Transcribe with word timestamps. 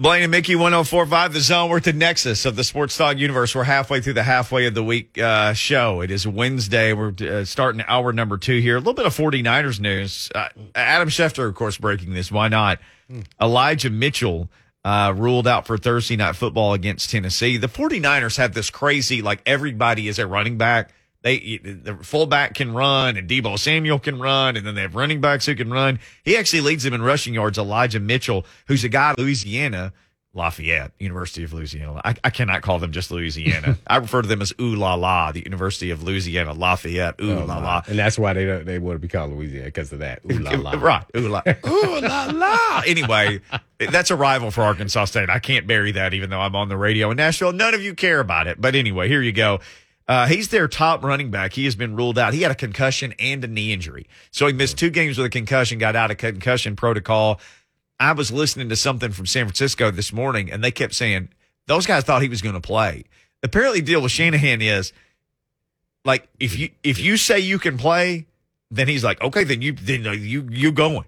Blaine 0.00 0.22
and 0.22 0.30
Mickey 0.30 0.54
1045, 0.54 1.32
the 1.32 1.40
zone. 1.40 1.68
We're 1.68 1.78
at 1.78 1.82
the 1.82 1.92
nexus 1.92 2.44
of 2.44 2.54
the 2.54 2.62
sports 2.62 2.96
dog 2.96 3.18
universe. 3.18 3.52
We're 3.52 3.64
halfway 3.64 4.00
through 4.00 4.12
the 4.12 4.22
halfway 4.22 4.66
of 4.66 4.74
the 4.74 4.84
week 4.84 5.18
uh, 5.18 5.54
show. 5.54 6.02
It 6.02 6.12
is 6.12 6.24
Wednesday. 6.24 6.92
We're 6.92 7.12
uh, 7.20 7.44
starting 7.44 7.82
hour 7.84 8.12
number 8.12 8.38
two 8.38 8.60
here. 8.60 8.76
A 8.76 8.78
little 8.78 8.94
bit 8.94 9.06
of 9.06 9.16
49ers 9.16 9.80
news. 9.80 10.30
Uh, 10.32 10.50
Adam 10.76 11.08
Schefter, 11.08 11.48
of 11.48 11.56
course, 11.56 11.78
breaking 11.78 12.12
this. 12.12 12.30
Why 12.30 12.46
not? 12.46 12.78
Elijah 13.42 13.90
Mitchell 13.90 14.48
uh, 14.84 15.12
ruled 15.16 15.48
out 15.48 15.66
for 15.66 15.76
Thursday 15.76 16.14
night 16.14 16.36
football 16.36 16.74
against 16.74 17.10
Tennessee. 17.10 17.56
The 17.56 17.66
49ers 17.66 18.36
have 18.36 18.54
this 18.54 18.70
crazy, 18.70 19.20
like 19.20 19.42
everybody 19.46 20.06
is 20.06 20.20
a 20.20 20.28
running 20.28 20.58
back. 20.58 20.92
They 21.22 21.58
the 21.58 21.98
fullback 22.02 22.54
can 22.54 22.72
run 22.72 23.16
and 23.16 23.28
Deebo 23.28 23.58
Samuel 23.58 23.98
can 23.98 24.20
run, 24.20 24.56
and 24.56 24.64
then 24.64 24.74
they 24.76 24.82
have 24.82 24.94
running 24.94 25.20
backs 25.20 25.46
who 25.46 25.54
can 25.56 25.70
run. 25.70 25.98
He 26.24 26.36
actually 26.36 26.60
leads 26.60 26.84
them 26.84 26.94
in 26.94 27.02
rushing 27.02 27.34
yards. 27.34 27.58
Elijah 27.58 27.98
Mitchell, 28.00 28.46
who's 28.68 28.84
a 28.84 28.88
guy 28.88 29.14
Louisiana, 29.18 29.92
Lafayette, 30.32 30.92
University 31.00 31.42
of 31.42 31.52
Louisiana. 31.52 32.00
I, 32.04 32.14
I 32.22 32.30
cannot 32.30 32.62
call 32.62 32.78
them 32.78 32.92
just 32.92 33.10
Louisiana. 33.10 33.76
I 33.88 33.96
refer 33.96 34.22
to 34.22 34.28
them 34.28 34.40
as 34.40 34.52
Ooh 34.60 34.76
La 34.76 34.94
La, 34.94 35.32
the 35.32 35.40
University 35.40 35.90
of 35.90 36.04
Louisiana, 36.04 36.52
Lafayette. 36.52 37.20
Ooh 37.20 37.32
Oh, 37.40 37.44
La. 37.46 37.58
La. 37.58 37.82
And 37.88 37.98
that's 37.98 38.16
why 38.16 38.34
they 38.34 38.46
don't, 38.46 38.64
they 38.64 38.78
want 38.78 38.94
to 38.94 39.00
be 39.00 39.08
called 39.08 39.32
Louisiana 39.32 39.64
because 39.64 39.92
of 39.92 39.98
that. 39.98 40.20
Ooh 40.30 40.38
la 40.38 40.52
la. 40.52 40.70
Right. 40.78 41.04
Ooh 41.16 41.28
la, 41.28 41.42
ooh 41.66 42.00
la 42.00 42.30
la. 42.32 42.82
Anyway, 42.86 43.40
that's 43.80 44.12
a 44.12 44.16
rival 44.16 44.52
for 44.52 44.62
Arkansas 44.62 45.06
State. 45.06 45.30
I 45.30 45.40
can't 45.40 45.66
bury 45.66 45.90
that 45.92 46.14
even 46.14 46.30
though 46.30 46.40
I'm 46.40 46.54
on 46.54 46.68
the 46.68 46.76
radio 46.76 47.10
in 47.10 47.16
Nashville. 47.16 47.52
None 47.52 47.74
of 47.74 47.82
you 47.82 47.94
care 47.94 48.20
about 48.20 48.46
it. 48.46 48.60
But 48.60 48.76
anyway, 48.76 49.08
here 49.08 49.22
you 49.22 49.32
go. 49.32 49.58
Uh, 50.08 50.26
he's 50.26 50.48
their 50.48 50.66
top 50.66 51.04
running 51.04 51.30
back. 51.30 51.52
He 51.52 51.66
has 51.66 51.76
been 51.76 51.94
ruled 51.94 52.18
out. 52.18 52.32
He 52.32 52.40
had 52.40 52.50
a 52.50 52.54
concussion 52.54 53.14
and 53.18 53.44
a 53.44 53.46
knee 53.46 53.74
injury. 53.74 54.06
So 54.30 54.46
he 54.46 54.54
missed 54.54 54.78
two 54.78 54.88
games 54.88 55.18
with 55.18 55.26
a 55.26 55.30
concussion, 55.30 55.78
got 55.78 55.94
out 55.94 56.10
of 56.10 56.16
concussion 56.16 56.76
protocol. 56.76 57.40
I 58.00 58.12
was 58.12 58.32
listening 58.32 58.70
to 58.70 58.76
something 58.76 59.12
from 59.12 59.26
San 59.26 59.44
Francisco 59.44 59.90
this 59.90 60.12
morning, 60.12 60.50
and 60.50 60.64
they 60.64 60.70
kept 60.70 60.94
saying 60.94 61.28
those 61.66 61.84
guys 61.84 62.04
thought 62.04 62.22
he 62.22 62.28
was 62.28 62.40
going 62.40 62.54
to 62.54 62.60
play. 62.60 63.04
Apparently, 63.42 63.80
the 63.80 63.86
deal 63.86 64.00
with 64.00 64.12
Shanahan 64.12 64.62
is 64.62 64.92
like 66.04 66.28
if 66.40 66.58
you 66.58 66.70
if 66.82 66.98
you 66.98 67.16
say 67.16 67.38
you 67.38 67.58
can 67.58 67.76
play, 67.76 68.26
then 68.70 68.88
he's 68.88 69.04
like, 69.04 69.20
okay, 69.20 69.44
then 69.44 69.60
you 69.60 69.72
then 69.72 70.04
you 70.04 70.48
you 70.50 70.72
going. 70.72 71.04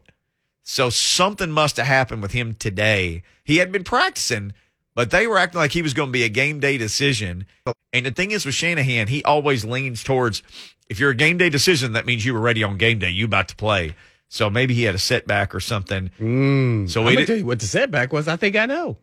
So 0.63 0.91
something 0.91 1.51
must 1.51 1.79
have 1.79 1.87
happened 1.87 2.23
with 2.23 2.33
him 2.33 2.55
today. 2.55 3.23
He 3.45 3.57
had 3.57 3.73
been 3.73 3.83
practicing, 3.83 4.53
but 4.95 5.11
they 5.11 5.27
were 5.27 5.39
acting 5.39 5.61
like 5.61 5.73
he 5.73 5.83
was 5.83 5.95
going 5.95 6.09
to 6.09 6.13
be 6.13 6.25
a 6.25 6.29
game 6.29 6.61
day 6.61 6.79
decision. 6.79 7.47
And 7.93 8.07
the 8.07 8.11
thing 8.11 8.31
is 8.31 8.45
with 8.47 8.55
Shanahan, 8.55 9.09
he 9.09 9.23
always 9.25 9.65
leans 9.65 10.05
towards 10.05 10.43
if 10.89 10.99
you're 10.99 11.11
a 11.11 11.15
game 11.15 11.39
day 11.39 11.49
decision, 11.49 11.93
that 11.93 12.05
means 12.07 12.27
you 12.27 12.35
were 12.35 12.41
ready 12.41 12.63
on 12.65 12.77
game 12.77 12.99
day. 12.99 13.11
You 13.11 13.25
about 13.25 13.49
to 13.49 13.57
play. 13.57 13.95
So 14.29 14.51
maybe 14.51 14.75
he 14.75 14.83
had 14.85 14.95
a 14.95 14.99
setback 14.99 15.55
or 15.55 15.61
something. 15.61 16.11
Mm. 16.21 16.91
So 16.91 17.01
I'm 17.01 17.07
gonna 17.07 17.17
did- 17.19 17.27
tell 17.27 17.37
you 17.37 17.47
what 17.47 17.61
the 17.61 17.67
setback 17.67 18.13
was. 18.13 18.29
I 18.29 18.37
think 18.37 18.57
I 18.57 18.67
know. 18.67 18.97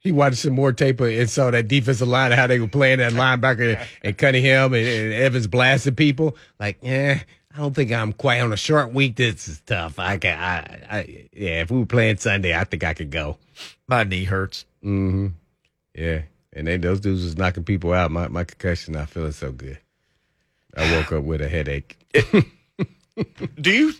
He 0.00 0.12
watched 0.12 0.36
some 0.38 0.52
more 0.52 0.72
tape 0.72 1.00
and 1.00 1.28
saw 1.28 1.50
that 1.50 1.66
defensive 1.66 2.06
line 2.06 2.30
how 2.30 2.46
they 2.46 2.60
were 2.60 2.68
playing 2.68 2.98
that 2.98 3.12
linebacker 3.12 3.84
and 4.02 4.16
Cunningham 4.16 4.72
and, 4.72 4.86
and 4.86 5.12
Evans 5.12 5.48
blasting 5.48 5.96
people. 5.96 6.36
Like, 6.60 6.78
yeah, 6.82 7.20
I 7.52 7.58
don't 7.58 7.74
think 7.74 7.90
I'm 7.90 8.12
quite 8.12 8.38
on 8.40 8.52
a 8.52 8.56
short 8.56 8.92
week. 8.94 9.16
This 9.16 9.48
is 9.48 9.60
tough. 9.66 9.98
I 9.98 10.18
can, 10.18 10.38
I, 10.38 10.58
I, 10.88 11.28
yeah. 11.32 11.62
If 11.62 11.72
we 11.72 11.80
were 11.80 11.86
playing 11.86 12.18
Sunday, 12.18 12.56
I 12.56 12.62
think 12.62 12.84
I 12.84 12.94
could 12.94 13.10
go. 13.10 13.38
My 13.88 14.04
knee 14.04 14.22
hurts. 14.22 14.66
Mm-hmm. 14.84 15.28
Yeah, 15.94 16.22
and 16.52 16.66
they 16.66 16.76
those 16.76 17.00
dudes 17.00 17.24
was 17.24 17.36
knocking 17.36 17.64
people 17.64 17.92
out. 17.92 18.10
My 18.10 18.28
my 18.28 18.44
concussion, 18.44 18.94
not 18.94 19.08
feeling 19.10 19.32
so 19.32 19.52
good. 19.52 19.78
I 20.76 20.92
woke 20.96 21.12
up 21.12 21.24
with 21.24 21.40
a 21.40 21.48
headache. 21.48 21.98
Do 23.60 23.72
you 23.72 23.92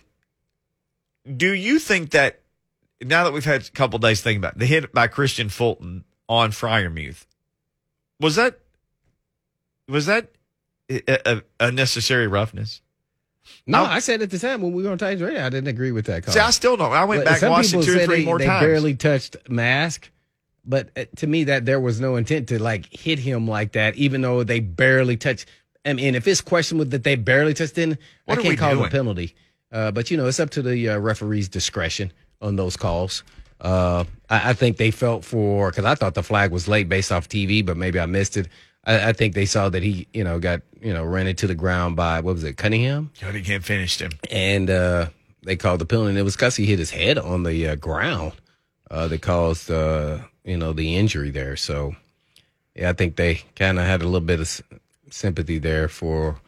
do 1.35 1.53
you 1.53 1.77
think 1.79 2.11
that 2.11 2.39
now 3.03 3.25
that 3.25 3.33
we've 3.33 3.43
had 3.43 3.61
a 3.63 3.69
couple 3.71 3.99
days 3.99 4.21
thinking 4.21 4.39
about 4.39 4.53
it, 4.55 4.59
the 4.59 4.65
hit 4.65 4.93
by 4.93 5.09
Kristian 5.09 5.51
Fulton 5.51 6.05
on 6.29 6.51
Freiermuth 6.51 7.25
was 8.21 8.35
that 8.37 8.59
was 9.89 10.05
that 10.05 10.29
a, 10.89 11.01
a, 11.37 11.41
a 11.59 11.71
necessary 11.73 12.27
roughness? 12.27 12.81
No, 13.67 13.83
I- 13.83 13.95
I 13.95 13.99
said 13.99 14.21
at 14.21 14.29
the 14.29 14.39
time 14.39 14.61
when 14.61 14.71
we 14.71 14.83
were 14.83 14.91
on 14.91 14.97
Titans 14.97 15.21
Radio, 15.21 15.45
I 15.45 15.49
didn't 15.49 15.67
agree 15.67 15.91
with 15.91 16.05
that 16.05 16.23
call. 16.23 16.33
See, 16.33 16.39
I 16.39 16.51
still 16.51 16.77
don't. 16.77 16.93
I 16.93 17.03
went 17.03 17.21
But 17.21 17.25
back 17.25 17.33
and 17.33 17.39
some 17.41 17.51
watched 17.51 17.73
it 17.73 17.83
two 17.83 17.99
or 17.99 18.05
three 18.05 18.19
they, 18.19 18.25
more 18.25 18.37
they 18.39 18.45
times. 18.45 18.65
barely 18.65 18.95
touched 18.95 19.35
mask, 19.49 20.09
but 20.69 20.89
uh, 20.95 21.03
to 21.17 21.27
me 21.27 21.43
that 21.45 21.65
there 21.65 21.79
was 21.81 21.99
no 21.99 22.15
intent 22.15 22.47
to 22.49 22.61
like 22.61 22.85
hit 22.93 23.19
him 23.19 23.47
like 23.47 23.73
that, 23.73 23.95
even 23.95 24.21
though 24.21 24.43
they 24.43 24.59
barely 24.61 25.17
touched. 25.17 25.47
I 25.85 25.93
mean, 25.93 26.13
if 26.15 26.27
it's 26.27 26.41
questionable 26.41 26.85
that 26.91 27.03
they 27.03 27.15
barely 27.15 27.53
touched 27.53 27.77
in, 27.77 27.97
What 28.25 28.39
I 28.39 28.41
can't 28.43 28.57
call 28.59 28.71
it 28.71 28.75
doing? 28.75 28.87
a 28.87 28.89
penalty. 28.91 29.35
Uh, 29.71 29.91
but 29.91 30.09
you 30.11 30.17
know, 30.17 30.27
it's 30.27 30.39
up 30.39 30.51
to 30.51 30.61
the 30.61 30.89
uh, 30.89 30.97
referee's 30.99 31.49
discretion 31.49 32.13
on 32.41 32.55
those 32.55 32.77
calls. 32.77 33.23
Uh, 33.61 34.03
I, 34.29 34.51
I 34.51 34.53
think 34.53 34.77
they 34.77 34.91
felt 34.91 35.25
for 35.25 35.69
because 35.71 35.85
I 35.85 35.95
thought 35.95 36.13
the 36.13 36.23
flag 36.23 36.51
was 36.51 36.67
late 36.67 36.87
based 36.87 37.11
off 37.11 37.27
TV, 37.27 37.65
but 37.65 37.75
maybe 37.77 37.99
I 37.99 38.05
missed 38.05 38.37
it. 38.37 38.47
I, 38.85 39.09
I 39.09 39.13
think 39.13 39.33
they 39.35 39.45
saw 39.45 39.67
that 39.69 39.83
he, 39.83 40.07
you 40.13 40.23
know, 40.23 40.39
got 40.39 40.61
you 40.81 40.93
know 40.93 41.03
ran 41.03 41.27
into 41.27 41.45
the 41.47 41.55
ground 41.55 41.95
by 41.95 42.19
what 42.21 42.35
was 42.35 42.43
it, 42.43 42.57
Cunningham? 42.57 43.11
Cunningham 43.19 43.61
finished 43.61 43.99
him. 44.01 44.11
and 44.31 44.69
uh, 44.69 45.07
they 45.43 45.55
called 45.55 45.79
the 45.81 45.85
penalty. 45.85 46.09
And 46.11 46.17
it 46.17 46.23
was 46.23 46.35
because 46.35 46.55
he 46.55 46.65
hit 46.65 46.79
his 46.79 46.91
head 46.91 47.17
on 47.17 47.43
the 47.43 47.69
uh, 47.69 47.75
ground 47.75 48.33
uh, 48.91 49.07
that 49.07 49.21
caused 49.21 49.69
uh, 49.71 50.19
you 50.49 50.57
know 50.57 50.73
the 50.73 50.95
injury 50.95 51.29
there. 51.29 51.55
So 51.55 51.95
yeah, 52.75 52.89
I 52.89 52.93
think 52.93 53.15
they 53.15 53.41
kind 53.55 53.79
of 53.79 53.85
had 53.85 54.01
a 54.01 54.05
little 54.05 54.25
bit 54.25 54.39
of 54.39 54.61
sympathy 55.11 55.59
there 55.59 55.87
for 55.87 56.39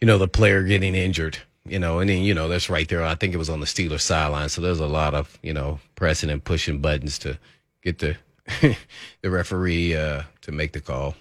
you 0.00 0.06
know 0.06 0.18
the 0.18 0.28
player 0.28 0.62
getting 0.62 0.94
injured. 0.94 1.38
You 1.66 1.78
know, 1.78 1.98
and 1.98 2.08
then 2.08 2.22
you 2.22 2.32
know 2.32 2.48
that's 2.48 2.70
right 2.70 2.88
there. 2.88 3.04
I 3.04 3.14
think 3.14 3.34
it 3.34 3.38
was 3.38 3.50
on 3.50 3.60
the 3.60 3.66
Steelers 3.66 4.00
sideline. 4.00 4.48
So 4.48 4.60
there's 4.60 4.80
a 4.80 4.86
lot 4.86 5.14
of 5.14 5.38
you 5.42 5.52
know 5.52 5.80
pressing 5.94 6.30
and 6.30 6.42
pushing 6.42 6.80
buttons 6.80 7.18
to 7.20 7.38
get 7.82 7.98
the 7.98 8.16
the 9.22 9.30
referee 9.30 9.94
uh, 9.96 10.22
to 10.42 10.52
make 10.52 10.72
the 10.72 10.80
call. 10.80 11.16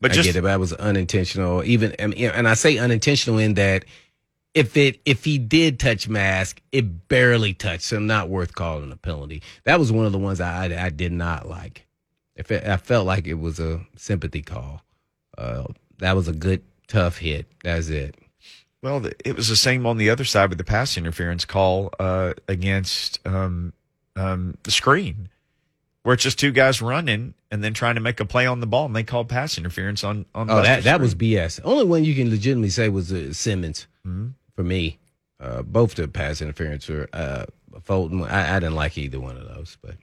But 0.00 0.12
I 0.12 0.14
just 0.14 0.26
get 0.26 0.36
it. 0.36 0.42
That 0.42 0.60
was 0.60 0.72
unintentional. 0.72 1.62
Even 1.64 1.94
I 1.98 2.04
and 2.04 2.48
I 2.48 2.54
say 2.54 2.78
unintentional 2.78 3.38
in 3.38 3.54
that 3.54 3.84
if 4.54 4.76
it 4.76 5.00
if 5.04 5.24
he 5.24 5.38
did 5.38 5.78
touch 5.80 6.08
mask, 6.08 6.60
it 6.72 7.08
barely 7.08 7.54
touched, 7.54 7.82
so 7.84 7.98
not 7.98 8.28
worth 8.28 8.54
calling 8.54 8.92
a 8.92 8.96
penalty. 8.96 9.42
That 9.64 9.78
was 9.78 9.90
one 9.90 10.06
of 10.06 10.12
the 10.12 10.18
ones 10.18 10.40
I 10.40 10.66
I, 10.66 10.86
I 10.86 10.90
did 10.90 11.12
not 11.12 11.48
like. 11.48 11.86
If 12.36 12.50
it, 12.50 12.66
I 12.66 12.76
felt 12.76 13.06
like 13.06 13.26
it 13.26 13.34
was 13.34 13.60
a 13.60 13.80
sympathy 13.96 14.42
call, 14.42 14.82
uh, 15.36 15.64
that 15.98 16.16
was 16.16 16.28
a 16.28 16.32
good 16.32 16.62
tough 16.88 17.18
hit. 17.18 17.46
That's 17.62 17.88
it. 17.88 18.16
Well, 18.82 19.06
it 19.24 19.36
was 19.36 19.48
the 19.48 19.56
same 19.56 19.86
on 19.86 19.96
the 19.96 20.10
other 20.10 20.24
side 20.24 20.48
with 20.48 20.58
the 20.58 20.64
pass 20.64 20.96
interference 20.96 21.44
call 21.44 21.92
uh, 22.00 22.32
against 22.48 23.20
um, 23.26 23.72
um, 24.16 24.56
the 24.64 24.70
screen, 24.72 25.28
where 26.02 26.14
it's 26.14 26.22
just 26.24 26.38
two 26.38 26.50
guys 26.50 26.82
running 26.82 27.34
and 27.50 27.62
then 27.62 27.74
trying 27.74 27.94
to 27.94 28.00
make 28.00 28.18
a 28.18 28.24
play 28.24 28.44
on 28.46 28.60
the 28.60 28.66
ball, 28.66 28.86
and 28.86 28.96
they 28.96 29.04
called 29.04 29.28
pass 29.28 29.56
interference 29.56 30.02
on 30.02 30.26
on. 30.34 30.50
Oh, 30.50 30.56
that 30.56 30.62
Buster's 30.64 30.84
that 30.84 31.00
was 31.00 31.10
screen. 31.12 31.32
BS. 31.32 31.60
Only 31.64 31.84
one 31.84 32.04
you 32.04 32.14
can 32.14 32.28
legitimately 32.28 32.70
say 32.70 32.88
was 32.88 33.12
uh, 33.12 33.32
Simmons 33.32 33.86
Mhm. 34.06 34.32
For 34.54 34.62
me. 34.62 34.98
Uh, 35.40 35.62
both 35.62 35.94
the 35.96 36.06
pass 36.06 36.40
interference 36.40 36.88
or 36.88 37.08
uh, 37.12 37.46
Fulton. 37.82 38.22
I, 38.22 38.56
I 38.56 38.60
didn't 38.60 38.76
like 38.76 38.96
either 38.96 39.18
one 39.18 39.36
of 39.36 39.48
those, 39.48 39.76
but 39.82 39.96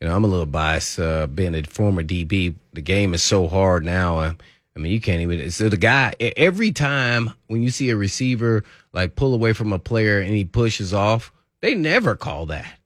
you 0.00 0.08
know 0.08 0.14
I'm 0.14 0.24
a 0.24 0.28
little 0.28 0.46
biased. 0.46 0.98
Uh, 0.98 1.26
being 1.26 1.54
a 1.54 1.62
former 1.62 2.02
DB, 2.02 2.54
the 2.74 2.82
game 2.82 3.14
is 3.14 3.22
so 3.22 3.48
hard 3.48 3.84
now. 3.84 4.18
Uh, 4.18 4.34
I 4.76 4.78
mean, 4.78 4.92
you 4.92 5.00
can't 5.00 5.22
even. 5.22 5.50
So 5.50 5.68
the 5.68 5.76
guy 5.76 6.14
every 6.20 6.72
time 6.72 7.32
when 7.46 7.62
you 7.62 7.70
see 7.70 7.90
a 7.90 7.96
receiver 7.96 8.64
like 8.92 9.16
pull 9.16 9.32
away 9.34 9.52
from 9.52 9.72
a 9.72 9.78
player 9.78 10.20
and 10.20 10.34
he 10.34 10.44
pushes 10.44 10.92
off, 10.92 11.32
they 11.60 11.74
never 11.74 12.14
call 12.14 12.46
that. 12.46 12.78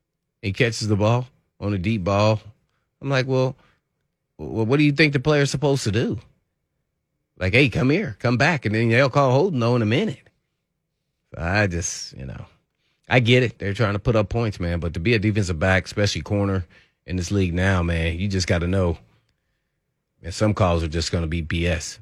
He 0.42 0.52
catches 0.52 0.86
the 0.86 0.96
ball 0.96 1.26
on 1.58 1.74
a 1.74 1.78
deep 1.78 2.04
ball. 2.04 2.40
I'm 3.00 3.10
like, 3.10 3.26
well, 3.26 3.56
well 4.38 4.66
what 4.66 4.76
do 4.76 4.84
you 4.84 4.92
think 4.92 5.12
the 5.12 5.20
player's 5.20 5.50
supposed 5.50 5.84
to 5.84 5.90
do? 5.90 6.20
Like, 7.38 7.52
hey, 7.52 7.68
come 7.68 7.90
here, 7.90 8.16
come 8.18 8.36
back, 8.36 8.64
and 8.64 8.74
then 8.74 8.88
they'll 8.88 9.10
call 9.10 9.32
holding 9.32 9.60
though 9.60 9.76
in 9.76 9.82
a 9.82 9.86
minute. 9.86 10.25
I 11.36 11.66
just, 11.66 12.16
you 12.16 12.24
know, 12.24 12.46
I 13.08 13.20
get 13.20 13.42
it. 13.42 13.58
They're 13.58 13.74
trying 13.74 13.92
to 13.92 13.98
put 13.98 14.16
up 14.16 14.28
points, 14.28 14.58
man. 14.58 14.80
But 14.80 14.94
to 14.94 15.00
be 15.00 15.14
a 15.14 15.18
defensive 15.18 15.58
back, 15.58 15.84
especially 15.84 16.22
corner 16.22 16.64
in 17.06 17.16
this 17.16 17.30
league 17.30 17.54
now, 17.54 17.82
man, 17.82 18.18
you 18.18 18.28
just 18.28 18.46
got 18.46 18.60
to 18.60 18.66
know. 18.66 18.98
And 20.22 20.34
some 20.34 20.54
calls 20.54 20.82
are 20.82 20.88
just 20.88 21.12
going 21.12 21.22
to 21.22 21.28
be 21.28 21.42
BS, 21.42 21.98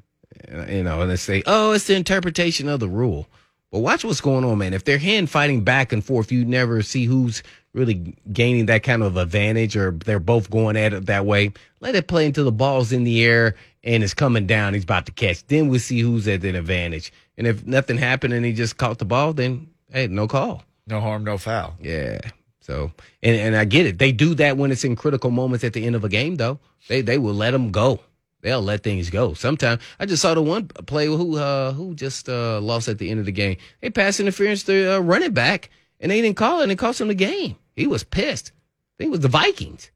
you 0.69 0.83
know. 0.83 1.01
And 1.01 1.11
they 1.11 1.15
say, 1.15 1.43
"Oh, 1.45 1.73
it's 1.73 1.85
the 1.85 1.95
interpretation 1.95 2.67
of 2.67 2.79
the 2.79 2.87
rule." 2.87 3.27
But 3.71 3.79
watch 3.79 4.05
what's 4.05 4.21
going 4.21 4.45
on, 4.45 4.57
man. 4.57 4.73
If 4.73 4.85
they're 4.85 4.97
hand 4.97 5.29
fighting 5.29 5.63
back 5.63 5.91
and 5.91 6.03
forth, 6.03 6.31
you 6.31 6.45
never 6.45 6.81
see 6.81 7.05
who's 7.05 7.43
really 7.73 8.15
gaining 8.31 8.67
that 8.67 8.83
kind 8.83 9.03
of 9.03 9.17
advantage, 9.17 9.75
or 9.75 9.91
they're 9.91 10.19
both 10.19 10.49
going 10.49 10.77
at 10.77 10.93
it 10.93 11.07
that 11.07 11.25
way. 11.25 11.51
Let 11.81 11.93
it 11.93 12.07
play 12.07 12.25
until 12.25 12.45
the 12.45 12.51
ball's 12.51 12.91
in 12.93 13.03
the 13.03 13.23
air 13.23 13.55
and 13.85 14.03
it's 14.03 14.13
coming 14.13 14.47
down. 14.47 14.73
He's 14.73 14.83
about 14.83 15.05
to 15.05 15.11
catch. 15.11 15.45
Then 15.47 15.69
we'll 15.69 15.79
see 15.79 15.99
who's 16.01 16.27
at 16.27 16.43
an 16.43 16.55
advantage. 16.55 17.13
And 17.37 17.47
if 17.47 17.65
nothing 17.65 17.97
happened 17.97 18.33
and 18.33 18.43
he 18.45 18.51
just 18.51 18.77
caught 18.77 18.97
the 18.97 19.05
ball, 19.05 19.31
then 19.31 19.69
hey, 19.91 20.07
no 20.07 20.27
call. 20.27 20.63
no 20.87 20.99
harm, 20.99 21.23
no 21.23 21.37
foul. 21.37 21.75
Yeah. 21.79 22.19
So 22.61 22.91
and 23.21 23.35
and 23.35 23.55
I 23.55 23.63
get 23.65 23.85
it. 23.85 23.99
They 23.99 24.11
do 24.11 24.33
that 24.35 24.57
when 24.57 24.71
it's 24.71 24.83
in 24.83 24.95
critical 24.95 25.29
moments 25.29 25.63
at 25.63 25.73
the 25.73 25.85
end 25.85 25.95
of 25.95 26.03
a 26.03 26.09
game, 26.09 26.35
though. 26.35 26.59
They 26.89 27.01
they 27.01 27.19
will 27.19 27.35
let 27.35 27.51
them 27.51 27.71
go. 27.71 27.99
They'll 28.41 28.61
let 28.61 28.83
things 28.83 29.09
go. 29.09 29.33
Sometimes 29.33 29.81
I 29.99 30.05
just 30.05 30.21
saw 30.21 30.33
the 30.33 30.41
one 30.41 30.67
play 30.67 31.05
who 31.05 31.37
uh 31.37 31.73
who 31.73 31.93
just 31.95 32.27
uh 32.27 32.59
lost 32.61 32.87
at 32.87 32.97
the 32.97 33.09
end 33.09 33.19
of 33.19 33.25
the 33.27 33.31
game. 33.31 33.57
They 33.81 33.91
passed 33.91 34.19
interference 34.19 34.63
to 34.63 34.95
uh, 34.95 34.99
running 34.99 35.33
back 35.33 35.69
and 35.99 36.11
they 36.11 36.21
didn't 36.21 36.37
call 36.37 36.59
it 36.59 36.63
and 36.63 36.71
it 36.71 36.77
cost 36.77 37.01
him 37.01 37.07
the 37.07 37.15
game. 37.15 37.55
He 37.75 37.87
was 37.87 38.03
pissed. 38.03 38.51
think 38.97 39.09
it 39.09 39.11
was 39.11 39.19
the 39.19 39.27
Vikings. 39.27 39.91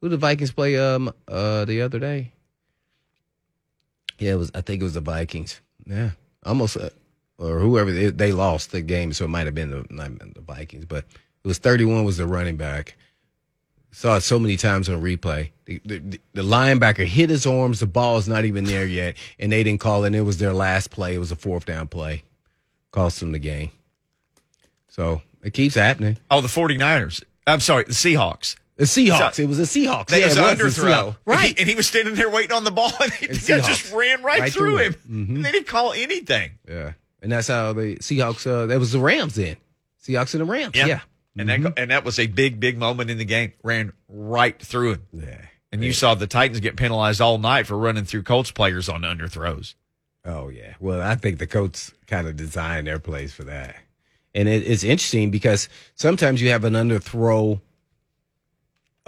Who 0.00 0.08
did 0.08 0.14
the 0.14 0.26
Vikings 0.26 0.52
play 0.52 0.76
um 0.76 1.12
uh 1.28 1.64
the 1.66 1.82
other 1.82 1.98
day? 1.98 2.32
Yeah, 4.18 4.32
it 4.32 4.36
was. 4.36 4.50
I 4.54 4.60
think 4.60 4.80
it 4.80 4.84
was 4.84 4.94
the 4.94 5.00
Vikings. 5.00 5.60
Yeah, 5.86 6.10
almost. 6.44 6.76
Uh, 6.76 6.90
or 7.38 7.60
whoever 7.60 7.92
they, 7.92 8.10
they 8.10 8.32
lost 8.32 8.72
the 8.72 8.82
game, 8.82 9.12
so 9.12 9.24
it 9.24 9.28
might 9.28 9.46
have 9.46 9.54
been 9.54 9.70
the 9.70 9.86
not 9.90 10.10
the 10.34 10.40
Vikings, 10.40 10.84
but 10.84 11.04
it 11.04 11.46
was 11.46 11.58
31 11.58 12.04
was 12.04 12.16
the 12.16 12.26
running 12.26 12.56
back. 12.56 12.96
Saw 13.90 14.16
it 14.16 14.20
so 14.20 14.38
many 14.38 14.56
times 14.56 14.88
on 14.88 15.00
replay. 15.00 15.50
The, 15.64 15.80
the, 15.84 16.20
the 16.34 16.42
linebacker 16.42 17.06
hit 17.06 17.30
his 17.30 17.46
arms. 17.46 17.80
The 17.80 17.86
ball 17.86 18.18
is 18.18 18.28
not 18.28 18.44
even 18.44 18.64
there 18.64 18.86
yet, 18.86 19.16
and 19.38 19.50
they 19.50 19.62
didn't 19.62 19.80
call 19.80 20.04
it. 20.04 20.08
And 20.08 20.16
it 20.16 20.22
was 20.22 20.38
their 20.38 20.52
last 20.52 20.90
play. 20.90 21.14
It 21.14 21.18
was 21.18 21.32
a 21.32 21.36
fourth 21.36 21.64
down 21.64 21.88
play. 21.88 22.22
Cost 22.90 23.20
them 23.20 23.32
the 23.32 23.38
game. 23.38 23.70
So 24.88 25.22
it 25.42 25.54
keeps 25.54 25.74
happening. 25.74 26.18
Oh, 26.30 26.40
the 26.40 26.48
49ers. 26.48 27.22
I'm 27.46 27.60
sorry, 27.60 27.84
the 27.84 27.92
Seahawks. 27.92 28.56
The 28.78 28.84
Seahawks. 28.84 29.38
it 29.38 29.46
was 29.46 29.58
a 29.58 29.62
Seahawks. 29.64 30.06
That 30.06 30.20
yeah, 30.20 30.26
was 30.28 30.36
an 30.38 30.44
underthrow. 30.44 31.16
Right. 31.26 31.48
And 31.48 31.56
he, 31.56 31.60
and 31.62 31.68
he 31.68 31.74
was 31.74 31.86
standing 31.86 32.14
there 32.14 32.30
waiting 32.30 32.52
on 32.52 32.64
the 32.64 32.70
ball, 32.70 32.90
and 33.02 33.12
he 33.12 33.26
just 33.32 33.92
ran 33.92 34.22
right, 34.22 34.40
Right 34.40 34.52
through 34.52 34.76
through 34.76 34.76
him. 34.78 34.94
Mhm. 35.10 35.28
And 35.36 35.44
they 35.44 35.52
didn't 35.52 35.66
call 35.66 35.92
anything. 35.92 36.52
yeah. 36.68 36.92
And 37.20 37.32
that's 37.32 37.48
how 37.48 37.72
the 37.72 37.96
Seahawks, 37.96 38.46
uh, 38.46 38.66
that 38.66 38.78
was 38.78 38.92
the 38.92 39.00
Rams 39.00 39.34
then. 39.34 39.56
Seahawks 40.02 40.32
and 40.34 40.40
the 40.40 40.44
Rams. 40.44 40.76
Yeah. 40.76 40.86
Yeah. 40.86 41.00
And 41.36 41.48
that 41.48 41.72
and 41.76 41.90
that 41.90 42.04
was 42.04 42.18
a 42.18 42.26
big, 42.28 42.58
big 42.60 42.78
moment 42.78 43.10
in 43.10 43.18
the 43.18 43.24
game. 43.24 43.52
Ran 43.62 43.92
right 44.08 44.60
through 44.60 44.92
him. 44.92 45.02
Yeah. 45.12 45.40
And 45.70 45.84
you 45.84 45.92
saw 45.92 46.14
the 46.14 46.26
Titans 46.26 46.60
get 46.60 46.76
penalized 46.76 47.20
all 47.20 47.38
night 47.38 47.66
for 47.66 47.76
running 47.76 48.04
through 48.04 48.22
Colts 48.22 48.50
players 48.50 48.88
on 48.88 49.02
underthrows. 49.02 49.74
Oh 50.24 50.48
yeah. 50.48 50.74
Well, 50.80 51.00
I 51.02 51.14
think 51.16 51.38
the 51.38 51.46
Colts 51.46 51.92
kind 52.06 52.26
of 52.26 52.36
designed 52.36 52.86
their 52.86 52.98
plays 52.98 53.32
for 53.34 53.44
that, 53.44 53.76
and 54.34 54.48
it, 54.48 54.62
it's 54.66 54.82
interesting 54.82 55.30
because 55.30 55.68
sometimes 55.94 56.40
you 56.42 56.50
have 56.50 56.64
an 56.64 56.72
underthrow, 56.74 57.60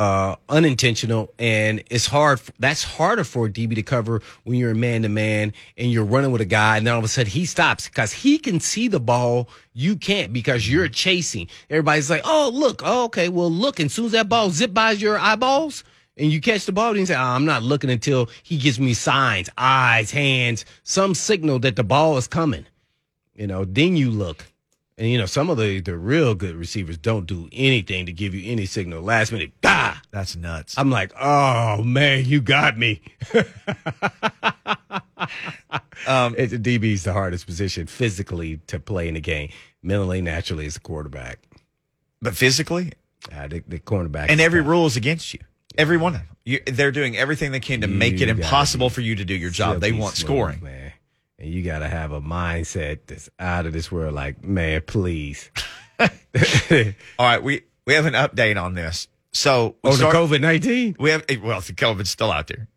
uh, 0.01 0.35
unintentional, 0.49 1.31
and 1.39 1.85
it's 1.91 2.07
hard. 2.07 2.41
That's 2.59 2.83
harder 2.83 3.23
for 3.23 3.45
a 3.45 3.51
DB 3.51 3.75
to 3.75 3.83
cover 3.83 4.23
when 4.45 4.59
you're 4.59 4.71
a 4.71 4.75
man 4.75 5.03
to 5.03 5.11
man 5.11 5.53
and 5.77 5.93
you're 5.93 6.07
running 6.07 6.31
with 6.31 6.41
a 6.41 6.47
guy, 6.47 6.79
and 6.79 6.87
then 6.87 6.95
all 6.95 7.01
of 7.01 7.05
a 7.05 7.09
sudden 7.09 7.31
he 7.31 7.45
stops 7.45 7.87
because 7.87 8.11
he 8.11 8.39
can 8.39 8.61
see 8.61 8.89
the 8.89 8.99
ball. 8.99 9.51
You 9.75 9.97
can't 9.97 10.33
because 10.33 10.67
you're 10.67 10.89
chasing. 10.89 11.49
Everybody's 11.69 12.09
like, 12.09 12.23
"Oh, 12.25 12.51
look, 12.51 12.81
oh, 12.83 13.05
okay, 13.05 13.29
well, 13.29 13.51
look." 13.51 13.79
And 13.79 13.89
as 13.89 13.93
soon 13.93 14.07
as 14.07 14.13
that 14.13 14.31
ball 14.31 14.49
zip 14.49 14.73
by 14.73 14.93
your 14.93 15.19
eyeballs, 15.19 15.85
and 16.17 16.33
you 16.33 16.41
catch 16.41 16.65
the 16.65 16.73
ball, 16.73 16.93
and 16.93 17.01
you 17.01 17.07
say, 17.07 17.15
oh, 17.15 17.21
I'm 17.21 17.45
not 17.45 17.63
looking 17.63 17.91
until 17.91 18.31
he 18.43 18.57
gives 18.57 18.81
me 18.81 18.95
signs, 18.95 19.51
eyes, 19.59 20.11
hands, 20.11 20.65
some 20.83 21.15
signal 21.15 21.59
that 21.59 21.77
the 21.77 21.85
ball 21.85 22.17
is 22.17 22.27
coming. 22.27 22.65
You 23.35 23.47
know, 23.47 23.67
then 23.67 23.97
you 23.97 24.11
look. 24.11 24.50
And 25.01 25.09
you 25.09 25.17
know, 25.17 25.25
some 25.25 25.49
of 25.49 25.57
the, 25.57 25.81
the 25.81 25.97
real 25.97 26.35
good 26.35 26.55
receivers 26.55 26.99
don't 26.99 27.25
do 27.27 27.49
anything 27.53 28.05
to 28.05 28.13
give 28.13 28.35
you 28.35 28.53
any 28.53 28.67
signal. 28.67 29.01
Last 29.03 29.33
minute, 29.33 29.51
bah! 29.63 29.95
That's 30.11 30.37
nuts. 30.37 30.75
I'm 30.77 30.91
like, 30.91 31.11
oh 31.19 31.83
man, 31.83 32.27
you 32.27 32.41
got 32.43 32.77
me. 32.79 33.01
Um, 36.07 36.35
It, 36.39 36.51
DB 36.63 36.93
is 36.95 37.05
the 37.05 37.13
hardest 37.13 37.47
position 37.47 37.87
physically 37.87 38.59
to 38.69 38.81
play 38.81 39.07
in 39.07 39.15
the 39.15 39.21
game. 39.21 39.51
Mentally, 39.83 40.21
naturally, 40.23 40.67
as 40.67 40.77
a 40.77 40.81
quarterback. 40.81 41.39
but 42.23 42.35
physically, 42.35 42.93
Uh, 43.31 43.47
the, 43.49 43.63
the 43.69 43.79
cornerback. 43.79 44.27
and 44.31 44.41
every 44.41 44.63
rule 44.63 44.87
is 44.87 44.97
against 44.97 45.33
you. 45.35 45.41
Every 45.79 45.97
one 45.99 46.15
of 46.15 46.21
them. 46.21 46.29
You, 46.45 46.61
they're 46.67 46.91
doing 46.91 47.17
everything 47.17 47.53
they 47.53 47.61
can 47.61 47.83
to 47.83 47.87
make 47.87 48.21
it 48.21 48.29
impossible 48.29 48.89
for 48.91 49.03
you 49.03 49.15
to 49.17 49.25
do 49.25 49.35
your 49.35 49.51
job. 49.51 49.81
They 49.81 49.93
want 49.93 50.17
smooth, 50.17 50.27
scoring. 50.27 50.63
man. 50.65 50.90
And 51.41 51.51
you 51.51 51.63
got 51.63 51.79
to 51.81 51.89
have 51.89 52.13
a 52.13 52.21
mindset 52.21 53.01
that's 53.07 53.31
out 53.39 53.65
of 53.67 53.73
this 53.73 53.91
world. 53.91 54.15
Like, 54.15 54.45
man, 54.45 54.83
please. 54.87 55.51
All 55.99 56.09
right, 57.19 57.43
we 57.43 57.63
we 57.87 57.95
have 57.95 58.07
an 58.07 58.15
update 58.15 58.61
on 58.63 58.75
this. 58.75 59.09
So 59.33 59.77
Oh, 59.85 59.97
the 59.97 60.05
COVID 60.07 60.41
nineteen. 60.41 60.97
we 60.99 61.11
have 61.11 61.25
eh, 61.29 61.37
well, 61.43 61.61
the 61.61 61.73
COVID's 61.73 62.11
still 62.11 62.31
out 62.33 62.47
there. 62.49 62.69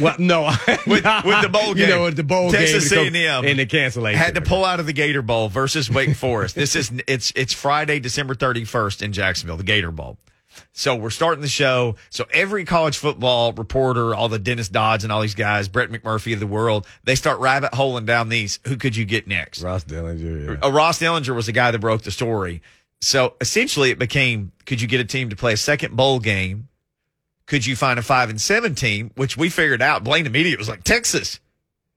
Well, 0.00 0.16
no, 0.18 0.42
With- 0.86 1.04
with 1.04 1.42
the 1.42 1.48
bowl 1.52 1.74
game, 1.74 1.76
You 1.88 1.94
know, 1.94 2.02
with 2.04 2.16
the 2.16 2.24
bowl 2.24 2.50
Texas 2.50 2.90
game, 2.90 3.14
A&M 3.14 3.44
and 3.44 3.58
the 3.60 3.66
cancellation. 3.66 4.18
Had 4.18 4.34
to 4.34 4.40
pull 4.40 4.64
out 4.64 4.80
of 4.80 4.86
the 4.86 4.92
Gator 4.92 5.22
Bowl 5.22 5.48
versus 5.48 5.88
Wake 5.88 6.16
Forest. 6.16 6.56
this 6.56 6.74
is 6.74 6.90
it's 7.06 7.32
it's 7.36 7.52
Friday, 7.52 8.00
December 8.00 8.34
thirty 8.34 8.64
first 8.64 9.02
in 9.02 9.12
Jacksonville, 9.12 9.56
the 9.56 9.62
Gator 9.62 9.92
Bowl. 9.92 10.18
So 10.72 10.94
we're 10.96 11.10
starting 11.10 11.42
the 11.42 11.48
show. 11.48 11.96
So 12.10 12.26
every 12.32 12.64
college 12.64 12.96
football 12.96 13.52
reporter, 13.52 14.14
all 14.14 14.28
the 14.28 14.38
Dennis 14.38 14.68
Dodds 14.68 15.04
and 15.04 15.12
all 15.12 15.20
these 15.20 15.34
guys, 15.34 15.68
Brett 15.68 15.90
McMurphy 15.90 16.34
of 16.34 16.40
the 16.40 16.46
world, 16.46 16.86
they 17.04 17.14
start 17.14 17.40
rabbit 17.40 17.74
holing 17.74 18.04
down 18.06 18.28
these. 18.28 18.58
Who 18.66 18.76
could 18.76 18.96
you 18.96 19.04
get 19.04 19.26
next? 19.26 19.62
Ross 19.62 19.84
Dellenger. 19.84 20.60
Yeah. 20.60 20.66
Uh, 20.66 20.72
Ross 20.72 20.98
Dellenger 20.98 21.34
was 21.34 21.46
the 21.46 21.52
guy 21.52 21.70
that 21.70 21.78
broke 21.78 22.02
the 22.02 22.10
story. 22.10 22.62
So 23.00 23.34
essentially, 23.40 23.90
it 23.90 23.98
became: 23.98 24.52
could 24.66 24.80
you 24.80 24.88
get 24.88 25.00
a 25.00 25.04
team 25.04 25.30
to 25.30 25.36
play 25.36 25.52
a 25.52 25.56
second 25.56 25.96
bowl 25.96 26.18
game? 26.18 26.68
Could 27.46 27.64
you 27.64 27.76
find 27.76 27.98
a 27.98 28.02
five 28.02 28.28
and 28.28 28.40
seven 28.40 28.74
team? 28.74 29.10
Which 29.14 29.36
we 29.36 29.48
figured 29.48 29.80
out. 29.80 30.04
Blaine 30.04 30.26
immediately 30.26 30.58
was 30.58 30.68
like 30.68 30.84
Texas. 30.84 31.40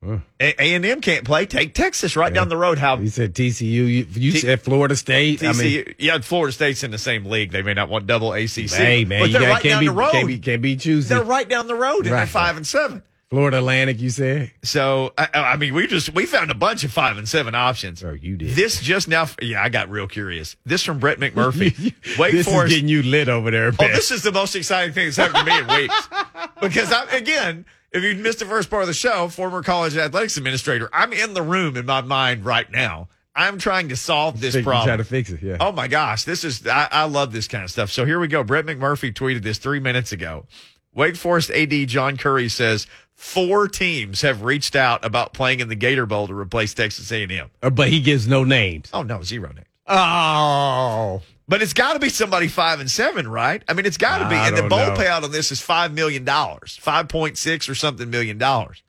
A 0.04 0.24
and 0.58 0.84
M 0.86 1.00
can't 1.00 1.24
play. 1.24 1.46
Take 1.46 1.76
Texas 1.76 2.16
right 2.16 2.34
down 2.34 2.50
the 2.50 2.58
road. 2.58 2.80
How 2.80 2.98
He 2.98 3.10
said 3.10 3.36
TCU. 3.36 3.62
You, 3.70 3.86
you 3.86 4.32
T- 4.32 4.40
said 4.40 4.62
Florida 4.62 4.96
State. 4.96 5.44
I 5.44 5.54
mean, 5.54 5.56
TCU, 5.86 5.96
yeah, 6.00 6.18
Florida 6.20 6.52
State's 6.52 6.84
in 6.84 6.90
the 6.90 6.98
same 6.98 7.26
league. 7.26 7.52
They 7.52 7.62
may 7.62 7.76
not 7.76 7.88
want 7.88 8.08
double 8.08 8.34
ACC. 8.34 8.70
hey 8.72 9.06
man, 9.06 9.22
but 9.22 9.28
you 9.30 9.34
they're 9.34 9.42
got, 9.42 9.50
right 9.54 9.62
can't 9.62 9.74
down 9.74 9.80
be 9.82 9.88
the 9.88 9.94
road. 9.94 10.12
can't 10.12 10.28
be 10.28 10.40
can't 10.40 10.62
be 10.62 10.76
choosy. 10.76 11.14
they're 11.14 11.24
right 11.24 11.48
down 11.48 11.68
the 11.68 11.76
road, 11.76 12.06
and 12.08 12.16
they're 12.16 12.26
five 12.26 12.58
and 12.58 12.66
seven. 12.66 13.04
Florida 13.30 13.60
Atlantic. 13.60 14.02
You 14.02 14.10
said. 14.10 14.52
So 14.64 15.14
I, 15.18 15.30
I 15.34 15.56
mean, 15.58 15.74
we 15.76 15.86
just 15.88 16.14
we 16.14 16.26
found 16.26 16.50
a 16.52 16.56
bunch 16.56 16.84
of 16.84 16.92
five 16.92 17.18
and 17.18 17.30
seven 17.30 17.54
options. 17.54 18.04
Oh, 18.04 18.12
you 18.12 18.36
did. 18.38 18.56
This 18.56 18.82
just 18.82 19.08
now, 19.08 19.28
yeah, 19.42 19.64
I 19.64 19.70
got 19.70 19.88
real 19.90 20.08
curious. 20.08 20.58
This 20.66 20.84
from 20.84 20.98
Brett 21.00 21.20
McMurphy. 21.20 21.94
Wake 22.20 22.32
this 22.34 22.48
Forest. 22.48 22.72
is 22.74 22.78
getting 22.80 22.90
you 22.90 23.04
lit 23.04 23.30
over 23.30 23.50
there. 23.52 23.72
Oh, 23.80 23.88
this 23.88 24.10
is 24.12 24.24
the 24.24 24.32
most 24.34 24.56
exciting 24.56 24.94
thing 24.94 25.06
that's 25.06 25.18
happened 25.18 25.46
to 25.48 25.54
me 25.54 25.60
in 25.60 25.68
weeks. 25.82 26.10
Because 26.62 26.92
I'm 26.94 27.08
again, 27.10 27.66
if 27.92 28.04
you 28.04 28.16
missed 28.16 28.40
the 28.40 28.46
first 28.46 28.70
part 28.70 28.84
of 28.84 28.88
the 28.88 28.94
show, 28.94 29.28
former 29.28 29.62
college 29.64 29.98
athletics 29.98 30.38
administrator, 30.38 30.90
I'm 30.94 31.14
in 31.14 31.34
the 31.34 31.42
room 31.42 31.76
in 31.78 31.86
my 31.86 32.02
mind 32.02 32.46
right 32.46 32.70
now. 32.72 33.10
I'm 33.36 33.58
trying 33.58 33.90
to 33.90 33.96
solve 33.96 34.42
this 34.42 34.56
problem. 34.62 34.86
Trying 34.86 34.98
to 34.98 35.04
fix 35.06 35.30
it. 35.30 35.42
Yeah. 35.42 35.58
Oh 35.60 35.72
my 35.72 35.88
gosh, 35.88 36.26
this 36.26 36.44
is 36.44 36.68
I, 36.68 36.88
I 36.92 37.04
love 37.06 37.32
this 37.32 37.48
kind 37.48 37.64
of 37.64 37.72
stuff. 37.72 37.90
So 37.90 38.06
here 38.06 38.20
we 38.20 38.28
go. 38.28 38.44
Brett 38.44 38.66
McMurphy 38.66 39.14
tweeted 39.14 39.42
this 39.42 39.58
three 39.58 39.80
minutes 39.80 40.12
ago. 40.12 40.46
Wake 40.94 41.16
Forest 41.16 41.50
AD 41.52 41.88
John 41.88 42.18
Currie 42.18 42.50
says 42.50 42.88
four 43.14 43.70
teams 43.70 44.22
have 44.22 44.44
reached 44.44 44.76
out 44.76 45.06
about 45.06 45.34
playing 45.34 45.62
in 45.62 45.70
the 45.70 45.76
Gator 45.76 46.06
Bowl 46.06 46.28
to 46.28 46.34
replace 46.34 46.74
Texas 46.74 47.10
A&M. 47.12 47.50
Uh, 47.62 47.70
but 47.70 47.88
he 47.88 48.02
gives 48.02 48.28
no 48.28 48.44
names. 48.44 48.90
Oh 48.94 49.04
no, 49.04 49.22
zero 49.22 49.54
names. 49.54 49.68
Oh. 49.88 51.22
But 51.52 51.62
it's 51.62 51.74
got 51.74 51.94
to 51.94 52.00
be 52.00 52.08
somebody 52.08 52.48
five 52.48 52.80
and 52.80 52.90
seven, 52.90 53.28
right? 53.28 53.62
I 53.68 53.74
mean, 53.74 53.86
it's 53.86 53.98
got 53.98 54.20
to 54.20 54.30
be. 54.30 54.36
And 54.36 54.56
the 54.56 54.64
bowl 54.70 54.80
know. 54.80 54.96
payout 54.96 55.24
on 55.24 55.32
this 55.34 55.52
is 55.52 55.60
five 55.60 55.94
million 55.94 56.24
dollars, 56.24 56.78
five 56.78 57.10
point 57.10 57.38
six 57.38 57.68
or 57.68 57.76
something 57.76 58.10
million 58.10 58.38
dollars. 58.38 58.82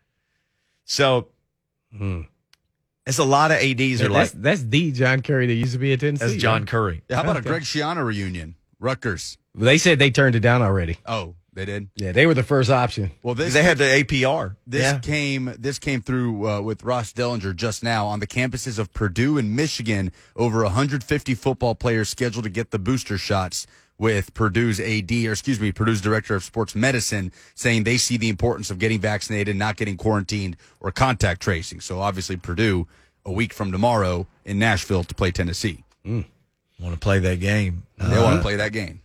So 0.85 1.27
Hmm. 1.97 2.21
it's 3.05 3.19
a 3.19 3.25
lot 3.25 3.51
of 3.51 3.57
ads 3.59 4.01
are 4.01 4.09
like 4.09 4.31
that's, 4.31 4.61
that's 4.61 4.63
the 4.63 4.93
John 4.93 5.23
Currie 5.23 5.49
that 5.49 5.55
used 5.55 5.73
to 5.73 5.79
be 5.79 5.93
at 5.93 5.99
Tennessee. 6.01 6.25
that's 6.25 6.41
John 6.41 6.61
right? 6.63 6.69
Currie. 6.69 7.03
How 7.11 7.23
about 7.23 7.37
a 7.37 7.43
Greg 7.43 7.63
Schiano 7.63 8.07
reunion? 8.07 8.55
Rutgers. 8.79 9.39
They 9.57 9.77
said 9.77 9.99
they 9.99 10.13
turned 10.13 10.37
it 10.37 10.41
down 10.41 10.63
already. 10.63 10.99
Oh, 11.05 11.35
they 11.55 11.65
did. 11.65 11.89
Yeah, 11.97 12.13
they 12.13 12.27
were 12.27 12.35
the 12.35 12.43
first 12.43 12.71
option. 12.71 13.11
Well, 13.23 13.35
this 13.35 13.53
They 13.55 13.63
had 13.63 13.79
the 13.79 13.85
APR. 13.85 14.57
this 14.67 14.83
yeah. 14.83 14.99
came 14.99 15.55
this 15.59 15.79
came 15.79 16.01
through 16.01 16.49
uh, 16.49 16.61
with 16.63 16.83
Ross 16.83 17.13
Dellenger 17.13 17.55
just 17.55 17.83
now 17.83 18.07
on 18.07 18.21
the 18.21 18.27
campuses 18.27 18.79
of 18.79 18.93
Purdue 18.93 19.37
and 19.39 19.55
Michigan. 19.55 20.13
Over 20.37 20.63
150 20.65 21.35
football 21.35 21.75
players 21.75 22.09
scheduled 22.09 22.45
to 22.45 22.51
get 22.51 22.71
the 22.71 22.79
booster 22.79 23.19
shots. 23.19 23.67
With 23.99 24.35
Purdue's 24.35 24.81
AD, 24.81 25.13
or 25.13 25.31
excuse 25.33 25.61
me, 25.61 25.71
Purdue's 25.71 26.01
director 26.01 26.35
of 26.35 26.43
sports 26.43 26.75
medicine, 26.75 27.31
saying 27.55 27.85
they 27.85 27.99
see 27.99 28.17
the 28.17 28.31
importance 28.31 28.69
of 28.69 28.81
getting 28.81 28.99
vaccinated, 28.99 29.55
not 29.55 29.77
getting 29.77 29.97
quarantined 29.97 30.57
or 30.81 30.91
contact 30.91 31.41
tracing. 31.41 31.79
So 31.81 32.01
obviously, 32.01 32.37
Purdue 32.37 32.89
a 33.25 33.31
week 33.31 33.53
from 33.53 33.71
tomorrow 33.71 34.27
in 34.45 34.59
Nashville 34.59 35.05
to 35.05 35.15
play 35.15 35.31
Tennessee. 35.31 35.85
want 36.05 36.25
to 36.81 36.99
play 36.99 37.21
that 37.21 37.39
game. 37.39 37.85
They 37.99 38.17
Uh, 38.17 38.25
want 38.25 38.37
to 38.39 38.43
play 38.43 38.57
that 38.57 38.73
game. 38.73 39.03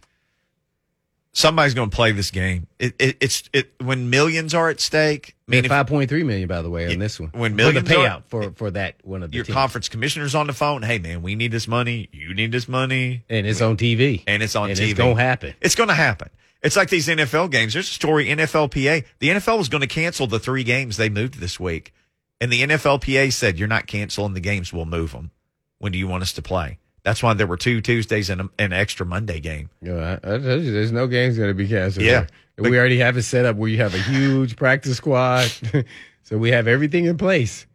Somebody's 1.37 1.73
going 1.73 1.89
to 1.89 1.95
play 1.95 2.11
this 2.11 2.31
game. 2.31 2.67
It, 2.79 2.95
it, 2.99 3.17
it's 3.21 3.43
it 3.53 3.71
when 3.79 4.09
millions 4.09 4.53
are 4.53 4.69
at 4.69 4.79
stake. 4.79 5.35
I 5.47 5.51
mean, 5.51 5.63
five 5.65 5.87
point 5.87 6.09
three 6.09 6.23
million, 6.23 6.47
by 6.47 6.61
the 6.61 6.69
way, 6.69 6.91
on 6.91 6.99
this 6.99 7.19
one. 7.19 7.29
when 7.33 7.51
for 7.51 7.57
the 7.57 7.73
millions 7.73 7.91
are- 7.91 7.93
payout 7.93 8.23
for 8.27 8.51
for 8.51 8.71
that 8.71 8.95
one 9.03 9.23
of 9.23 9.31
the 9.31 9.35
your 9.35 9.45
teams. 9.45 9.53
conference 9.53 9.87
commissioner's 9.89 10.35
on 10.35 10.47
the 10.47 10.53
phone, 10.53 10.81
hey 10.83 10.99
man, 10.99 11.21
we 11.21 11.35
need 11.35 11.51
this 11.51 11.67
money. 11.67 12.09
You 12.11 12.33
need 12.33 12.51
this 12.51 12.67
money, 12.67 13.23
and 13.29 13.45
it's 13.47 13.61
on 13.61 13.77
TV, 13.77 14.23
and 14.27 14.41
it's 14.43 14.55
on 14.55 14.69
and 14.71 14.79
TV. 14.79 14.89
It's 14.89 14.97
gonna 14.97 15.21
happen. 15.21 15.53
It's 15.61 15.75
going 15.75 15.89
to 15.89 15.95
happen. 15.95 16.29
It's 16.63 16.75
like 16.75 16.89
these 16.89 17.07
NFL 17.07 17.51
games. 17.51 17.73
There's 17.73 17.87
a 17.87 17.93
story 17.93 18.25
NFLPA. 18.25 19.05
The 19.19 19.29
NFL 19.29 19.59
was 19.59 19.69
going 19.69 19.81
to 19.81 19.87
cancel 19.87 20.25
the 20.25 20.39
three 20.39 20.63
games 20.63 20.97
they 20.97 21.07
moved 21.07 21.35
this 21.39 21.59
week. 21.59 21.93
And 22.41 22.51
the 22.51 22.63
NFLPA 22.63 23.31
said, 23.31 23.59
you're 23.59 23.67
not 23.67 23.85
canceling 23.85 24.33
the 24.33 24.39
games. 24.39 24.73
We'll 24.73 24.85
move 24.85 25.11
them. 25.11 25.29
When 25.77 25.91
do 25.91 25.99
you 25.99 26.07
want 26.07 26.23
us 26.23 26.33
to 26.33 26.41
play? 26.41 26.79
That's 27.07 27.23
why 27.23 27.33
there 27.33 27.47
were 27.47 27.55
two 27.55 27.79
Tuesdays 27.79 28.29
and 28.29 28.41
a- 28.41 28.49
an 28.59 28.73
extra 28.73 29.05
Monday 29.05 29.39
game. 29.39 29.69
Know, 29.81 29.97
I, 29.97 30.15
I 30.15 30.37
told 30.39 30.61
you, 30.61 30.73
there's 30.73 30.91
no 30.91 31.07
games 31.07 31.37
going 31.37 31.47
to 31.49 31.53
be 31.53 31.65
canceled. 31.65 32.05
Yeah. 32.05 32.25
there. 32.57 32.69
we 32.69 32.77
already 32.77 32.97
have 32.97 33.15
it 33.15 33.23
set 33.23 33.45
up 33.45 33.55
where 33.55 33.69
you 33.69 33.77
have 33.77 33.95
a 33.95 33.97
huge 33.99 34.57
practice 34.57 34.97
squad, 34.97 35.49
so 36.23 36.37
we 36.37 36.51
have 36.51 36.67
everything 36.67 37.05
in 37.05 37.17
place. 37.17 37.65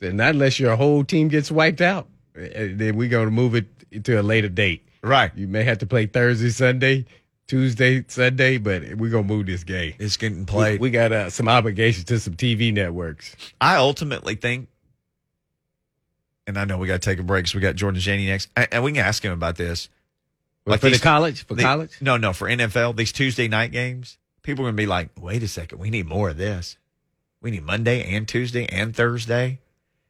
So 0.00 0.10
not 0.10 0.30
unless 0.30 0.58
your 0.58 0.74
whole 0.74 1.04
team 1.04 1.28
gets 1.28 1.48
wiped 1.48 1.80
out, 1.80 2.08
uh, 2.36 2.40
then 2.72 2.96
we're 2.96 3.08
going 3.08 3.26
to 3.26 3.30
move 3.30 3.54
it 3.54 3.66
to 4.04 4.20
a 4.20 4.22
later 4.22 4.48
date. 4.48 4.84
Right. 5.04 5.30
You 5.36 5.46
may 5.46 5.62
have 5.62 5.78
to 5.78 5.86
play 5.86 6.06
Thursday, 6.06 6.48
Sunday, 6.50 7.04
Tuesday, 7.46 8.04
Sunday, 8.08 8.58
but 8.58 8.82
we're 8.96 9.10
gonna 9.10 9.24
move 9.24 9.46
this 9.46 9.62
game. 9.64 9.94
It's 9.98 10.16
getting 10.16 10.40
We, 10.40 10.44
played. 10.46 10.80
we 10.80 10.90
got 10.90 11.12
uh, 11.12 11.28
some 11.30 11.48
obligations 11.48 12.04
to 12.06 12.18
some 12.18 12.34
TV 12.34 12.72
networks. 12.72 13.36
I 13.60 13.76
ultimately 13.76 14.34
think, 14.36 14.68
and 16.46 16.58
I 16.58 16.64
know 16.64 16.78
we 16.78 16.86
got 16.86 17.00
to 17.00 17.10
take 17.10 17.18
a 17.18 17.22
break, 17.22 17.46
so 17.46 17.56
we 17.58 17.62
got 17.62 17.76
Jordan 17.76 18.00
Janney 18.00 18.26
next, 18.26 18.48
and 18.56 18.82
we 18.84 18.92
can 18.92 19.04
ask 19.04 19.24
him 19.24 19.32
about 19.32 19.56
this. 19.56 19.88
Like 20.64 20.72
Like 20.74 20.80
for 20.80 20.88
these- 20.90 20.98
the 21.00 21.04
college, 21.04 21.46
for 21.46 21.54
The- 21.54 21.62
college. 21.62 21.90
No, 22.00 22.16
no, 22.16 22.32
for 22.32 22.48
NFL, 22.48 22.92
these 22.96 23.12
Tuesday 23.12 23.48
night 23.48 23.72
games, 23.72 24.18
people 24.42 24.64
are 24.64 24.66
going 24.66 24.76
to 24.76 24.82
be 24.82 24.86
like, 24.86 25.10
wait 25.20 25.42
a 25.42 25.48
second, 25.48 25.78
we 25.78 25.90
need 25.90 26.06
more 26.06 26.30
of 26.30 26.36
this. 26.36 26.76
We 27.40 27.50
need 27.50 27.64
Monday 27.64 28.14
and 28.14 28.28
Tuesday 28.28 28.66
and 28.66 28.94
Thursday, 28.94 29.58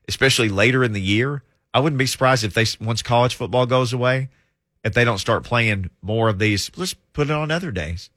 especially 0.08 0.48
later 0.50 0.84
in 0.84 0.92
the 0.92 1.00
year. 1.00 1.42
I 1.72 1.80
wouldn't 1.80 1.98
be 1.98 2.04
surprised 2.06 2.44
if 2.44 2.52
they, 2.52 2.66
once 2.84 3.00
college 3.02 3.34
football 3.34 3.64
goes 3.64 3.94
away, 3.94 4.28
if 4.84 4.92
they 4.92 5.04
don't 5.04 5.16
start 5.18 5.42
playing 5.44 5.88
more 6.02 6.28
of 6.28 6.38
these, 6.38 6.70
let's 6.76 6.92
put 7.14 7.28
it 7.28 7.32
on 7.32 7.50
other 7.50 7.70
days. 7.70 8.10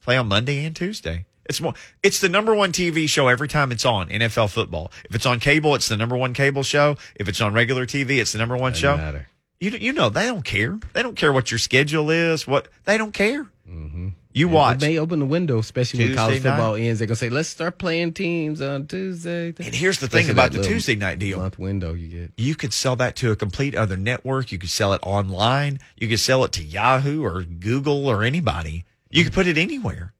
Play 0.00 0.16
on 0.16 0.26
Monday 0.28 0.64
and 0.64 0.74
Tuesday. 0.74 1.26
It's 1.46 1.60
more, 1.60 1.74
it's 2.02 2.20
the 2.20 2.28
number 2.28 2.54
one 2.54 2.70
TV 2.72 3.08
show 3.08 3.28
every 3.28 3.48
time 3.48 3.72
it's 3.72 3.84
on 3.84 4.08
NFL 4.08 4.50
football. 4.50 4.92
If 5.08 5.14
it's 5.16 5.26
on 5.26 5.40
cable, 5.40 5.74
it's 5.74 5.88
the 5.88 5.96
number 5.96 6.16
one 6.16 6.32
cable 6.34 6.62
show. 6.62 6.96
If 7.16 7.28
it's 7.28 7.40
on 7.40 7.52
regular 7.54 7.86
TV, 7.86 8.18
it's 8.20 8.32
the 8.32 8.38
number 8.38 8.56
one 8.56 8.72
Doesn't 8.72 8.82
show. 8.82 8.96
matter. 8.96 9.28
You 9.58 9.70
you 9.72 9.92
know 9.92 10.08
they 10.08 10.26
don't 10.26 10.44
care. 10.44 10.78
They 10.94 11.02
don't 11.02 11.16
care 11.16 11.32
what 11.32 11.50
your 11.50 11.58
schedule 11.58 12.08
is. 12.10 12.46
What 12.46 12.68
they 12.84 12.96
don't 12.96 13.12
care. 13.12 13.44
Mm-hmm. 13.68 14.08
You 14.32 14.48
watch. 14.48 14.78
They 14.78 14.90
may 14.90 14.98
open 14.98 15.18
the 15.18 15.26
window, 15.26 15.58
especially 15.58 15.98
when 15.98 16.06
Tuesday 16.08 16.16
college 16.22 16.44
night. 16.44 16.50
football 16.50 16.74
ends. 16.76 16.98
They're 17.00 17.08
gonna 17.08 17.16
say, 17.16 17.28
"Let's 17.28 17.48
start 17.50 17.76
playing 17.78 18.12
teams 18.14 18.62
on 18.62 18.86
Tuesday." 18.86 19.48
And 19.48 19.74
here's 19.74 19.98
the 19.98 20.08
thing 20.08 20.20
Especially 20.20 20.32
about 20.32 20.52
the 20.52 20.62
Tuesday 20.62 20.94
night 20.94 21.18
deal. 21.18 21.38
month 21.40 21.58
window 21.58 21.92
you 21.94 22.08
get. 22.08 22.32
You 22.36 22.54
could 22.54 22.72
sell 22.72 22.96
that 22.96 23.16
to 23.16 23.32
a 23.32 23.36
complete 23.36 23.74
other 23.74 23.96
network. 23.98 24.50
You 24.52 24.58
could 24.58 24.70
sell 24.70 24.92
it 24.94 25.00
online. 25.02 25.80
You 25.98 26.08
could 26.08 26.20
sell 26.20 26.42
it 26.44 26.52
to 26.52 26.62
Yahoo 26.64 27.22
or 27.24 27.42
Google 27.42 28.06
or 28.06 28.22
anybody. 28.22 28.84
You 29.10 29.24
could 29.24 29.32
put 29.34 29.46
it 29.48 29.58
anywhere. 29.58 30.14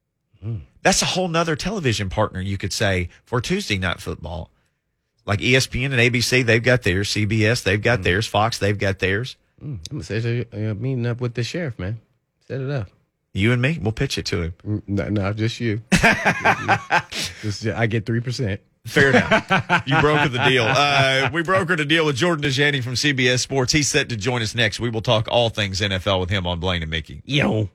That's 0.83 1.03
a 1.03 1.07
whole 1.07 1.29
nother 1.29 1.57
television 1.57 2.09
partner 2.09 2.41
you 2.41 2.57
could 2.59 2.73
say 2.73 3.09
for 3.25 3.41
Tuesday 3.41 3.79
night 3.79 4.01
football. 4.01 4.51
Like 5.27 5.41
ESPN 5.41 5.87
and 5.87 5.95
ABC, 5.95 6.45
they've 6.45 6.63
got 6.63 6.83
theirs. 6.83 7.11
CBS, 7.11 7.63
they've 7.63 7.81
got 7.81 8.03
theirs. 8.03 8.27
Fox, 8.27 8.59
they've 8.59 8.79
got 8.79 8.99
theirs. 8.99 9.37
Mm, 9.63 9.79
I'm 9.91 10.03
set 10.03 10.25
you 10.25 10.47
uh, 10.53 10.75
meeting 10.75 11.07
up 11.07 11.21
with 11.21 11.35
the 11.35 11.43
sheriff, 11.43 11.79
man. 11.79 12.01
Set 12.49 12.61
it 12.61 12.71
up. 12.71 12.89
You 13.33 13.53
and 13.53 13.63
me, 13.63 13.79
we'll 13.81 13.93
pitch 13.93 14.19
it 14.19 14.27
to 14.27 14.43
him. 14.43 14.55
Mm, 14.67 14.83
No, 14.89 15.09
no 15.09 15.33
just 15.33 15.61
you. 15.61 15.83
just 15.93 16.43
you. 16.43 17.01
Just, 17.43 17.67
I 17.67 17.87
get 17.87 18.07
three 18.07 18.21
percent. 18.21 18.61
Fair 18.87 19.11
enough. 19.11 19.31
You 19.87 19.95
brokered 19.97 20.33
the 20.33 20.43
deal. 20.49 20.65
Uh, 20.67 21.29
we 21.33 21.43
brokered 21.43 21.81
a 21.81 21.85
deal 21.85 22.07
with 22.07 22.17
Jordan 22.17 22.43
Dajani 22.51 22.83
from 22.83 22.95
CBS 22.95 23.41
Sports. 23.41 23.73
He's 23.73 23.89
set 23.89 24.09
to 24.09 24.17
join 24.17 24.41
us 24.41 24.55
next. 24.55 24.81
We 24.81 24.89
will 24.89 25.03
talk 25.03 25.29
all 25.31 25.51
things 25.51 25.83
NFL 25.83 26.19
with 26.19 26.31
him 26.31 26.47
on 26.47 26.61
Blaine 26.61 26.81
and 26.83 26.91
Mickey. 26.91 27.21
Yo. 27.27 27.69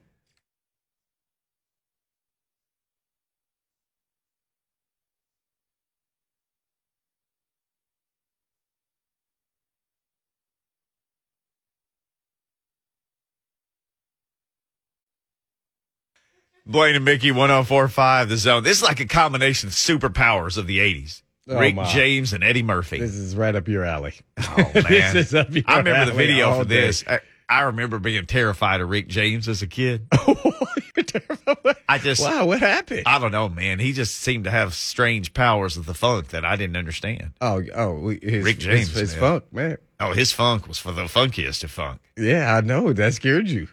Blaine 16.66 16.96
and 16.96 17.06
Mickey, 17.06 17.32
1045 17.32 18.30
The 18.30 18.38
Zone. 18.38 18.64
This 18.64 18.78
is 18.78 18.84
like 18.84 19.00
a 19.00 19.06
combination 19.06 19.68
of 19.68 19.74
superpowers 19.74 20.58
of 20.58 20.68
the 20.68 20.80
80s. 20.80 21.22
Oh, 21.48 21.60
Rick 21.60 21.76
my. 21.76 21.86
James 21.86 22.34
and 22.34 22.44
Eddie 22.44 22.64
Murphy. 22.64 22.98
This 23.00 23.14
is 23.14 23.36
right 23.36 23.56
up 23.56 23.68
your 23.68 23.86
alley. 23.86 24.16
oh, 24.40 24.72
this 24.74 25.14
is 25.14 25.36
up 25.36 25.54
your 25.54 25.64
I 25.68 25.78
remember 25.78 26.06
the 26.12 26.18
video 26.18 26.58
for 26.58 26.66
this. 26.66 27.04
I, 27.08 27.20
I 27.48 27.62
remember 27.64 28.00
being 28.00 28.26
terrified 28.26 28.82
of 28.82 28.90
Rick 28.90 29.08
James 29.08 29.48
as 29.48 29.62
a 29.62 29.68
kid. 29.68 30.08
Oh, 30.28 30.68
you're 30.96 31.04
terrified. 31.04 31.76
I 31.90 31.98
just, 31.98 32.22
wow, 32.22 32.46
what 32.46 32.60
happened? 32.60 33.04
I 33.06 33.20
don't 33.20 33.32
know, 33.32 33.50
man. 33.50 33.80
He 33.80 33.92
just 33.92 34.16
seemed 34.16 34.46
to 34.46 34.52
have 34.52 34.74
strange 34.74 35.34
powers 35.34 35.76
of 35.76 35.86
the 35.86 35.94
funk 35.94 36.30
that 36.30 36.46
I 36.46 36.56
didn't 36.56 36.78
understand. 36.78 37.34
oh, 37.42 37.62
oh, 37.76 38.10
his, 38.10 38.44
Rick 38.46 38.60
James, 38.60 38.90
his, 38.90 39.00
his 39.00 39.12
man. 39.14 39.20
funk, 39.20 39.54
man. 39.54 39.78
Oh, 40.00 40.14
his 40.14 40.32
funk 40.32 40.68
was 40.68 40.78
for 40.78 40.92
the 40.92 41.04
funkiest 41.04 41.64
of 41.64 41.72
funk. 41.72 42.00
Yeah, 42.18 42.56
I 42.56 42.62
know 42.62 42.94
that 42.94 43.14
scared 43.14 43.48
you. 43.50 43.68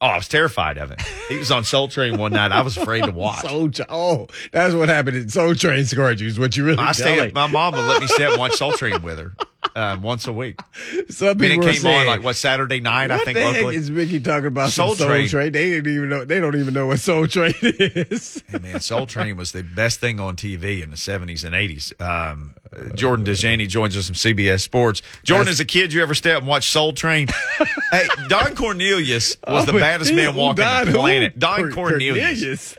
Oh, 0.00 0.06
I 0.06 0.16
was 0.16 0.28
terrified 0.28 0.78
of 0.78 0.92
it. 0.92 1.00
He 1.28 1.36
was 1.36 1.50
on 1.50 1.64
Soul 1.64 1.88
Train 1.88 2.18
one 2.18 2.30
night. 2.32 2.52
I 2.52 2.62
was 2.62 2.76
afraid 2.76 3.04
to 3.04 3.10
watch. 3.10 3.40
Soul 3.40 3.68
Train. 3.68 3.88
Oh, 3.90 4.28
that's 4.52 4.72
what 4.72 4.88
happened 4.88 5.16
in 5.16 5.28
Soul 5.28 5.56
Train 5.56 5.84
scared 5.86 6.20
you. 6.20 6.28
Is 6.28 6.38
what 6.38 6.56
you 6.56 6.64
really 6.64 6.78
I 6.78 6.92
stayed. 6.92 7.34
My 7.34 7.48
mom 7.48 7.74
would 7.74 7.84
let 7.84 8.00
me 8.00 8.06
sit 8.06 8.30
and 8.30 8.38
watch 8.38 8.54
Soul 8.54 8.72
Train 8.72 9.02
with 9.02 9.18
her 9.18 9.34
um, 9.76 10.02
once 10.02 10.26
a 10.26 10.32
week. 10.32 10.60
Some 11.10 11.28
I 11.28 11.34
mean, 11.34 11.50
people 11.50 11.64
it 11.64 11.66
were 11.66 11.72
came 11.72 11.80
saying, 11.82 12.00
on 12.00 12.06
like 12.06 12.22
what 12.22 12.36
Saturday 12.36 12.80
night, 12.80 13.10
What 13.10 13.20
I 13.20 13.24
think. 13.24 13.36
the 13.38 13.44
heck 13.44 13.54
locally. 13.56 13.76
is 13.76 13.90
Mickey 13.90 14.20
talking 14.20 14.46
about? 14.46 14.70
Soul 14.70 14.94
Soul, 14.94 15.08
Train. 15.08 15.28
Train. 15.28 15.52
They 15.52 15.70
didn't 15.70 15.92
even 15.94 16.08
know. 16.08 16.24
They 16.24 16.40
don't 16.40 16.56
even 16.56 16.74
know 16.74 16.86
what 16.86 17.00
Soul 17.00 17.26
Train 17.26 17.54
is. 17.62 18.42
Hey, 18.48 18.58
man, 18.58 18.80
Soul 18.80 19.06
Train 19.06 19.36
was 19.36 19.52
the 19.52 19.62
best 19.62 20.00
thing 20.00 20.20
on 20.20 20.36
TV 20.36 20.82
in 20.82 20.90
the 20.90 20.96
seventies 20.96 21.44
and 21.44 21.54
eighties. 21.54 21.92
Um, 22.00 22.54
Jordan 22.94 23.24
Dajani 23.24 23.66
joins 23.68 23.96
us 23.96 24.06
from 24.06 24.14
CBS 24.14 24.60
Sports. 24.60 25.00
Jordan, 25.24 25.48
as 25.48 25.58
a 25.60 25.64
kid, 25.64 25.92
you 25.92 26.02
ever 26.02 26.14
stay 26.14 26.32
up 26.32 26.38
and 26.40 26.46
watch 26.48 26.68
Soul 26.70 26.92
Train? 26.92 27.28
hey, 27.90 28.06
Don 28.28 28.54
Cornelius 28.54 29.36
was 29.46 29.64
the 29.66 29.72
Oh, 29.72 29.78
baddest 29.78 30.12
man 30.12 30.34
walking 30.34 30.62
Don 30.64 30.86
the 30.86 30.98
planet. 30.98 31.38
Don 31.38 31.72
Cor- 31.72 31.88
Cornelius. 31.88 32.76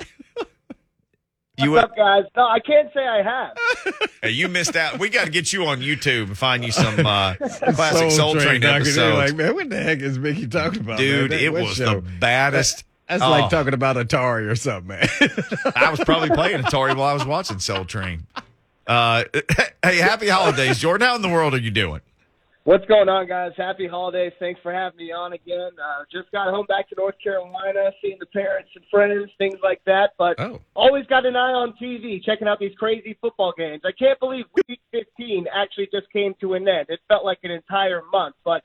You 1.59 1.71
What's 1.71 1.85
up, 1.91 1.95
guys? 1.97 2.23
No, 2.37 2.43
I 2.45 2.59
can't 2.59 2.91
say 2.93 3.05
I 3.07 3.21
have. 3.23 3.57
Hey, 4.21 4.31
you 4.31 4.49
missed 4.49 4.75
out. 4.75 4.99
We 4.99 5.07
got 5.07 5.25
to 5.25 5.31
get 5.31 5.53
you 5.53 5.65
on 5.67 5.79
YouTube 5.79 6.23
and 6.27 6.37
find 6.37 6.61
you 6.65 6.73
some 6.73 7.05
uh, 7.05 7.35
classic 7.39 8.11
Soul, 8.11 8.33
Train, 8.35 8.59
Doc, 8.59 8.75
and 8.75 8.85
they're 8.85 9.11
episodes. 9.13 9.31
Like, 9.31 9.35
man, 9.35 9.55
what 9.55 9.69
the 9.69 9.81
heck 9.81 9.99
is 9.99 10.19
Mickey 10.19 10.45
talking 10.45 10.81
about? 10.81 10.97
Dude, 10.97 11.31
man? 11.31 11.39
It 11.39 11.53
was 11.53 11.75
show? 11.75 12.01
the 12.01 12.01
baddest. 12.19 12.83
That's 13.07 13.23
Oh. 13.23 13.29
like 13.29 13.49
talking 13.49 13.73
about 13.73 13.95
Atari 13.95 14.49
or 14.51 14.55
something, 14.57 14.87
man. 14.89 15.07
I 15.75 15.89
was 15.89 16.01
probably 16.01 16.31
playing 16.31 16.63
Atari 16.63 16.97
while 16.97 17.07
I 17.07 17.13
was 17.13 17.25
watching 17.25 17.59
Soul 17.59 17.85
Train. 17.85 18.27
Uh, 18.85 19.23
hey, 19.83 19.97
happy 19.99 20.27
holidays, 20.27 20.79
Jordan. 20.79 21.07
How 21.07 21.15
in 21.15 21.21
the 21.21 21.29
world 21.29 21.53
are 21.53 21.57
you 21.59 21.71
doing? 21.71 22.01
What's 22.65 22.85
going 22.85 23.07
on, 23.09 23.27
guys? 23.27 23.53
Happy 23.57 23.87
holidays. 23.87 24.33
Thanks 24.37 24.59
for 24.61 24.71
having 24.71 24.97
me 24.97 25.11
on 25.11 25.33
again. 25.33 25.71
Uh, 25.81 26.03
just 26.11 26.29
got 26.31 26.53
home 26.53 26.65
back 26.67 26.87
to 26.89 26.95
North 26.95 27.15
Carolina, 27.23 27.89
seeing 28.01 28.17
the 28.19 28.25
parents 28.27 28.69
and 28.75 28.83
friends, 28.91 29.31
things 29.37 29.57
like 29.63 29.81
that. 29.85 30.11
But 30.17 30.39
oh, 30.39 30.59
always 30.75 31.05
got 31.07 31.25
an 31.25 31.35
eye 31.35 31.53
on 31.53 31.73
TV, 31.81 32.21
checking 32.23 32.47
out 32.47 32.59
these 32.59 32.75
crazy 32.77 33.17
football 33.21 33.53
games. 33.57 33.81
I 33.85 33.91
can't 33.97 34.19
believe 34.19 34.45
Week 34.67 34.79
15 34.91 35.47
actually 35.55 35.87
just 35.91 36.11
came 36.11 36.35
to 36.41 36.53
an 36.53 36.67
end. 36.67 36.87
It 36.89 36.99
felt 37.07 37.23
like 37.25 37.39
an 37.43 37.51
entire 37.51 38.01
month, 38.11 38.35
but 38.43 38.61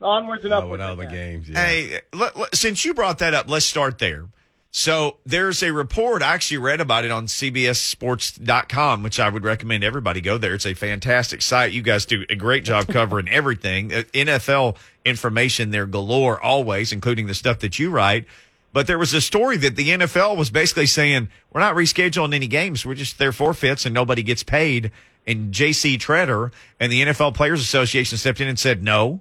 onwards 0.00 0.44
and 0.44 0.52
oh 0.52 0.58
upwards. 0.58 0.82
all 0.82 0.94
the 0.94 1.06
games. 1.06 1.48
Yeah. 1.48 1.64
Hey, 1.64 2.00
let- 2.12 2.36
let- 2.36 2.54
since 2.54 2.84
you 2.84 2.94
brought 2.94 3.18
that 3.18 3.34
up, 3.34 3.48
let's 3.48 3.66
start 3.66 3.98
there. 3.98 4.26
So 4.70 5.16
there's 5.24 5.62
a 5.62 5.72
report. 5.72 6.22
I 6.22 6.34
actually 6.34 6.58
read 6.58 6.80
about 6.80 7.04
it 7.04 7.10
on 7.10 7.26
CBSSports.com, 7.26 9.02
which 9.02 9.18
I 9.18 9.28
would 9.28 9.42
recommend 9.44 9.82
everybody 9.82 10.20
go 10.20 10.36
there. 10.36 10.54
It's 10.54 10.66
a 10.66 10.74
fantastic 10.74 11.40
site. 11.40 11.72
You 11.72 11.82
guys 11.82 12.04
do 12.04 12.24
a 12.28 12.36
great 12.36 12.64
job 12.64 12.86
covering 12.88 13.28
everything. 13.28 13.92
Uh, 13.92 14.02
NFL 14.12 14.76
information 15.04 15.70
there 15.70 15.86
galore 15.86 16.40
always, 16.40 16.92
including 16.92 17.26
the 17.26 17.34
stuff 17.34 17.60
that 17.60 17.78
you 17.78 17.90
write. 17.90 18.26
But 18.72 18.86
there 18.86 18.98
was 18.98 19.14
a 19.14 19.20
story 19.20 19.56
that 19.56 19.76
the 19.76 19.88
NFL 19.88 20.36
was 20.36 20.50
basically 20.50 20.86
saying, 20.86 21.28
we're 21.50 21.60
not 21.60 21.74
rescheduling 21.74 22.34
any 22.34 22.46
games. 22.46 22.84
We're 22.84 22.94
just 22.94 23.18
their 23.18 23.32
forfeits 23.32 23.86
and 23.86 23.94
nobody 23.94 24.22
gets 24.22 24.42
paid. 24.42 24.92
And 25.26 25.52
JC 25.52 25.98
Tretter 25.98 26.52
and 26.78 26.92
the 26.92 27.02
NFL 27.02 27.34
Players 27.34 27.60
Association 27.60 28.18
stepped 28.18 28.40
in 28.40 28.48
and 28.48 28.58
said, 28.58 28.82
no, 28.82 29.20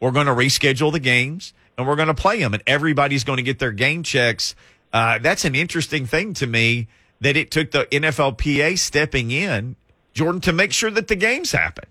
we're 0.00 0.12
going 0.12 0.26
to 0.26 0.32
reschedule 0.32 0.92
the 0.92 1.00
games 1.00 1.52
and 1.76 1.86
we're 1.86 1.96
going 1.96 2.08
to 2.08 2.14
play 2.14 2.38
them 2.38 2.54
and 2.54 2.62
everybody's 2.66 3.24
going 3.24 3.38
to 3.38 3.42
get 3.42 3.58
their 3.58 3.72
game 3.72 4.04
checks. 4.04 4.54
Uh, 4.94 5.18
that's 5.18 5.44
an 5.44 5.56
interesting 5.56 6.06
thing 6.06 6.32
to 6.34 6.46
me 6.46 6.86
that 7.20 7.36
it 7.36 7.50
took 7.50 7.72
the 7.72 7.84
NFLPA 7.86 8.78
stepping 8.78 9.32
in, 9.32 9.74
Jordan, 10.12 10.40
to 10.42 10.52
make 10.52 10.72
sure 10.72 10.90
that 10.90 11.08
the 11.08 11.16
games 11.16 11.50
happened. 11.50 11.88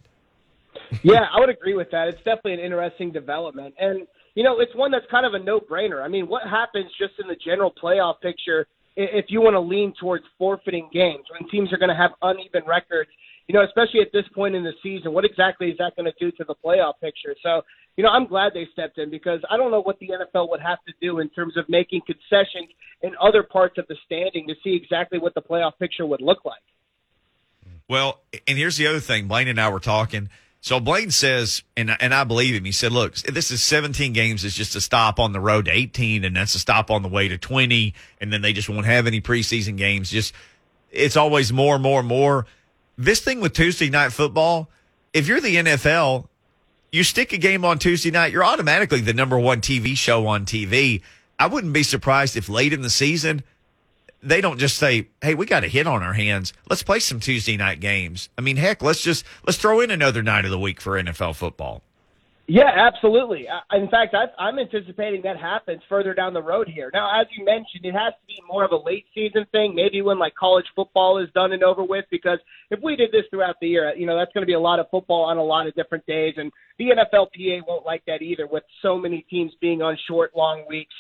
yeah, 1.04 1.26
I 1.36 1.42
would 1.42 1.50
agree 1.50 1.74
with 1.74 1.92
that. 1.92 2.08
It's 2.08 2.20
definitely 2.20 2.54
an 2.54 2.60
interesting 2.62 3.12
development. 3.12 3.76
And, 3.78 4.08
you 4.36 4.44
know, 4.44 4.62
it's 4.62 4.74
one 4.74 4.90
that's 4.90 5.06
kind 5.12 5.26
of 5.26 5.34
a 5.34 5.40
no 5.40 5.60
brainer. 5.60 6.02
I 6.02 6.08
mean, 6.08 6.28
what 6.28 6.44
happens 6.44 6.90
just 6.98 7.14
in 7.20 7.28
the 7.28 7.36
general 7.36 7.74
playoff 7.74 8.22
picture 8.22 8.68
if 8.96 9.26
you 9.28 9.42
want 9.42 9.56
to 9.56 9.60
lean 9.60 9.94
towards 10.00 10.24
forfeiting 10.38 10.90
games 10.94 11.26
when 11.38 11.50
teams 11.50 11.74
are 11.74 11.78
going 11.78 11.90
to 11.90 11.96
have 11.96 12.12
uneven 12.22 12.64
records? 12.66 13.10
You 13.48 13.56
know, 13.56 13.64
especially 13.64 14.00
at 14.00 14.12
this 14.14 14.26
point 14.34 14.56
in 14.56 14.64
the 14.64 14.72
season, 14.82 15.12
what 15.12 15.26
exactly 15.26 15.70
is 15.70 15.78
that 15.78 15.96
going 15.96 16.06
to 16.06 16.14
do 16.20 16.32
to 16.38 16.46
the 16.46 16.56
playoff 16.64 16.94
picture? 17.02 17.36
So, 17.44 17.62
you 17.98 18.04
know, 18.04 18.10
I'm 18.10 18.26
glad 18.26 18.54
they 18.54 18.68
stepped 18.72 18.98
in 18.98 19.10
because 19.10 19.42
I 19.50 19.58
don't 19.58 19.70
know 19.70 19.82
what 19.82 20.00
the 20.00 20.10
NFL 20.10 20.50
would 20.50 20.62
have 20.62 20.80
to 20.88 20.94
do 21.02 21.20
in 21.20 21.30
terms 21.30 21.58
of 21.58 21.66
making 21.68 22.02
concessions 22.06 22.70
in 23.02 23.12
other 23.22 23.44
parts 23.44 23.78
of 23.78 23.86
the 23.88 23.98
standing 24.06 24.48
to 24.48 24.56
see 24.64 24.76
exactly 24.82 25.20
what 25.20 25.34
the 25.34 25.42
playoff 25.42 25.74
picture 25.78 26.06
would 26.06 26.22
look 26.22 26.46
like. 26.46 26.62
Well, 27.90 28.22
and 28.48 28.58
here's 28.58 28.78
the 28.78 28.88
other 28.88 29.02
thing. 29.02 29.28
Blaine 29.28 29.50
and 29.50 29.60
I 29.60 29.70
were 29.70 29.82
talking. 29.82 30.30
So 30.62 30.80
Blaine 30.80 31.12
says, 31.12 31.62
and 31.76 31.96
and 32.00 32.14
I 32.14 32.24
believe 32.24 32.56
him. 32.56 32.64
He 32.64 32.72
said, 32.72 32.94
"Look, 32.94 33.16
this 33.16 33.52
is 33.52 33.62
17 33.62 34.14
games. 34.14 34.46
It's 34.46 34.56
just 34.56 34.78
a 34.78 34.82
stop 34.82 35.20
on 35.20 35.34
the 35.34 35.42
road 35.42 35.66
to 35.66 35.72
18, 35.72 36.24
and 36.24 36.38
that's 36.38 36.56
a 36.56 36.60
stop 36.60 36.90
on 36.90 37.02
the 37.02 37.10
way 37.10 37.28
to 37.28 37.38
20. 37.38 37.94
And 38.22 38.32
then 38.32 38.42
they 38.42 38.54
just 38.54 38.70
won't 38.70 38.86
have 38.86 39.06
any 39.06 39.20
preseason 39.20 39.76
games. 39.76 40.10
Just 40.10 40.34
it's 40.90 41.18
always 41.18 41.52
more, 41.52 41.76
and 41.76 41.84
more, 41.84 42.00
and 42.00 42.08
more. 42.08 42.46
This 42.98 43.20
thing 43.20 43.40
with 43.40 43.54
Tuesday 43.54 43.90
night 43.90 44.14
football. 44.14 44.70
If 45.14 45.28
you're 45.28 45.42
the 45.42 45.56
NFL, 45.56 46.28
you 46.92 47.04
stick 47.04 47.34
a 47.34 47.38
game 47.38 47.66
on 47.66 47.80
Tuesday 47.80 48.12
night, 48.12 48.32
you're 48.32 48.44
automatically 48.44 49.02
the 49.02 49.14
number 49.14 49.40
one 49.40 49.62
TV 49.62 49.96
show 49.96 50.28
on 50.28 50.46
TV. 50.46 51.02
I 51.40 51.48
wouldn't 51.48 51.74
be 51.74 51.84
surprised 51.84 52.36
if 52.36 52.50
late 52.50 52.74
in 52.74 52.82
the 52.82 52.90
season 52.90 53.44
they 54.24 54.42
don't 54.42 54.58
just 54.58 54.78
say, 54.78 55.10
"Hey, 55.22 55.36
we 55.36 55.46
got 55.46 55.64
a 55.64 55.68
hit 55.68 55.86
on 55.86 56.02
our 56.02 56.14
hands. 56.14 56.54
Let's 56.70 56.82
play 56.82 57.00
some 57.00 57.20
Tuesday 57.20 57.58
night 57.58 57.80
games." 57.80 58.30
I 58.38 58.42
mean, 58.42 58.58
heck, 58.58 58.82
let's 58.82 59.02
just 59.02 59.26
let's 59.46 59.58
throw 59.58 59.82
in 59.82 59.92
another 59.92 60.24
night 60.24 60.46
of 60.46 60.52
the 60.52 60.60
week 60.60 60.80
for 60.80 60.98
NFL 60.98 61.36
football. 61.36 61.84
Yeah, 62.46 62.70
absolutely. 62.76 63.48
In 63.72 63.88
fact, 63.90 64.14
I, 64.14 64.26
I'm 64.42 64.60
anticipating 64.60 65.22
that 65.24 65.38
happens 65.38 65.82
further 65.88 66.14
down 66.14 66.34
the 66.34 66.42
road 66.42 66.68
here. 66.68 66.92
Now, 66.94 67.22
as 67.22 67.26
you 67.38 67.46
mentioned, 67.46 67.86
it 67.86 67.94
has 67.94 68.12
to 68.14 68.28
be 68.28 68.42
more 68.50 68.66
of 68.66 68.72
a 68.74 68.76
late 68.76 69.06
season 69.16 69.46
thing, 69.54 69.74
maybe 69.74 70.02
when 70.02 70.20
like 70.20 70.36
college 70.36 70.66
football 70.76 71.20
is 71.20 71.30
done 71.34 71.54
and 71.54 71.64
over 71.64 71.86
with. 71.86 72.04
Because 72.12 72.40
if 72.70 72.82
we 72.84 72.98
did 72.98 73.14
this 73.14 73.24
throughout 73.30 73.56
the 73.62 73.70
year, 73.70 73.94
you 73.96 74.06
know, 74.06 74.18
that's 74.18 74.34
going 74.34 74.42
to 74.42 74.48
be 74.48 74.54
a 74.54 74.60
lot 74.60 74.80
of 74.80 74.88
football 74.92 75.24
on 75.24 75.38
a 75.38 75.44
lot 75.44 75.68
of 75.68 75.76
different 75.76 76.06
days, 76.06 76.34
and 76.36 76.52
the 76.78 76.90
NFLPA 76.90 77.62
won't 77.66 77.86
like 77.86 78.04
that 78.08 78.22
either, 78.22 78.46
with 78.46 78.64
so 78.82 78.98
many 78.98 79.26
teams 79.30 79.54
being 79.62 79.82
on 79.82 79.98
short, 80.06 80.36
long 80.36 80.66
weeks. 80.68 80.94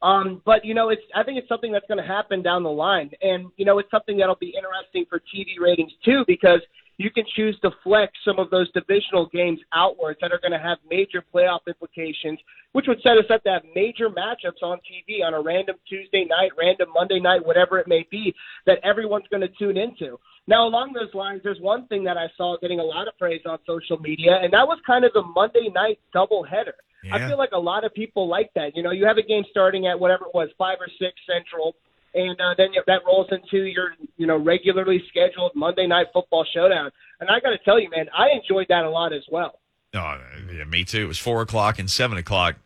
Um, 0.00 0.42
but 0.44 0.64
you 0.64 0.74
know, 0.74 0.90
it's 0.90 1.02
I 1.16 1.24
think 1.24 1.38
it's 1.38 1.48
something 1.48 1.72
that's 1.72 1.86
going 1.88 2.00
to 2.00 2.06
happen 2.06 2.40
down 2.40 2.62
the 2.62 2.70
line, 2.70 3.10
and 3.20 3.50
you 3.56 3.64
know, 3.64 3.80
it's 3.80 3.90
something 3.90 4.16
that'll 4.18 4.36
be 4.36 4.54
interesting 4.56 5.06
for 5.10 5.18
TV 5.18 5.58
ratings 5.60 5.92
too, 6.04 6.22
because 6.28 6.60
you 6.96 7.10
can 7.10 7.24
choose 7.34 7.58
to 7.62 7.70
flex 7.82 8.12
some 8.24 8.38
of 8.38 8.50
those 8.50 8.70
divisional 8.72 9.28
games 9.32 9.58
outwards 9.74 10.18
that 10.20 10.32
are 10.32 10.38
going 10.40 10.52
to 10.52 10.58
have 10.58 10.78
major 10.90 11.24
playoff 11.34 11.60
implications, 11.66 12.38
which 12.72 12.86
would 12.88 13.00
set 13.02 13.18
us 13.18 13.24
up 13.32 13.42
to 13.44 13.50
have 13.50 13.62
major 13.74 14.08
matchups 14.08 14.62
on 14.62 14.78
TV 14.78 15.24
on 15.24 15.34
a 15.34 15.40
random 15.40 15.76
Tuesday 15.88 16.24
night, 16.24 16.50
random 16.58 16.88
Monday 16.94 17.20
night, 17.20 17.44
whatever 17.44 17.78
it 17.78 17.88
may 17.88 18.06
be, 18.10 18.34
that 18.66 18.78
everyone's 18.84 19.26
going 19.30 19.40
to 19.40 19.52
tune 19.58 19.76
into. 19.76 20.18
Now, 20.46 20.66
along 20.66 20.92
those 20.92 21.12
lines, 21.14 21.40
there's 21.42 21.60
one 21.60 21.86
thing 21.88 22.04
that 22.04 22.16
I 22.16 22.26
saw 22.36 22.56
getting 22.60 22.78
a 22.78 22.84
lot 22.84 23.08
of 23.08 23.16
praise 23.18 23.40
on 23.46 23.58
social 23.66 23.98
media, 23.98 24.38
and 24.42 24.52
that 24.52 24.66
was 24.66 24.78
kind 24.86 25.04
of 25.04 25.12
the 25.14 25.22
Monday 25.22 25.70
night 25.74 25.98
doubleheader. 26.14 26.76
I 27.12 27.18
feel 27.28 27.36
like 27.36 27.52
a 27.52 27.58
lot 27.58 27.84
of 27.84 27.92
people 27.92 28.28
like 28.28 28.50
that. 28.54 28.74
You 28.74 28.82
know, 28.82 28.90
you 28.90 29.04
have 29.06 29.18
a 29.18 29.22
game 29.22 29.44
starting 29.50 29.86
at 29.86 29.98
whatever 29.98 30.24
it 30.24 30.34
was, 30.34 30.48
five 30.56 30.78
or 30.80 30.88
six 30.98 31.12
central, 31.28 31.76
and 32.14 32.40
uh, 32.40 32.54
then 32.56 32.68
that 32.86 33.00
rolls 33.06 33.26
into 33.30 33.64
your, 33.64 33.94
you 34.16 34.26
know, 34.26 34.36
regularly 34.36 35.02
scheduled 35.08 35.52
Monday 35.54 35.86
night 35.86 36.06
football 36.12 36.46
showdown. 36.54 36.90
And 37.20 37.28
I 37.28 37.40
got 37.40 37.50
to 37.50 37.58
tell 37.58 37.80
you, 37.80 37.90
man, 37.90 38.06
I 38.16 38.28
enjoyed 38.34 38.66
that 38.68 38.84
a 38.84 38.90
lot 38.90 39.12
as 39.12 39.24
well. 39.30 39.58
Oh, 39.94 40.20
yeah, 40.52 40.64
me 40.64 40.84
too. 40.84 41.04
It 41.04 41.08
was 41.08 41.18
four 41.18 41.42
o'clock 41.42 41.78
and 41.78 41.90
seven 41.90 42.18
o'clock. 42.18 42.56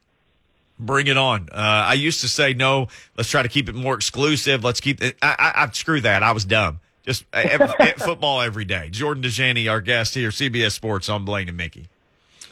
Bring 0.78 1.09
it 1.09 1.17
on. 1.17 1.49
Uh, 1.50 1.57
I 1.57 1.95
used 1.95 2.21
to 2.21 2.28
say 2.28 2.55
no. 2.55 2.88
Let's 3.17 3.31
try 3.31 3.43
to 3.43 3.49
keep 3.49 3.69
it 3.69 3.75
more 3.75 3.95
exclusive. 3.95 4.62
Let's 4.62 4.81
keep 4.81 5.02
it. 5.02 5.17
I, 5.21 5.35
I, 5.38 5.64
I 5.64 5.71
screw 5.71 6.00
that. 6.02 6.23
I 6.23 6.33
was 6.33 6.45
dumb. 6.45 6.81
Just 7.05 7.25
every, 7.33 7.67
football 7.99 8.43
every 8.43 8.64
day. 8.64 8.90
Jordan 8.90 9.23
Dajani, 9.23 9.71
our 9.71 9.81
guest 9.81 10.14
here, 10.14 10.28
CBS 10.28 10.73
Sports 10.73 11.09
on 11.09 11.25
Blaine 11.25 11.49
and 11.49 11.57
Mickey. 11.57 11.88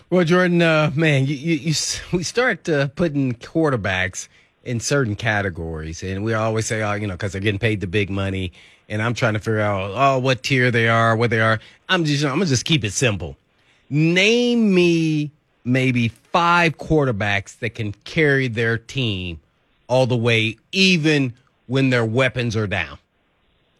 Well, 0.08 0.24
Jordan, 0.24 0.62
uh, 0.62 0.92
man, 0.94 1.26
you, 1.26 1.34
you, 1.34 1.54
you, 1.54 1.74
we 2.12 2.22
start 2.22 2.68
uh, 2.68 2.88
putting 2.88 3.34
quarterbacks 3.34 4.28
in 4.66 4.80
certain 4.80 5.14
categories, 5.16 6.02
and 6.02 6.24
we 6.24 6.34
always 6.34 6.66
say, 6.66 6.82
oh, 6.82 6.92
you 6.94 7.06
know, 7.06 7.14
because 7.14 7.32
they're 7.32 7.40
getting 7.40 7.58
paid 7.58 7.80
the 7.80 7.86
big 7.86 8.10
money, 8.10 8.52
and 8.88 9.00
I'm 9.00 9.14
trying 9.14 9.34
to 9.34 9.38
figure 9.38 9.60
out, 9.60 9.92
oh, 9.94 10.18
what 10.18 10.42
tier 10.42 10.70
they 10.70 10.88
are, 10.88 11.16
what 11.16 11.30
they 11.30 11.40
are. 11.40 11.60
I'm 11.88 12.04
just, 12.04 12.24
I'm 12.24 12.32
gonna 12.32 12.46
just 12.46 12.64
keep 12.64 12.84
it 12.84 12.92
simple. 12.92 13.36
Name 13.88 14.74
me 14.74 15.30
maybe 15.64 16.08
five 16.08 16.76
quarterbacks 16.78 17.58
that 17.60 17.70
can 17.70 17.92
carry 18.04 18.48
their 18.48 18.76
team 18.78 19.40
all 19.88 20.06
the 20.06 20.16
way, 20.16 20.56
even 20.72 21.32
when 21.66 21.90
their 21.90 22.04
weapons 22.04 22.56
are 22.56 22.66
down. 22.66 22.98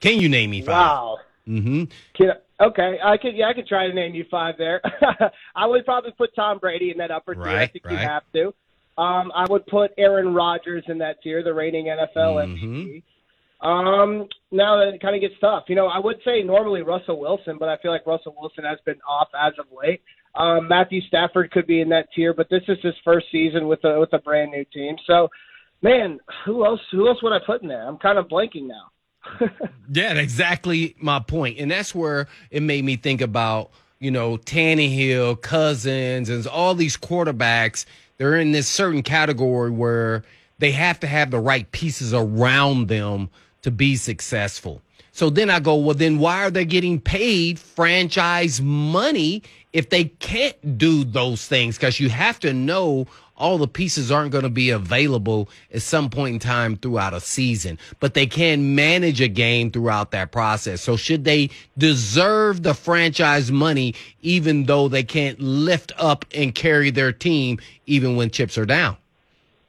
Can 0.00 0.20
you 0.20 0.28
name 0.28 0.50
me 0.50 0.60
five? 0.62 0.68
Wow. 0.68 1.18
Mm-hmm. 1.48 1.84
Can, 2.14 2.32
okay, 2.60 2.98
I 3.02 3.16
could. 3.16 3.34
Yeah, 3.36 3.48
I 3.48 3.54
could 3.54 3.66
try 3.66 3.88
to 3.88 3.94
name 3.94 4.14
you 4.14 4.24
five 4.30 4.56
there. 4.58 4.80
I 5.56 5.66
would 5.66 5.84
probably 5.84 6.12
put 6.12 6.34
Tom 6.34 6.58
Brady 6.58 6.90
in 6.90 6.98
that 6.98 7.10
upper 7.10 7.34
tier. 7.34 7.44
I 7.44 7.54
Right, 7.54 7.72
think 7.72 7.84
you 7.88 7.96
have 7.96 8.22
to. 8.34 8.54
Um, 8.98 9.30
I 9.34 9.46
would 9.48 9.66
put 9.66 9.92
Aaron 9.98 10.32
Rodgers 10.34 10.84
in 10.88 10.98
that 10.98 11.22
tier, 11.22 11.42
the 11.42 11.52
reigning 11.52 11.86
NFL 11.86 12.36
MVP. 12.46 13.02
Um, 13.60 14.28
now 14.50 14.76
that 14.76 14.94
it 14.94 15.00
kind 15.00 15.14
of 15.14 15.20
gets 15.20 15.34
tough. 15.40 15.64
You 15.68 15.76
know, 15.76 15.86
I 15.86 15.98
would 15.98 16.16
say 16.24 16.42
normally 16.42 16.82
Russell 16.82 17.18
Wilson, 17.18 17.56
but 17.58 17.68
I 17.68 17.76
feel 17.78 17.90
like 17.90 18.06
Russell 18.06 18.34
Wilson 18.38 18.64
has 18.64 18.78
been 18.84 19.00
off 19.08 19.28
as 19.38 19.54
of 19.58 19.66
late. 19.76 20.02
Um, 20.34 20.68
Matthew 20.68 21.00
Stafford 21.08 21.50
could 21.50 21.66
be 21.66 21.80
in 21.80 21.88
that 21.90 22.08
tier, 22.14 22.34
but 22.34 22.48
this 22.50 22.62
is 22.68 22.78
his 22.82 22.94
first 23.02 23.26
season 23.32 23.68
with 23.68 23.82
a 23.84 23.98
with 23.98 24.12
a 24.12 24.18
brand 24.18 24.50
new 24.50 24.64
team. 24.66 24.96
So, 25.06 25.28
man, 25.82 26.20
who 26.44 26.64
else? 26.66 26.80
Who 26.92 27.08
else 27.08 27.22
would 27.22 27.32
I 27.32 27.38
put 27.44 27.62
in 27.62 27.68
there? 27.68 27.86
I'm 27.86 27.96
kind 27.96 28.18
of 28.18 28.28
blanking 28.28 28.68
now. 28.68 28.90
Yeah, 29.92 30.14
exactly 30.14 30.96
my 30.98 31.20
point. 31.20 31.58
And 31.60 31.70
that's 31.70 31.94
where 31.94 32.26
it 32.50 32.60
made 32.60 32.84
me 32.84 32.96
think 32.96 33.20
about, 33.20 33.70
you 34.00 34.10
know, 34.10 34.36
Tannehill, 34.36 35.40
Cousins, 35.40 36.28
and 36.28 36.44
all 36.48 36.74
these 36.74 36.96
quarterbacks. 36.96 37.86
They're 38.18 38.36
in 38.36 38.52
this 38.52 38.68
certain 38.68 39.02
category 39.02 39.70
where 39.70 40.24
they 40.58 40.72
have 40.72 41.00
to 41.00 41.06
have 41.06 41.30
the 41.30 41.38
right 41.38 41.70
pieces 41.72 42.14
around 42.14 42.88
them 42.88 43.28
to 43.62 43.70
be 43.70 43.96
successful. 43.96 44.80
So 45.12 45.30
then 45.30 45.48
I 45.48 45.60
go, 45.60 45.76
well, 45.76 45.94
then 45.94 46.18
why 46.18 46.44
are 46.44 46.50
they 46.50 46.64
getting 46.64 47.00
paid 47.00 47.58
franchise 47.58 48.60
money 48.60 49.42
if 49.72 49.88
they 49.88 50.04
can't 50.04 50.78
do 50.78 51.04
those 51.04 51.46
things? 51.46 51.76
Because 51.76 51.98
you 51.98 52.10
have 52.10 52.38
to 52.40 52.52
know 52.52 53.06
all 53.36 53.58
the 53.58 53.68
pieces 53.68 54.10
aren't 54.10 54.32
going 54.32 54.44
to 54.44 54.50
be 54.50 54.70
available 54.70 55.48
at 55.72 55.82
some 55.82 56.10
point 56.10 56.34
in 56.34 56.38
time 56.38 56.76
throughout 56.76 57.14
a 57.14 57.20
season, 57.20 57.78
but 58.00 58.14
they 58.14 58.26
can 58.26 58.74
manage 58.74 59.20
a 59.20 59.28
game 59.28 59.70
throughout 59.70 60.10
that 60.12 60.32
process. 60.32 60.80
So 60.80 60.96
should 60.96 61.24
they 61.24 61.50
deserve 61.76 62.62
the 62.62 62.74
franchise 62.74 63.52
money 63.52 63.94
even 64.22 64.64
though 64.64 64.88
they 64.88 65.02
can't 65.02 65.38
lift 65.40 65.92
up 65.98 66.24
and 66.34 66.54
carry 66.54 66.90
their 66.90 67.12
team 67.12 67.58
even 67.86 68.16
when 68.16 68.30
chips 68.30 68.56
are 68.56 68.66
down? 68.66 68.96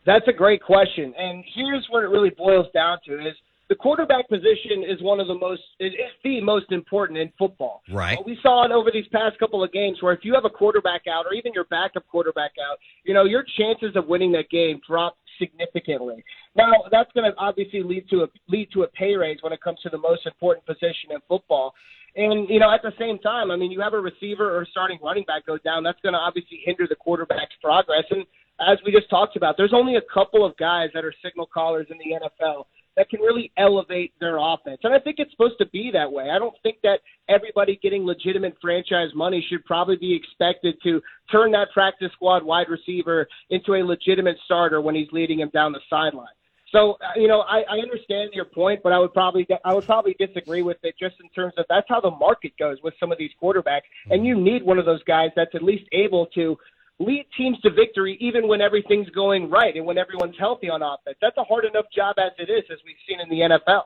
That's 0.05 0.27
a 0.29 0.33
great 0.33 0.63
question, 0.63 1.13
and 1.17 1.43
here's 1.53 1.85
what 1.89 2.01
it 2.01 2.07
really 2.07 2.29
boils 2.29 2.67
down 2.73 2.99
to: 3.07 3.27
is 3.27 3.35
the 3.69 3.75
quarterback 3.75 4.29
position 4.29 4.83
is 4.87 5.01
one 5.01 5.19
of 5.19 5.27
the 5.27 5.35
most, 5.35 5.61
is 5.79 5.91
the 6.23 6.39
most 6.41 6.71
important 6.71 7.19
in 7.19 7.31
football. 7.37 7.81
Right. 7.91 8.17
We 8.25 8.37
saw 8.41 8.65
it 8.65 8.71
over 8.71 8.89
these 8.91 9.07
past 9.11 9.37
couple 9.39 9.63
of 9.63 9.71
games 9.73 9.97
where 10.01 10.13
if 10.13 10.21
you 10.23 10.33
have 10.33 10.45
a 10.45 10.49
quarterback 10.49 11.01
out, 11.11 11.25
or 11.25 11.33
even 11.33 11.51
your 11.53 11.65
backup 11.65 12.07
quarterback 12.07 12.51
out, 12.69 12.77
you 13.03 13.13
know 13.13 13.25
your 13.25 13.43
chances 13.57 13.95
of 13.95 14.07
winning 14.07 14.31
that 14.33 14.49
game 14.49 14.79
drop 14.87 15.17
significantly. 15.37 16.23
Now 16.55 16.71
that's 16.91 17.11
going 17.13 17.29
to 17.29 17.37
obviously 17.37 17.83
lead 17.83 18.09
to 18.09 18.23
a 18.23 18.27
lead 18.47 18.69
to 18.73 18.83
a 18.83 18.87
pay 18.87 19.15
raise 19.15 19.39
when 19.41 19.51
it 19.51 19.61
comes 19.61 19.79
to 19.81 19.89
the 19.89 19.97
most 19.97 20.25
important 20.25 20.65
position 20.65 21.11
in 21.11 21.19
football. 21.27 21.73
And 22.15 22.49
you 22.49 22.59
know, 22.59 22.73
at 22.73 22.81
the 22.81 22.93
same 22.97 23.19
time, 23.19 23.51
I 23.51 23.57
mean, 23.57 23.71
you 23.71 23.81
have 23.81 23.93
a 23.93 23.99
receiver 23.99 24.57
or 24.57 24.65
starting 24.71 24.97
running 25.03 25.25
back 25.25 25.45
go 25.45 25.57
down. 25.57 25.83
That's 25.83 25.99
going 26.01 26.13
to 26.13 26.19
obviously 26.19 26.61
hinder 26.63 26.87
the 26.87 26.95
quarterback's 26.95 27.55
progress. 27.61 28.05
And 28.11 28.25
as 28.59 28.77
we 28.85 28.91
just 28.91 29.09
talked 29.09 29.35
about, 29.35 29.55
there's 29.57 29.73
only 29.73 29.97
a 29.97 30.01
couple 30.13 30.45
of 30.45 30.55
guys 30.57 30.89
that 30.93 31.03
are 31.05 31.13
signal 31.23 31.45
callers 31.45 31.87
in 31.91 31.97
the 31.97 32.17
NFL 32.17 32.65
that 32.97 33.09
can 33.09 33.21
really 33.21 33.51
elevate 33.57 34.11
their 34.19 34.37
offense. 34.37 34.79
And 34.83 34.93
I 34.93 34.99
think 34.99 35.17
it's 35.19 35.31
supposed 35.31 35.57
to 35.59 35.67
be 35.67 35.91
that 35.93 36.11
way. 36.11 36.31
I 36.31 36.39
don't 36.39 36.55
think 36.63 36.77
that 36.81 36.99
everybody 37.29 37.79
getting 37.81 38.05
legitimate 38.05 38.57
franchise 38.59 39.09
money 39.15 39.45
should 39.47 39.63
probably 39.65 39.95
be 39.95 40.15
expected 40.15 40.75
to 40.83 40.99
turn 41.31 41.51
that 41.51 41.67
practice 41.73 42.11
squad 42.13 42.43
wide 42.43 42.67
receiver 42.69 43.27
into 43.51 43.75
a 43.75 43.85
legitimate 43.85 44.37
starter 44.45 44.81
when 44.81 44.95
he's 44.95 45.07
leading 45.11 45.39
him 45.39 45.51
down 45.53 45.71
the 45.71 45.79
sideline. 45.89 46.27
So 46.71 46.93
uh, 46.93 47.19
you 47.19 47.27
know, 47.27 47.41
I, 47.41 47.61
I 47.69 47.77
understand 47.81 48.31
your 48.33 48.45
point, 48.45 48.81
but 48.83 48.91
I 48.91 48.99
would 48.99 49.13
probably 49.13 49.47
I 49.63 49.73
would 49.73 49.85
probably 49.85 50.15
disagree 50.19 50.63
with 50.63 50.77
it 50.83 50.95
just 50.99 51.15
in 51.21 51.29
terms 51.29 51.53
of 51.57 51.65
that's 51.69 51.87
how 51.87 52.01
the 52.01 52.11
market 52.11 52.51
goes 52.59 52.77
with 52.83 52.93
some 52.99 53.11
of 53.11 53.17
these 53.17 53.31
quarterbacks, 53.41 53.87
and 54.09 54.25
you 54.25 54.35
need 54.35 54.63
one 54.63 54.77
of 54.77 54.85
those 54.85 55.01
guys 55.03 55.29
that's 55.35 55.55
at 55.55 55.63
least 55.63 55.85
able 55.93 56.25
to 56.35 56.57
lead 56.99 57.25
teams 57.37 57.59
to 57.61 57.69
victory 57.69 58.17
even 58.19 58.47
when 58.47 58.61
everything's 58.61 59.09
going 59.09 59.49
right 59.49 59.75
and 59.75 59.85
when 59.85 59.97
everyone's 59.97 60.35
healthy 60.39 60.69
on 60.69 60.81
offense. 60.81 61.17
That's 61.21 61.37
a 61.37 61.43
hard 61.43 61.65
enough 61.65 61.85
job 61.95 62.15
as 62.17 62.31
it 62.39 62.51
is, 62.51 62.63
as 62.71 62.79
we've 62.85 62.95
seen 63.07 63.19
in 63.19 63.29
the 63.29 63.55
NFL. 63.55 63.83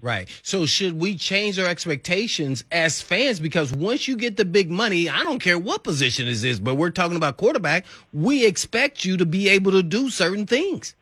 Right. 0.00 0.28
So 0.42 0.66
should 0.66 0.98
we 0.98 1.16
change 1.16 1.60
our 1.60 1.66
expectations 1.66 2.64
as 2.72 3.00
fans? 3.00 3.38
Because 3.38 3.72
once 3.72 4.08
you 4.08 4.16
get 4.16 4.36
the 4.36 4.44
big 4.44 4.68
money, 4.68 5.08
I 5.08 5.22
don't 5.22 5.38
care 5.38 5.58
what 5.58 5.84
position 5.84 6.26
it 6.26 6.42
is, 6.42 6.58
but 6.58 6.74
we're 6.74 6.90
talking 6.90 7.16
about 7.16 7.36
quarterback. 7.36 7.86
We 8.12 8.44
expect 8.44 9.04
you 9.04 9.16
to 9.16 9.24
be 9.24 9.48
able 9.48 9.70
to 9.72 9.82
do 9.82 10.10
certain 10.10 10.44
things. 10.44 10.96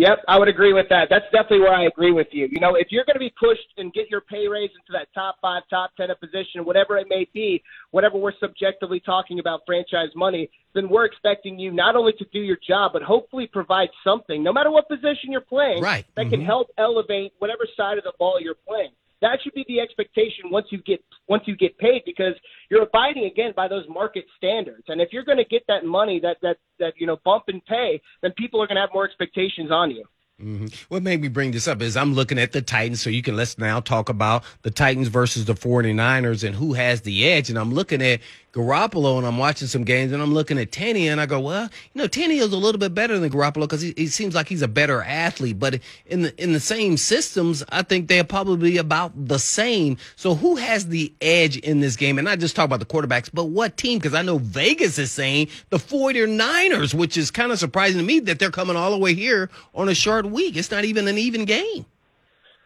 Yep, 0.00 0.24
I 0.28 0.38
would 0.38 0.48
agree 0.48 0.72
with 0.72 0.86
that. 0.88 1.08
That's 1.10 1.26
definitely 1.26 1.60
where 1.60 1.74
I 1.74 1.84
agree 1.84 2.10
with 2.10 2.28
you. 2.32 2.48
You 2.50 2.58
know, 2.58 2.74
if 2.74 2.86
you're 2.88 3.04
going 3.04 3.16
to 3.16 3.20
be 3.20 3.34
pushed 3.38 3.68
and 3.76 3.92
get 3.92 4.08
your 4.08 4.22
pay 4.22 4.48
raise 4.48 4.70
into 4.70 4.92
that 4.92 5.08
top 5.12 5.36
five, 5.42 5.62
top 5.68 5.90
ten 5.94 6.10
of 6.10 6.18
position, 6.18 6.64
whatever 6.64 6.96
it 6.96 7.06
may 7.10 7.28
be, 7.34 7.62
whatever 7.90 8.16
we're 8.16 8.32
subjectively 8.40 8.98
talking 8.98 9.40
about 9.40 9.60
franchise 9.66 10.08
money, 10.16 10.48
then 10.74 10.88
we're 10.88 11.04
expecting 11.04 11.58
you 11.58 11.70
not 11.70 11.96
only 11.96 12.14
to 12.14 12.24
do 12.32 12.40
your 12.40 12.56
job, 12.66 12.92
but 12.94 13.02
hopefully 13.02 13.46
provide 13.46 13.90
something, 14.02 14.42
no 14.42 14.54
matter 14.54 14.70
what 14.70 14.88
position 14.88 15.30
you're 15.30 15.42
playing, 15.42 15.82
Right. 15.82 16.06
that 16.16 16.30
can 16.30 16.40
mm-hmm. 16.40 16.46
help 16.46 16.68
elevate 16.78 17.34
whatever 17.38 17.66
side 17.76 17.98
of 17.98 18.04
the 18.04 18.14
ball 18.18 18.40
you're 18.40 18.54
playing. 18.66 18.92
That 19.20 19.38
should 19.42 19.54
be 19.54 19.64
the 19.68 19.80
expectation 19.80 20.50
once 20.50 20.66
you 20.70 20.78
get 20.82 21.04
once 21.28 21.42
you 21.46 21.56
get 21.56 21.76
paid 21.78 22.02
because 22.06 22.34
you're 22.70 22.82
abiding 22.82 23.24
again 23.24 23.52
by 23.54 23.68
those 23.68 23.84
market 23.88 24.24
standards. 24.36 24.84
And 24.88 25.00
if 25.00 25.12
you're 25.12 25.24
going 25.24 25.38
to 25.38 25.44
get 25.44 25.62
that 25.68 25.84
money, 25.84 26.20
that 26.20 26.38
that 26.42 26.56
that 26.78 26.94
you 26.96 27.06
know 27.06 27.18
bump 27.24 27.44
and 27.48 27.64
pay, 27.66 28.00
then 28.22 28.32
people 28.36 28.62
are 28.62 28.66
going 28.66 28.76
to 28.76 28.82
have 28.82 28.90
more 28.94 29.04
expectations 29.04 29.70
on 29.70 29.90
you. 29.90 30.04
Mm-hmm. 30.42 30.66
What 30.88 31.02
made 31.02 31.20
me 31.20 31.28
bring 31.28 31.50
this 31.50 31.68
up 31.68 31.82
is 31.82 31.96
I'm 31.96 32.14
looking 32.14 32.38
at 32.38 32.52
the 32.52 32.62
Titans, 32.62 33.02
so 33.02 33.10
you 33.10 33.22
can 33.22 33.36
let's 33.36 33.58
now 33.58 33.80
talk 33.80 34.08
about 34.08 34.42
the 34.62 34.70
Titans 34.70 35.08
versus 35.08 35.44
the 35.44 35.52
49ers 35.52 36.44
and 36.44 36.56
who 36.56 36.72
has 36.72 37.02
the 37.02 37.28
edge. 37.28 37.50
And 37.50 37.58
I'm 37.58 37.72
looking 37.72 38.00
at 38.00 38.20
Garoppolo, 38.52 39.18
and 39.18 39.26
I'm 39.26 39.38
watching 39.38 39.68
some 39.68 39.84
games, 39.84 40.12
and 40.12 40.20
I'm 40.20 40.34
looking 40.34 40.58
at 40.58 40.72
Tanny, 40.72 41.06
and 41.06 41.20
I 41.20 41.26
go, 41.26 41.38
well, 41.38 41.68
you 41.92 42.02
know, 42.02 42.08
Tannehill's 42.08 42.52
a 42.52 42.56
little 42.56 42.80
bit 42.80 42.94
better 42.94 43.18
than 43.18 43.30
Garoppolo 43.30 43.62
because 43.62 43.80
he, 43.80 43.94
he, 43.96 44.08
seems 44.08 44.34
like 44.34 44.48
he's 44.48 44.62
a 44.62 44.68
better 44.68 45.02
athlete. 45.02 45.58
But 45.58 45.80
in 46.06 46.22
the 46.22 46.42
in 46.42 46.52
the 46.52 46.60
same 46.60 46.96
systems, 46.96 47.62
I 47.68 47.82
think 47.82 48.08
they're 48.08 48.24
probably 48.24 48.76
about 48.76 49.12
the 49.28 49.38
same. 49.38 49.98
So 50.16 50.34
who 50.34 50.56
has 50.56 50.88
the 50.88 51.12
edge 51.20 51.58
in 51.58 51.78
this 51.78 51.94
game? 51.94 52.18
And 52.18 52.24
not 52.24 52.40
just 52.40 52.56
talk 52.56 52.64
about 52.64 52.80
the 52.80 52.86
quarterbacks, 52.86 53.30
but 53.32 53.44
what 53.44 53.76
team? 53.76 53.98
Because 53.98 54.14
I 54.14 54.22
know 54.22 54.38
Vegas 54.38 54.98
is 54.98 55.12
saying 55.12 55.48
the 55.68 55.78
49ers, 55.78 56.92
which 56.92 57.16
is 57.16 57.30
kind 57.30 57.52
of 57.52 57.58
surprising 57.58 57.98
to 57.98 58.04
me 58.04 58.18
that 58.20 58.40
they're 58.40 58.50
coming 58.50 58.74
all 58.74 58.90
the 58.90 58.98
way 58.98 59.14
here 59.14 59.48
on 59.74 59.88
a 59.88 59.94
short 59.94 60.26
week. 60.26 60.56
It's 60.56 60.72
not 60.72 60.84
even 60.84 61.06
an 61.06 61.18
even 61.18 61.44
game. 61.44 61.86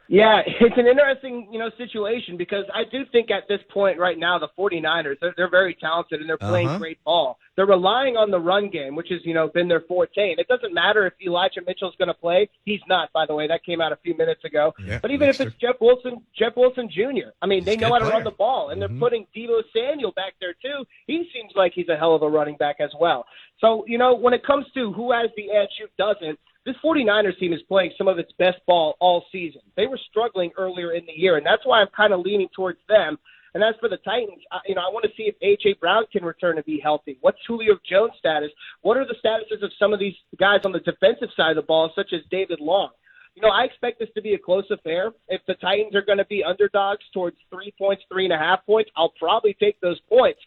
Yeah, 0.08 0.42
it's 0.46 0.76
an 0.76 0.86
interesting, 0.86 1.48
you 1.50 1.58
know, 1.58 1.70
situation 1.78 2.36
because 2.36 2.64
I 2.72 2.84
do 2.90 3.04
think 3.10 3.30
at 3.30 3.48
this 3.48 3.60
point 3.70 3.98
right 3.98 4.18
now 4.18 4.38
the 4.38 4.48
49ers, 4.58 5.16
they're, 5.20 5.34
they're 5.36 5.50
very 5.50 5.74
talented 5.74 6.20
and 6.20 6.28
they're 6.28 6.38
playing 6.38 6.68
uh-huh. 6.68 6.78
great 6.78 7.02
ball. 7.04 7.38
They're 7.56 7.66
relying 7.66 8.16
on 8.16 8.30
the 8.30 8.40
run 8.40 8.68
game, 8.68 8.96
which 8.96 9.08
has, 9.10 9.20
you 9.24 9.32
know, 9.32 9.48
been 9.48 9.68
their 9.68 9.82
forte. 9.82 10.30
And 10.30 10.40
it 10.40 10.48
doesn't 10.48 10.74
matter 10.74 11.06
if 11.06 11.12
Elijah 11.24 11.60
Mitchell's 11.66 11.94
going 11.98 12.08
to 12.08 12.14
play. 12.14 12.48
He's 12.64 12.80
not, 12.88 13.12
by 13.12 13.26
the 13.26 13.34
way. 13.34 13.46
That 13.46 13.64
came 13.64 13.80
out 13.80 13.92
a 13.92 13.96
few 13.96 14.16
minutes 14.16 14.44
ago. 14.44 14.74
Yeah, 14.84 14.98
but 15.00 15.10
even 15.12 15.28
if 15.28 15.40
it's 15.40 15.54
Jeff 15.56 15.76
Wilson, 15.80 16.20
Jeff 16.36 16.56
Wilson 16.56 16.88
Jr., 16.90 17.30
I 17.40 17.46
mean, 17.46 17.64
they 17.64 17.76
know 17.76 17.88
how 17.88 17.98
to 17.98 18.04
player. 18.04 18.14
run 18.14 18.24
the 18.24 18.32
ball 18.32 18.70
and 18.70 18.82
mm-hmm. 18.82 18.92
they're 18.94 19.00
putting 19.00 19.26
Deebo 19.36 19.62
Samuel 19.74 20.12
back 20.12 20.34
there 20.40 20.54
too. 20.60 20.84
He 21.06 21.28
seems 21.32 21.52
like 21.54 21.72
he's 21.74 21.88
a 21.88 21.96
hell 21.96 22.14
of 22.14 22.22
a 22.22 22.28
running 22.28 22.56
back 22.56 22.76
as 22.80 22.90
well. 22.98 23.24
So, 23.60 23.84
you 23.86 23.98
know, 23.98 24.14
when 24.14 24.34
it 24.34 24.44
comes 24.44 24.66
to 24.74 24.92
who 24.92 25.12
has 25.12 25.30
the 25.36 25.50
edge, 25.52 25.70
who 25.80 25.86
doesn't, 25.96 26.38
this 26.66 26.76
49ers 26.84 27.38
team 27.38 27.52
is 27.52 27.60
playing 27.68 27.92
some 27.98 28.08
of 28.08 28.18
its 28.18 28.32
best 28.38 28.58
ball 28.66 28.96
all 29.00 29.24
season. 29.30 29.60
They 29.76 29.86
were 29.86 29.98
struggling 30.10 30.50
earlier 30.56 30.92
in 30.92 31.04
the 31.06 31.12
year, 31.12 31.36
and 31.36 31.44
that's 31.44 31.64
why 31.64 31.80
I'm 31.80 31.88
kind 31.94 32.12
of 32.12 32.20
leaning 32.20 32.48
towards 32.54 32.78
them. 32.88 33.18
And 33.54 33.62
as 33.62 33.74
for 33.78 33.88
the 33.88 33.98
Titans, 33.98 34.42
I, 34.50 34.58
you 34.66 34.74
know, 34.74 34.80
I 34.80 34.92
want 34.92 35.04
to 35.04 35.10
see 35.16 35.30
if 35.30 35.38
AJ 35.40 35.78
Brown 35.78 36.04
can 36.10 36.24
return 36.24 36.56
to 36.56 36.62
be 36.64 36.80
healthy. 36.82 37.18
What's 37.20 37.38
Julio 37.46 37.78
Jones' 37.88 38.12
status? 38.18 38.50
What 38.82 38.96
are 38.96 39.06
the 39.06 39.14
statuses 39.24 39.62
of 39.62 39.70
some 39.78 39.92
of 39.92 40.00
these 40.00 40.14
guys 40.40 40.60
on 40.64 40.72
the 40.72 40.80
defensive 40.80 41.28
side 41.36 41.50
of 41.50 41.56
the 41.56 41.62
ball, 41.62 41.92
such 41.94 42.12
as 42.12 42.20
David 42.30 42.60
Long? 42.60 42.90
You 43.36 43.42
know, 43.42 43.48
I 43.48 43.64
expect 43.64 43.98
this 43.98 44.08
to 44.14 44.22
be 44.22 44.34
a 44.34 44.38
close 44.38 44.64
affair. 44.70 45.12
If 45.28 45.40
the 45.46 45.54
Titans 45.54 45.94
are 45.94 46.02
going 46.02 46.18
to 46.18 46.24
be 46.24 46.42
underdogs 46.42 47.04
towards 47.12 47.36
three 47.52 47.74
points, 47.78 48.02
three 48.10 48.24
and 48.24 48.32
a 48.32 48.38
half 48.38 48.64
points, 48.64 48.90
I'll 48.96 49.12
probably 49.18 49.56
take 49.60 49.80
those 49.80 50.00
points. 50.08 50.40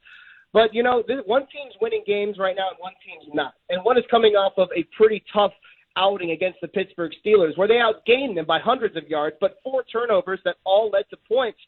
But 0.53 0.73
you 0.73 0.83
know, 0.83 1.03
this, 1.07 1.17
one 1.25 1.41
team's 1.41 1.75
winning 1.81 2.03
games 2.07 2.37
right 2.39 2.55
now, 2.55 2.69
and 2.69 2.77
one 2.79 2.93
team's 3.05 3.33
not. 3.33 3.53
And 3.69 3.83
one 3.83 3.97
is 3.97 4.05
coming 4.09 4.33
off 4.33 4.53
of 4.57 4.69
a 4.75 4.83
pretty 4.95 5.23
tough 5.33 5.51
outing 5.97 6.31
against 6.31 6.61
the 6.61 6.67
Pittsburgh 6.67 7.11
Steelers, 7.25 7.57
where 7.57 7.67
they 7.67 7.75
outgained 7.75 8.35
them 8.35 8.45
by 8.45 8.59
hundreds 8.59 8.95
of 8.95 9.07
yards, 9.07 9.35
but 9.41 9.57
four 9.63 9.83
turnovers 9.91 10.39
that 10.45 10.55
all 10.63 10.89
led 10.91 11.03
to 11.09 11.17
points 11.27 11.59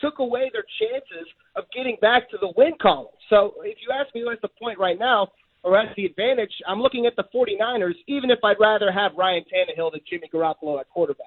took 0.00 0.18
away 0.20 0.50
their 0.52 0.64
chances 0.78 1.26
of 1.56 1.64
getting 1.74 1.96
back 2.00 2.30
to 2.30 2.38
the 2.40 2.52
win 2.56 2.72
column. 2.80 3.08
So 3.30 3.54
if 3.64 3.78
you 3.82 3.92
ask 3.92 4.14
me 4.14 4.24
what's 4.24 4.40
the 4.42 4.48
point 4.48 4.78
right 4.78 4.98
now, 4.98 5.28
or 5.64 5.76
has 5.76 5.88
the 5.96 6.04
advantage, 6.04 6.52
I'm 6.68 6.80
looking 6.80 7.06
at 7.06 7.16
the 7.16 7.24
49ers, 7.34 7.94
even 8.06 8.30
if 8.30 8.38
I'd 8.44 8.60
rather 8.60 8.92
have 8.92 9.12
Ryan 9.16 9.44
Tannehill 9.52 9.92
than 9.92 10.00
Jimmy 10.08 10.30
Garoppolo 10.32 10.78
at 10.78 10.88
quarterback. 10.88 11.26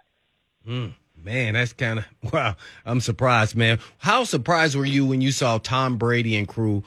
Mm, 0.68 0.94
man, 1.22 1.54
that's 1.56 1.74
kind 1.74 2.00
of, 2.00 2.06
wow, 2.34 2.56
I'm 2.86 3.02
surprised, 3.02 3.56
man. 3.56 3.80
How 3.98 4.24
surprised 4.24 4.76
were 4.76 4.86
you 4.86 5.06
when 5.06 5.22
you 5.22 5.32
saw 5.32 5.58
Tom 5.58 5.98
Brady 5.98 6.38
and 6.38 6.48
crew 6.48 6.84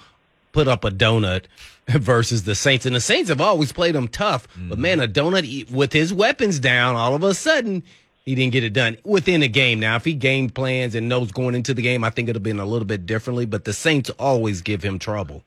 put 0.55 0.69
up 0.69 0.85
a 0.85 0.91
donut 0.91 1.45
versus 1.89 2.45
the 2.45 2.55
Saints. 2.55 2.87
And 2.87 2.97
the 2.97 3.01
Saints 3.01 3.29
have 3.29 3.43
always 3.43 3.73
played 3.73 3.95
them 3.95 4.09
tough. 4.09 4.49
Mm-hmm. 4.49 4.69
But 4.71 4.79
man, 4.79 5.01
a 5.01 5.09
donut 5.09 5.71
with 5.71 5.93
his 5.93 6.15
weapons 6.15 6.59
down, 6.59 6.97
all 6.97 7.15
of 7.15 7.23
a 7.23 7.35
sudden, 7.35 7.83
he 8.25 8.35
didn't 8.35 8.53
get 8.53 8.65
it 8.65 8.73
done 8.73 8.97
within 9.05 9.43
a 9.43 9.49
game. 9.49 9.81
Now, 9.81 9.97
if 9.97 10.05
he 10.07 10.15
game 10.15 10.49
plans 10.49 10.95
and 10.95 11.11
knows 11.11 11.31
going 11.31 11.55
into 11.55 11.75
the 11.75 11.83
game, 11.83 12.05
I 12.05 12.11
think 12.11 12.31
it'll 12.31 12.39
have 12.39 12.43
been 12.43 12.61
a 12.61 12.65
little 12.65 12.87
bit 12.87 13.05
differently. 13.05 13.45
But 13.45 13.65
the 13.65 13.75
Saints 13.75 14.09
always 14.11 14.63
give 14.63 14.83
him 14.83 14.99
trouble. 14.99 15.43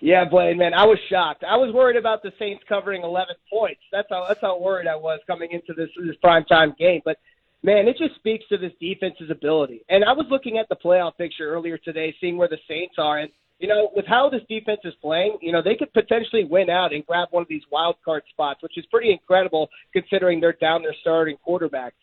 Yeah, 0.00 0.24
Blaine, 0.24 0.58
man, 0.58 0.74
I 0.74 0.84
was 0.84 0.98
shocked. 1.08 1.42
I 1.42 1.56
was 1.56 1.72
worried 1.72 1.96
about 1.96 2.22
the 2.22 2.30
Saints 2.38 2.62
covering 2.68 3.02
11 3.02 3.34
points. 3.50 3.80
That's 3.90 4.06
how 4.10 4.26
that's 4.28 4.40
how 4.42 4.58
worried 4.58 4.86
I 4.86 4.94
was 4.94 5.20
coming 5.26 5.50
into 5.50 5.72
this 5.72 5.88
this 5.96 6.16
primetime 6.22 6.76
game. 6.76 7.00
But 7.04 7.18
man, 7.62 7.88
it 7.88 7.96
just 7.98 8.14
speaks 8.16 8.44
to 8.50 8.58
this 8.58 8.72
defense's 8.78 9.30
ability. 9.30 9.84
And 9.88 10.04
I 10.04 10.12
was 10.12 10.26
looking 10.30 10.58
at 10.58 10.68
the 10.68 10.76
playoff 10.76 11.16
picture 11.16 11.48
earlier 11.48 11.78
today, 11.78 12.14
seeing 12.20 12.36
where 12.36 12.46
the 12.46 12.58
Saints 12.68 12.96
are, 12.98 13.18
and 13.18 13.30
you 13.58 13.68
know, 13.68 13.90
with 13.94 14.06
how 14.06 14.28
this 14.28 14.42
defense 14.48 14.80
is 14.84 14.94
playing, 15.00 15.38
you 15.40 15.52
know, 15.52 15.62
they 15.62 15.74
could 15.74 15.92
potentially 15.92 16.44
win 16.44 16.68
out 16.68 16.92
and 16.92 17.06
grab 17.06 17.28
one 17.30 17.42
of 17.42 17.48
these 17.48 17.62
wild 17.70 17.96
card 18.04 18.22
spots, 18.30 18.62
which 18.62 18.76
is 18.76 18.84
pretty 18.86 19.10
incredible 19.10 19.68
considering 19.92 20.40
they're 20.40 20.52
down 20.60 20.82
their 20.82 20.94
starting 21.00 21.36
quarterback. 21.42 21.94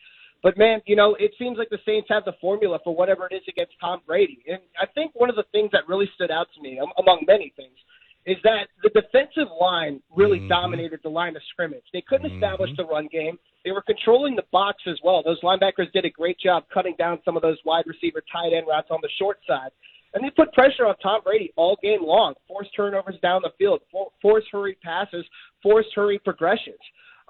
But 0.42 0.58
man, 0.58 0.82
you 0.86 0.96
know, 0.96 1.16
it 1.20 1.32
seems 1.40 1.58
like 1.58 1.70
the 1.70 1.80
Saints 1.86 2.08
have 2.10 2.26
the 2.26 2.34
formula 2.42 2.80
for 2.84 2.94
whatever 2.96 3.28
it 3.30 3.36
is 3.36 3.44
against 3.48 3.74
Tom 3.80 4.02
Brady. 4.06 4.44
And 4.48 4.60
I 4.80 4.86
think 4.88 5.12
one 5.14 5.30
of 5.30 5.38
the 5.38 5.46
things 5.52 5.70
that 5.72 5.88
really 5.88 6.10
stood 6.16 6.32
out 6.32 6.48
to 6.56 6.62
me, 6.62 6.82
among 6.98 7.24
many 7.28 7.54
things, 7.56 7.78
is 8.26 8.38
that 8.44 8.68
the 8.82 8.90
defensive 8.90 9.52
line 9.60 10.02
really 10.16 10.40
mm-hmm. 10.40 10.50
dominated 10.50 11.00
the 11.04 11.10
line 11.10 11.36
of 11.36 11.42
scrimmage. 11.50 11.84
They 11.92 12.02
couldn't 12.02 12.28
mm-hmm. 12.28 12.44
establish 12.44 12.72
the 12.78 12.86
run 12.86 13.08
game. 13.12 13.38
They 13.66 13.72
were 13.72 13.82
controlling 13.82 14.36
the 14.36 14.44
box 14.52 14.84
as 14.88 14.98
well. 15.04 15.24
Those 15.24 15.42
linebackers 15.42 15.92
did 15.94 16.06
a 16.06 16.10
great 16.10 16.40
job 16.40 16.64
cutting 16.74 16.96
down 16.98 17.20
some 17.24 17.36
of 17.36 17.42
those 17.42 17.58
wide 17.66 17.86
receiver 17.86 18.22
tight 18.32 18.54
end 18.56 18.68
routes 18.68 18.88
on 18.92 19.00
the 19.02 19.10
short 19.20 19.40
side. 19.48 19.72
And 20.14 20.24
they 20.24 20.30
put 20.30 20.54
pressure 20.54 20.86
on 20.86 20.96
Tom 20.98 21.22
Brady 21.24 21.52
all 21.56 21.78
game 21.82 22.04
long, 22.04 22.36
forced 22.48 22.76
turnovers 22.76 23.16
down 23.22 23.42
the 23.44 23.52
field, 23.58 23.82
for, 23.92 24.12
forced 24.22 24.48
hurry 24.52 24.78
passes, 24.84 25.26
forced 25.62 25.90
hurry 25.96 26.20
progressions. 26.20 26.80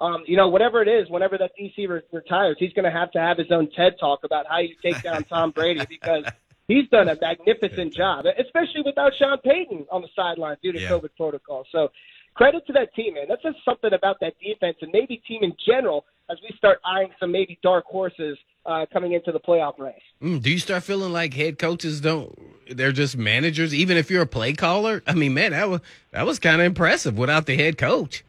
Um, 0.00 0.24
you 0.26 0.36
know, 0.36 0.48
whatever 0.48 0.82
it 0.82 0.88
is, 0.88 1.08
whenever 1.08 1.38
that 1.38 1.52
DC 1.58 1.88
re- 1.88 2.00
retires, 2.12 2.56
he's 2.58 2.72
going 2.72 2.84
to 2.84 2.90
have 2.90 3.10
to 3.12 3.20
have 3.20 3.38
his 3.38 3.50
own 3.50 3.70
TED 3.70 3.94
talk 3.98 4.20
about 4.24 4.46
how 4.48 4.58
you 4.58 4.74
take 4.82 5.00
down 5.02 5.24
Tom 5.24 5.50
Brady 5.52 5.84
because 5.88 6.24
he's 6.68 6.88
done 6.88 7.08
a 7.08 7.16
magnificent 7.20 7.94
job, 7.94 8.26
especially 8.38 8.82
without 8.84 9.12
Sean 9.18 9.38
Payton 9.38 9.86
on 9.90 10.02
the 10.02 10.08
sideline 10.14 10.56
due 10.62 10.72
to 10.72 10.80
yeah. 10.80 10.88
COVID 10.90 11.10
protocol. 11.16 11.64
So 11.70 11.90
credit 12.34 12.66
to 12.66 12.72
that 12.74 12.94
team, 12.94 13.14
man. 13.14 13.26
That's 13.28 13.42
just 13.42 13.58
something 13.64 13.92
about 13.92 14.18
that 14.20 14.34
defense 14.40 14.76
and 14.82 14.90
maybe 14.92 15.22
team 15.28 15.42
in 15.42 15.54
general 15.66 16.04
as 16.30 16.38
we 16.42 16.54
start 16.56 16.80
eyeing 16.84 17.10
some 17.20 17.30
maybe 17.30 17.58
dark 17.62 17.84
horses 17.84 18.36
uh, 18.66 18.86
coming 18.92 19.12
into 19.12 19.32
the 19.32 19.40
playoff 19.40 19.78
race. 19.78 20.00
Mm, 20.22 20.42
do 20.42 20.50
you 20.50 20.58
start 20.58 20.82
feeling 20.82 21.12
like 21.12 21.34
head 21.34 21.58
coaches 21.58 22.00
don't? 22.00 22.36
They're 22.70 22.92
just 22.92 23.16
managers, 23.16 23.74
even 23.74 23.96
if 23.96 24.10
you're 24.10 24.22
a 24.22 24.26
play 24.26 24.54
caller. 24.54 25.02
I 25.06 25.14
mean, 25.14 25.34
man, 25.34 25.52
that 25.52 25.68
was 25.68 25.80
that 26.12 26.26
was 26.26 26.38
kind 26.38 26.60
of 26.60 26.66
impressive 26.66 27.18
without 27.18 27.46
the 27.46 27.56
head 27.56 27.78
coach. 27.78 28.24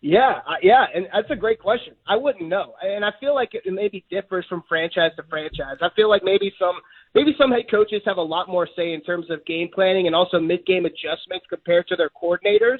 Yeah, 0.00 0.40
uh, 0.46 0.54
yeah, 0.62 0.84
and 0.94 1.08
that's 1.12 1.30
a 1.30 1.36
great 1.36 1.58
question. 1.58 1.94
I 2.06 2.16
wouldn't 2.16 2.48
know, 2.48 2.74
and 2.82 3.04
I 3.04 3.10
feel 3.18 3.34
like 3.34 3.50
it 3.54 3.62
maybe 3.66 4.04
differs 4.08 4.46
from 4.48 4.62
franchise 4.68 5.10
to 5.16 5.24
franchise. 5.28 5.78
I 5.82 5.88
feel 5.96 6.08
like 6.08 6.22
maybe 6.22 6.52
some 6.58 6.76
maybe 7.14 7.34
some 7.36 7.50
head 7.50 7.64
coaches 7.68 8.02
have 8.04 8.16
a 8.16 8.22
lot 8.22 8.48
more 8.48 8.68
say 8.76 8.92
in 8.92 9.00
terms 9.02 9.28
of 9.28 9.44
game 9.44 9.68
planning 9.74 10.06
and 10.06 10.14
also 10.14 10.38
mid 10.38 10.64
game 10.66 10.84
adjustments 10.84 11.46
compared 11.48 11.88
to 11.88 11.96
their 11.96 12.10
coordinators. 12.10 12.78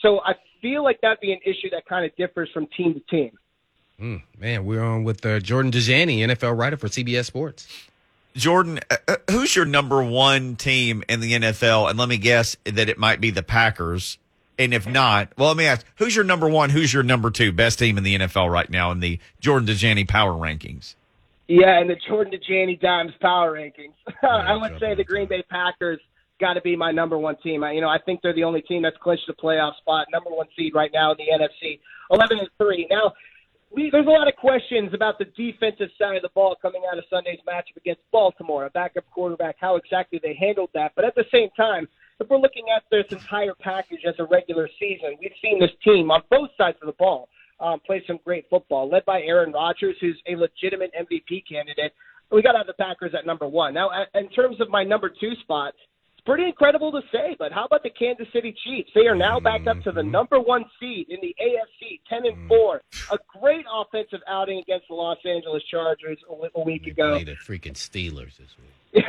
So 0.00 0.20
I 0.24 0.34
feel 0.62 0.84
like 0.84 1.00
that'd 1.00 1.20
be 1.20 1.32
an 1.32 1.40
issue 1.44 1.70
that 1.72 1.86
kind 1.86 2.04
of 2.04 2.14
differs 2.16 2.48
from 2.54 2.68
team 2.76 2.94
to 2.94 3.00
team. 3.10 3.32
Mm, 4.00 4.22
man, 4.38 4.64
we're 4.64 4.82
on 4.82 5.04
with 5.04 5.24
uh, 5.26 5.40
Jordan 5.40 5.70
Dajani, 5.70 6.18
NFL 6.18 6.56
writer 6.58 6.76
for 6.76 6.88
CBS 6.88 7.26
Sports. 7.26 7.68
Jordan, 8.34 8.80
uh, 8.90 8.96
uh, 9.08 9.16
who's 9.30 9.54
your 9.54 9.64
number 9.64 10.02
one 10.02 10.56
team 10.56 11.02
in 11.08 11.20
the 11.20 11.32
NFL? 11.32 11.90
And 11.90 11.98
let 11.98 12.08
me 12.08 12.16
guess 12.16 12.56
that 12.64 12.88
it 12.88 12.98
might 12.98 13.20
be 13.20 13.30
the 13.30 13.42
Packers. 13.42 14.18
And 14.58 14.72
if 14.72 14.86
not, 14.86 15.32
well, 15.36 15.48
let 15.48 15.56
me 15.56 15.66
ask, 15.66 15.84
who's 15.96 16.14
your 16.14 16.24
number 16.24 16.48
one? 16.48 16.70
Who's 16.70 16.92
your 16.92 17.02
number 17.02 17.30
two 17.30 17.50
best 17.50 17.78
team 17.78 17.98
in 17.98 18.04
the 18.04 18.16
NFL 18.18 18.50
right 18.50 18.68
now 18.70 18.90
in 18.90 19.00
the 19.00 19.18
Jordan 19.40 19.68
Dajani 19.68 20.06
power 20.06 20.32
rankings? 20.32 20.94
Yeah, 21.48 21.80
in 21.80 21.88
the 21.88 21.96
Jordan 22.06 22.32
Dajani 22.38 22.80
Dimes 22.80 23.12
power 23.20 23.54
rankings. 23.54 23.94
I 24.22 24.56
would 24.56 24.78
say 24.78 24.94
the 24.94 25.04
Green 25.04 25.28
Bay 25.28 25.42
Packers 25.50 25.98
got 26.38 26.54
to 26.54 26.60
be 26.60 26.76
my 26.76 26.90
number 26.90 27.18
one 27.18 27.36
team. 27.42 27.64
I, 27.64 27.72
you 27.72 27.80
know, 27.80 27.88
I 27.88 27.98
think 27.98 28.20
they're 28.22 28.34
the 28.34 28.44
only 28.44 28.62
team 28.62 28.82
that's 28.82 28.96
clinched 28.98 29.28
a 29.28 29.32
playoff 29.32 29.76
spot, 29.78 30.06
number 30.12 30.30
one 30.30 30.46
seed 30.56 30.74
right 30.74 30.90
now 30.92 31.12
in 31.12 31.18
the 31.18 31.44
NFC, 31.44 31.80
11 32.10 32.38
and 32.38 32.48
3. 32.58 32.86
Now, 32.90 33.12
we, 33.70 33.88
there's 33.90 34.06
a 34.06 34.10
lot 34.10 34.26
of 34.26 34.34
questions 34.36 34.92
about 34.94 35.18
the 35.18 35.26
defensive 35.36 35.90
side 35.98 36.16
of 36.16 36.22
the 36.22 36.30
ball 36.34 36.56
coming 36.60 36.82
out 36.90 36.98
of 36.98 37.04
Sunday's 37.08 37.38
matchup 37.46 37.76
against 37.76 38.02
Baltimore, 38.10 38.66
a 38.66 38.70
backup 38.70 39.04
quarterback, 39.10 39.56
how 39.60 39.76
exactly 39.76 40.20
they 40.22 40.34
handled 40.34 40.70
that. 40.74 40.92
But 40.96 41.04
at 41.04 41.14
the 41.14 41.24
same 41.32 41.50
time, 41.56 41.88
if 42.18 42.28
we're 42.28 42.38
looking 42.38 42.64
at 42.74 42.82
this 42.90 43.06
entire 43.12 43.54
package 43.54 44.00
as 44.06 44.14
a 44.18 44.24
regular 44.24 44.68
season, 44.78 45.16
we've 45.20 45.32
seen 45.40 45.60
this 45.60 45.70
team 45.84 46.10
on 46.10 46.22
both 46.30 46.50
sides 46.58 46.78
of 46.82 46.86
the 46.86 46.96
ball 46.98 47.28
um, 47.60 47.80
play 47.80 48.02
some 48.06 48.18
great 48.24 48.46
football, 48.50 48.88
led 48.88 49.04
by 49.04 49.22
Aaron 49.22 49.52
Rodgers, 49.52 49.96
who's 50.00 50.20
a 50.26 50.34
legitimate 50.34 50.90
MVP 50.98 51.44
candidate. 51.48 51.92
We 52.32 52.42
got 52.42 52.52
to 52.52 52.58
have 52.58 52.66
the 52.66 52.74
Packers 52.74 53.12
at 53.16 53.26
number 53.26 53.46
one. 53.46 53.74
Now, 53.74 53.90
in 54.14 54.28
terms 54.30 54.60
of 54.60 54.68
my 54.68 54.84
number 54.84 55.08
two 55.08 55.32
spot, 55.42 55.74
pretty 56.20 56.44
incredible 56.44 56.92
to 56.92 57.00
say, 57.12 57.36
but 57.38 57.52
how 57.52 57.64
about 57.64 57.82
the 57.82 57.90
Kansas 57.90 58.26
City 58.32 58.54
Chiefs? 58.64 58.90
They 58.94 59.06
are 59.06 59.14
now 59.14 59.40
back 59.40 59.66
up 59.66 59.82
to 59.84 59.92
the 59.92 60.00
mm-hmm. 60.00 60.10
number 60.10 60.40
one 60.40 60.64
seed 60.78 61.08
in 61.08 61.18
the 61.20 61.34
AFC, 61.40 62.00
ten 62.08 62.26
and 62.26 62.48
four. 62.48 62.82
A 63.12 63.18
great 63.40 63.64
offensive 63.72 64.20
outing 64.28 64.58
against 64.58 64.88
the 64.88 64.94
Los 64.94 65.18
Angeles 65.24 65.62
Chargers 65.70 66.18
a, 66.28 66.58
a 66.58 66.64
week 66.64 66.86
ago. 66.86 67.18
the 67.18 67.32
freaking 67.32 67.74
Steelers 67.74 68.36
this 68.38 68.56
week. 68.58 68.70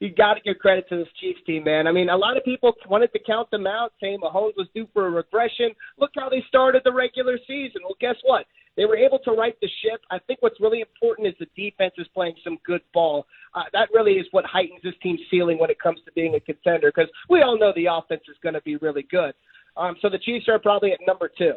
you 0.00 0.10
got 0.10 0.34
to 0.34 0.40
give 0.40 0.58
credit 0.58 0.88
to 0.88 0.96
this 0.96 1.08
Chiefs 1.20 1.40
team, 1.46 1.64
man. 1.64 1.86
I 1.86 1.92
mean, 1.92 2.10
a 2.10 2.16
lot 2.16 2.36
of 2.36 2.44
people 2.44 2.74
wanted 2.88 3.12
to 3.12 3.18
count 3.26 3.50
them 3.50 3.66
out, 3.66 3.92
saying 4.00 4.18
Mahomes 4.22 4.56
was 4.56 4.68
due 4.74 4.86
for 4.92 5.06
a 5.06 5.10
regression. 5.10 5.70
Look 5.98 6.10
how 6.14 6.28
they 6.28 6.44
started 6.48 6.82
the 6.84 6.92
regular 6.92 7.38
season. 7.46 7.82
Well, 7.82 7.96
guess 8.00 8.16
what? 8.24 8.46
They 8.78 8.84
were 8.84 8.96
able 8.96 9.18
to 9.24 9.32
right 9.32 9.56
the 9.60 9.68
ship. 9.82 10.00
I 10.08 10.20
think 10.20 10.40
what's 10.40 10.60
really 10.60 10.80
important 10.80 11.26
is 11.26 11.34
the 11.40 11.48
defense 11.56 11.94
is 11.98 12.06
playing 12.14 12.36
some 12.44 12.58
good 12.64 12.80
ball. 12.94 13.26
Uh, 13.52 13.64
that 13.72 13.88
really 13.92 14.12
is 14.12 14.26
what 14.30 14.44
heightens 14.46 14.80
this 14.84 14.94
team's 15.02 15.18
ceiling 15.28 15.58
when 15.58 15.68
it 15.68 15.80
comes 15.80 15.98
to 16.04 16.12
being 16.12 16.36
a 16.36 16.40
contender 16.40 16.92
because 16.94 17.10
we 17.28 17.42
all 17.42 17.58
know 17.58 17.72
the 17.74 17.86
offense 17.86 18.22
is 18.28 18.36
going 18.40 18.54
to 18.54 18.60
be 18.60 18.76
really 18.76 19.02
good. 19.02 19.34
Um, 19.76 19.96
so 20.00 20.08
the 20.08 20.18
Chiefs 20.18 20.48
are 20.48 20.60
probably 20.60 20.92
at 20.92 21.00
number 21.04 21.28
two. 21.36 21.54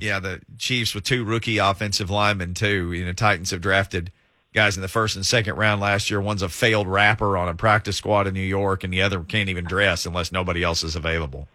Yeah, 0.00 0.20
the 0.20 0.40
Chiefs 0.56 0.94
with 0.94 1.04
two 1.04 1.22
rookie 1.22 1.58
offensive 1.58 2.08
linemen 2.08 2.54
too. 2.54 2.94
You 2.94 3.04
know, 3.04 3.12
Titans 3.12 3.50
have 3.50 3.60
drafted 3.60 4.10
guys 4.54 4.74
in 4.74 4.80
the 4.80 4.88
first 4.88 5.16
and 5.16 5.26
second 5.26 5.56
round 5.56 5.82
last 5.82 6.10
year. 6.10 6.18
One's 6.22 6.40
a 6.40 6.48
failed 6.48 6.88
rapper 6.88 7.36
on 7.36 7.50
a 7.50 7.54
practice 7.54 7.98
squad 7.98 8.26
in 8.26 8.32
New 8.32 8.40
York, 8.40 8.84
and 8.84 8.92
the 8.92 9.02
other 9.02 9.20
can't 9.20 9.50
even 9.50 9.66
dress 9.66 10.06
unless 10.06 10.32
nobody 10.32 10.62
else 10.62 10.82
is 10.82 10.96
available. 10.96 11.46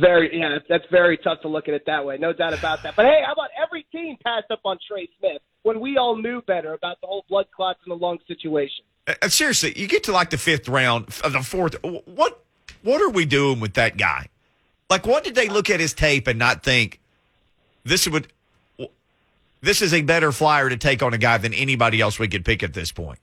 Very, 0.00 0.38
yeah, 0.38 0.58
that's 0.68 0.84
very 0.90 1.16
tough 1.18 1.40
to 1.42 1.48
look 1.48 1.68
at 1.68 1.74
it 1.74 1.84
that 1.86 2.04
way. 2.04 2.18
No 2.18 2.32
doubt 2.32 2.54
about 2.54 2.82
that. 2.82 2.96
But 2.96 3.06
hey, 3.06 3.22
how 3.24 3.32
about 3.32 3.50
every 3.60 3.86
team 3.92 4.16
passed 4.24 4.50
up 4.50 4.60
on 4.64 4.78
Trey 4.88 5.08
Smith 5.18 5.42
when 5.62 5.80
we 5.80 5.96
all 5.96 6.16
knew 6.16 6.42
better 6.42 6.74
about 6.74 7.00
the 7.00 7.06
whole 7.06 7.24
blood 7.28 7.46
clots 7.54 7.80
and 7.84 7.92
the 7.92 8.04
lung 8.04 8.18
situation? 8.26 8.84
Uh, 9.06 9.14
uh 9.22 9.28
seriously, 9.28 9.72
you 9.76 9.86
get 9.86 10.04
to 10.04 10.12
like 10.12 10.30
the 10.30 10.38
fifth 10.38 10.68
round, 10.68 11.06
the 11.06 11.42
fourth. 11.42 11.76
What 11.82 12.42
what 12.82 13.02
are 13.02 13.10
we 13.10 13.24
doing 13.24 13.60
with 13.60 13.74
that 13.74 13.96
guy? 13.96 14.28
Like, 14.90 15.06
what 15.06 15.24
did 15.24 15.34
they 15.34 15.48
look 15.48 15.68
at 15.70 15.80
his 15.80 15.92
tape 15.92 16.26
and 16.26 16.38
not 16.38 16.62
think 16.62 17.00
this 17.84 18.08
would 18.08 18.28
this 19.60 19.82
is 19.82 19.92
a 19.92 20.02
better 20.02 20.32
flyer 20.32 20.68
to 20.68 20.76
take 20.76 21.02
on 21.02 21.14
a 21.14 21.18
guy 21.18 21.38
than 21.38 21.52
anybody 21.52 22.00
else 22.00 22.18
we 22.18 22.28
could 22.28 22.44
pick 22.44 22.62
at 22.62 22.74
this 22.74 22.92
point? 22.92 23.18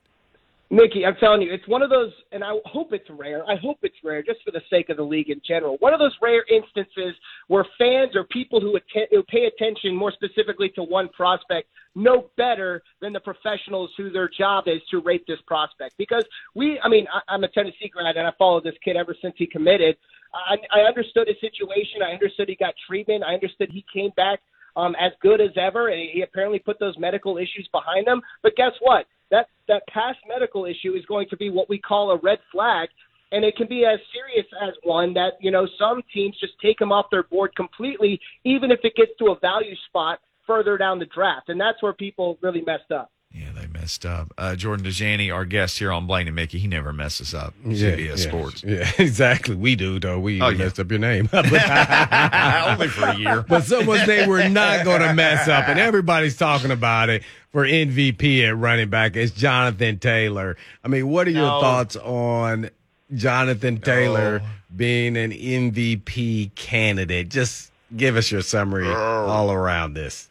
Mickey, 0.68 1.06
I'm 1.06 1.14
telling 1.20 1.42
you, 1.42 1.52
it's 1.52 1.66
one 1.68 1.82
of 1.82 1.90
those, 1.90 2.10
and 2.32 2.42
I 2.42 2.54
hope 2.64 2.92
it's 2.92 3.08
rare. 3.08 3.48
I 3.48 3.54
hope 3.54 3.78
it's 3.82 3.96
rare, 4.02 4.20
just 4.20 4.42
for 4.44 4.50
the 4.50 4.62
sake 4.68 4.88
of 4.88 4.96
the 4.96 5.02
league 5.02 5.30
in 5.30 5.40
general. 5.46 5.76
One 5.78 5.94
of 5.94 6.00
those 6.00 6.14
rare 6.20 6.44
instances 6.50 7.14
where 7.46 7.64
fans 7.78 8.16
or 8.16 8.24
people 8.24 8.60
who, 8.60 8.74
attend, 8.74 9.06
who 9.12 9.22
pay 9.22 9.44
attention 9.44 9.94
more 9.94 10.10
specifically 10.10 10.70
to 10.70 10.82
one 10.82 11.08
prospect 11.10 11.68
know 11.94 12.30
better 12.36 12.82
than 13.00 13.12
the 13.12 13.20
professionals 13.20 13.90
who 13.96 14.10
their 14.10 14.28
job 14.28 14.64
is 14.66 14.80
to 14.90 15.00
rate 15.00 15.22
this 15.28 15.38
prospect. 15.46 15.94
Because 15.98 16.24
we, 16.56 16.80
I 16.82 16.88
mean, 16.88 17.06
I, 17.14 17.20
I'm 17.32 17.44
a 17.44 17.48
Tennessee 17.48 17.88
grad 17.92 18.16
and 18.16 18.26
I 18.26 18.32
followed 18.36 18.64
this 18.64 18.74
kid 18.84 18.96
ever 18.96 19.14
since 19.22 19.34
he 19.38 19.46
committed. 19.46 19.96
I, 20.34 20.56
I 20.76 20.80
understood 20.80 21.28
his 21.28 21.36
situation. 21.40 22.02
I 22.04 22.12
understood 22.12 22.48
he 22.48 22.56
got 22.56 22.74
treatment. 22.88 23.22
I 23.22 23.34
understood 23.34 23.70
he 23.70 23.84
came 23.94 24.10
back 24.16 24.40
um, 24.74 24.94
as 25.00 25.12
good 25.22 25.40
as 25.40 25.50
ever, 25.56 25.88
and 25.88 26.10
he 26.12 26.22
apparently 26.22 26.58
put 26.58 26.78
those 26.80 26.98
medical 26.98 27.38
issues 27.38 27.68
behind 27.72 28.06
him. 28.06 28.20
But 28.42 28.56
guess 28.56 28.72
what? 28.80 29.06
That 29.30 29.46
that 29.68 29.82
past 29.88 30.18
medical 30.28 30.64
issue 30.64 30.94
is 30.94 31.04
going 31.06 31.28
to 31.30 31.36
be 31.36 31.50
what 31.50 31.68
we 31.68 31.78
call 31.78 32.10
a 32.10 32.18
red 32.18 32.38
flag, 32.52 32.88
and 33.32 33.44
it 33.44 33.56
can 33.56 33.66
be 33.66 33.84
as 33.84 33.98
serious 34.12 34.46
as 34.62 34.74
one 34.82 35.14
that 35.14 35.34
you 35.40 35.50
know 35.50 35.66
some 35.78 36.02
teams 36.14 36.36
just 36.40 36.54
take 36.62 36.80
him 36.80 36.92
off 36.92 37.06
their 37.10 37.24
board 37.24 37.54
completely, 37.56 38.20
even 38.44 38.70
if 38.70 38.80
it 38.84 38.94
gets 38.94 39.12
to 39.18 39.26
a 39.26 39.38
value 39.40 39.74
spot 39.88 40.20
further 40.46 40.78
down 40.78 40.98
the 40.98 41.06
draft, 41.06 41.48
and 41.48 41.60
that's 41.60 41.82
where 41.82 41.92
people 41.92 42.38
really 42.40 42.62
messed 42.62 42.92
up. 42.92 43.10
Yeah, 43.32 43.50
they 43.52 43.65
messed 43.86 44.04
up. 44.04 44.34
Uh, 44.36 44.56
Jordan 44.56 44.84
Dajani, 44.84 45.32
our 45.32 45.44
guest 45.44 45.78
here 45.78 45.92
on 45.92 46.08
Blaine 46.08 46.26
and 46.26 46.34
Mickey, 46.34 46.58
he 46.58 46.66
never 46.66 46.92
messes 46.92 47.32
up. 47.32 47.54
Yeah, 47.64 47.92
CBS 47.92 48.08
yeah, 48.08 48.16
Sports. 48.16 48.64
Yeah, 48.64 48.90
exactly. 48.98 49.54
We 49.54 49.76
do, 49.76 50.00
though. 50.00 50.18
We 50.18 50.42
oh, 50.42 50.48
yeah. 50.48 50.58
messed 50.58 50.80
up 50.80 50.90
your 50.90 50.98
name. 50.98 51.28
Only 51.32 52.88
for 52.88 53.04
a 53.04 53.16
year. 53.16 53.44
But 53.48 53.62
someone's 53.62 54.08
name 54.08 54.28
we're 54.28 54.48
not 54.48 54.84
going 54.84 55.02
to 55.02 55.14
mess 55.14 55.46
up, 55.46 55.68
and 55.68 55.78
everybody's 55.78 56.36
talking 56.36 56.72
about 56.72 57.10
it 57.10 57.22
for 57.52 57.64
MVP 57.64 58.44
at 58.48 58.56
running 58.56 58.90
back. 58.90 59.14
It's 59.14 59.30
Jonathan 59.30 60.00
Taylor. 60.00 60.56
I 60.82 60.88
mean, 60.88 61.06
what 61.06 61.28
are 61.28 61.30
your 61.30 61.42
no. 61.42 61.60
thoughts 61.60 61.94
on 61.94 62.70
Jonathan 63.14 63.80
Taylor 63.80 64.40
no. 64.40 64.46
being 64.74 65.16
an 65.16 65.30
MVP 65.30 66.56
candidate? 66.56 67.28
Just 67.28 67.70
give 67.96 68.16
us 68.16 68.32
your 68.32 68.42
summary 68.42 68.92
all 68.92 69.52
around 69.52 69.94
this. 69.94 70.28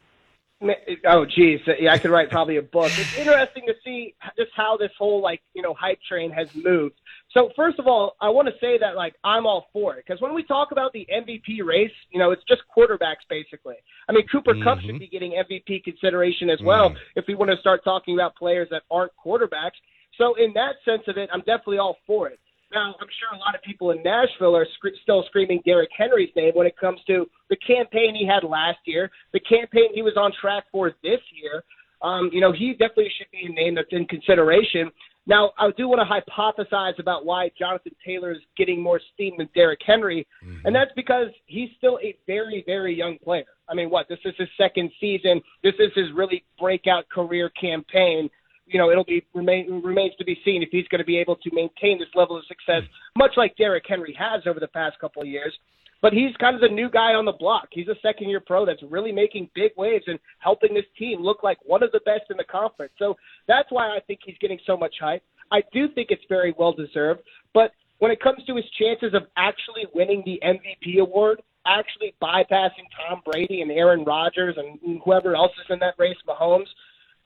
Oh, 1.06 1.26
geez, 1.26 1.60
yeah, 1.80 1.92
I 1.92 1.98
could 1.98 2.12
write 2.12 2.30
probably 2.30 2.58
a 2.58 2.62
book. 2.62 2.92
It's 2.98 3.18
interesting 3.18 3.64
to 3.68 3.74
see 3.84 4.16
just 4.38 4.52
how 4.56 4.78
this 4.78 4.92
whole 4.98 5.22
like 5.22 5.42
you 5.54 5.62
know 5.62 5.74
hype 5.74 6.00
train 6.08 6.32
has 6.32 6.48
moved. 6.56 6.96
So 7.32 7.52
first 7.56 7.78
of 7.78 7.88
all, 7.88 8.16
I 8.22 8.30
want 8.30 8.48
to 8.48 8.54
say 8.62 8.78
that 8.78 8.96
like 8.96 9.16
I'm 9.24 9.46
all 9.46 9.68
for 9.74 9.96
it 9.96 10.06
because 10.08 10.22
when 10.22 10.34
we 10.34 10.44
talk 10.44 10.72
about 10.72 10.94
the 10.94 11.06
MVP 11.14 11.64
race, 11.66 11.92
you 12.10 12.20
know, 12.20 12.32
it's 12.32 12.44
just 12.48 12.62
quarterbacks 12.76 13.28
basically. 13.30 13.76
I 14.08 14.14
mean, 14.14 14.26
Cooper 14.28 14.54
mm-hmm. 14.54 14.64
Kupp 14.64 14.80
should 14.80 14.98
be 14.98 15.08
getting 15.08 15.34
MVP 15.34 15.84
consideration 15.84 16.50
as 16.50 16.62
well 16.62 16.92
mm. 16.92 16.96
if 17.16 17.26
we 17.28 17.36
want 17.36 17.52
to 17.52 17.58
start 17.58 17.84
talking 17.84 18.16
about 18.16 18.36
players 18.36 18.70
that 18.72 18.84
aren't 18.90 19.12
quarterbacks. 19.24 19.78
So 20.18 20.36
in 20.36 20.54
that 20.54 20.76
sense 20.86 21.04
of 21.08 21.18
it, 21.18 21.30
I'm 21.34 21.42
definitely 21.42 21.80
all 21.80 21.98
for 22.08 22.30
it. 22.30 22.40
Now, 22.76 22.94
I'm 23.00 23.08
sure 23.20 23.34
a 23.34 23.38
lot 23.38 23.56
of 23.56 23.62
people 23.62 23.92
in 23.92 24.04
Nashville 24.04 24.56
are 24.56 24.66
sc- 24.66 25.00
still 25.02 25.24
screaming 25.28 25.62
Derrick 25.66 25.90
Henry's 25.98 26.30
name 26.36 26.52
when 26.56 26.68
it 26.68 26.78
comes 26.78 27.00
to 27.08 27.26
the 27.50 27.56
campaign 27.56 28.14
he 28.14 28.28
had 28.28 28.44
last 28.44 28.80
year, 28.86 29.10
the 29.32 29.40
campaign 29.40 29.94
he 29.94 30.02
was 30.02 30.18
on 30.18 30.34
track 30.42 30.66
for 30.74 30.92
this 31.02 31.22
year. 31.42 31.64
Um, 32.02 32.30
you 32.34 32.42
know, 32.42 32.52
he 32.52 32.72
definitely 32.74 33.12
should 33.18 33.32
be 33.32 33.48
a 33.50 33.50
name 33.50 33.76
that's 33.76 33.88
in 33.92 34.06
consideration. 34.06 34.92
Now, 35.26 35.54
I 35.58 35.72
do 35.78 35.88
want 35.88 36.02
to 36.02 36.32
hypothesize 36.34 37.00
about 37.00 37.26
why 37.26 37.50
Jonathan 37.58 37.94
Taylor 38.06 38.32
is 38.32 38.40
getting 38.58 38.82
more 38.82 39.00
steam 39.14 39.36
than 39.38 39.50
Derrick 39.56 39.80
Henry, 39.84 40.28
mm-hmm. 40.44 40.68
and 40.68 40.76
that's 40.76 40.92
because 40.98 41.30
he's 41.46 41.70
still 41.78 41.98
a 42.04 42.16
very, 42.28 42.62
very 42.68 42.94
young 42.94 43.18
player. 43.24 43.46
I 43.70 43.74
mean, 43.74 43.90
what? 43.90 44.08
This 44.10 44.20
is 44.26 44.36
his 44.38 44.50
second 44.58 44.92
season. 45.00 45.42
This 45.64 45.74
is 45.80 45.92
his 45.96 46.12
really 46.14 46.44
breakout 46.60 47.08
career 47.10 47.50
campaign 47.60 48.30
you 48.66 48.80
know, 48.80 48.92
it'll 48.92 49.04
be 49.04 49.26
remain, 49.34 49.82
remains 49.84 50.16
to 50.18 50.26
be 50.26 50.40
seen 50.44 50.64
if 50.64 50.70
he's 50.72 50.88
going 50.88 51.00
to 51.00 51.06
be 51.06 51.18
able 51.18 51.36
to 51.38 51.50
maintain 51.54 52.00
this 52.00 52.10
level 52.16 52.38
of 52.38 52.46
success, 52.46 52.82
much 53.16 53.32
like 53.38 53.56
Derrick 53.58 53.84
Henry 53.88 54.16
has 54.18 54.42
over 54.48 54.60
the 54.60 54.68
past 54.68 55.00
couple 55.00 55.22
of 55.22 55.28
years. 55.28 55.54
But 56.02 56.14
he's 56.14 56.36
kind 56.40 56.56
of 56.56 56.62
the 56.62 56.68
new 56.68 56.90
guy 56.90 57.14
on 57.14 57.26
the 57.26 57.32
block. 57.32 57.70
He's 57.72 57.88
a 57.88 57.96
second 58.02 58.30
year 58.30 58.40
pro 58.40 58.66
that's 58.66 58.84
really 58.84 59.12
making 59.12 59.50
big 59.56 59.72
waves 59.78 60.04
and 60.08 60.20
helping 60.40 60.74
this 60.74 60.86
team 61.00 61.22
look 61.22 61.42
like 61.42 61.58
one 61.64 61.82
of 61.82 61.92
the 61.92 62.02
best 62.06 62.24
in 62.30 62.38
the 62.38 62.44
conference. 62.44 62.94
So 63.00 63.16
that's 63.48 63.72
why 63.72 63.96
I 63.96 64.00
think 64.06 64.20
he's 64.24 64.38
getting 64.40 64.60
so 64.68 64.78
much 64.78 64.96
hype. 65.00 65.24
I 65.52 65.62
do 65.72 65.88
think 65.88 66.12
it's 66.12 66.24
very 66.28 66.54
well 66.58 66.74
deserved. 66.74 67.22
But 67.54 67.72
when 68.00 68.12
it 68.12 68.20
comes 68.22 68.44
to 68.46 68.56
his 68.56 68.66
chances 68.80 69.14
of 69.14 69.24
actually 69.38 69.86
winning 69.94 70.22
the 70.26 70.40
MVP 70.44 71.00
award, 71.00 71.42
actually 71.66 72.14
bypassing 72.22 72.86
Tom 73.08 73.22
Brady 73.26 73.62
and 73.62 73.72
Aaron 73.72 74.04
Rodgers 74.04 74.56
and 74.58 75.02
whoever 75.04 75.36
else 75.36 75.54
is 75.60 75.66
in 75.70 75.80
that 75.80 75.96
race, 75.98 76.18
Mahomes, 76.28 76.68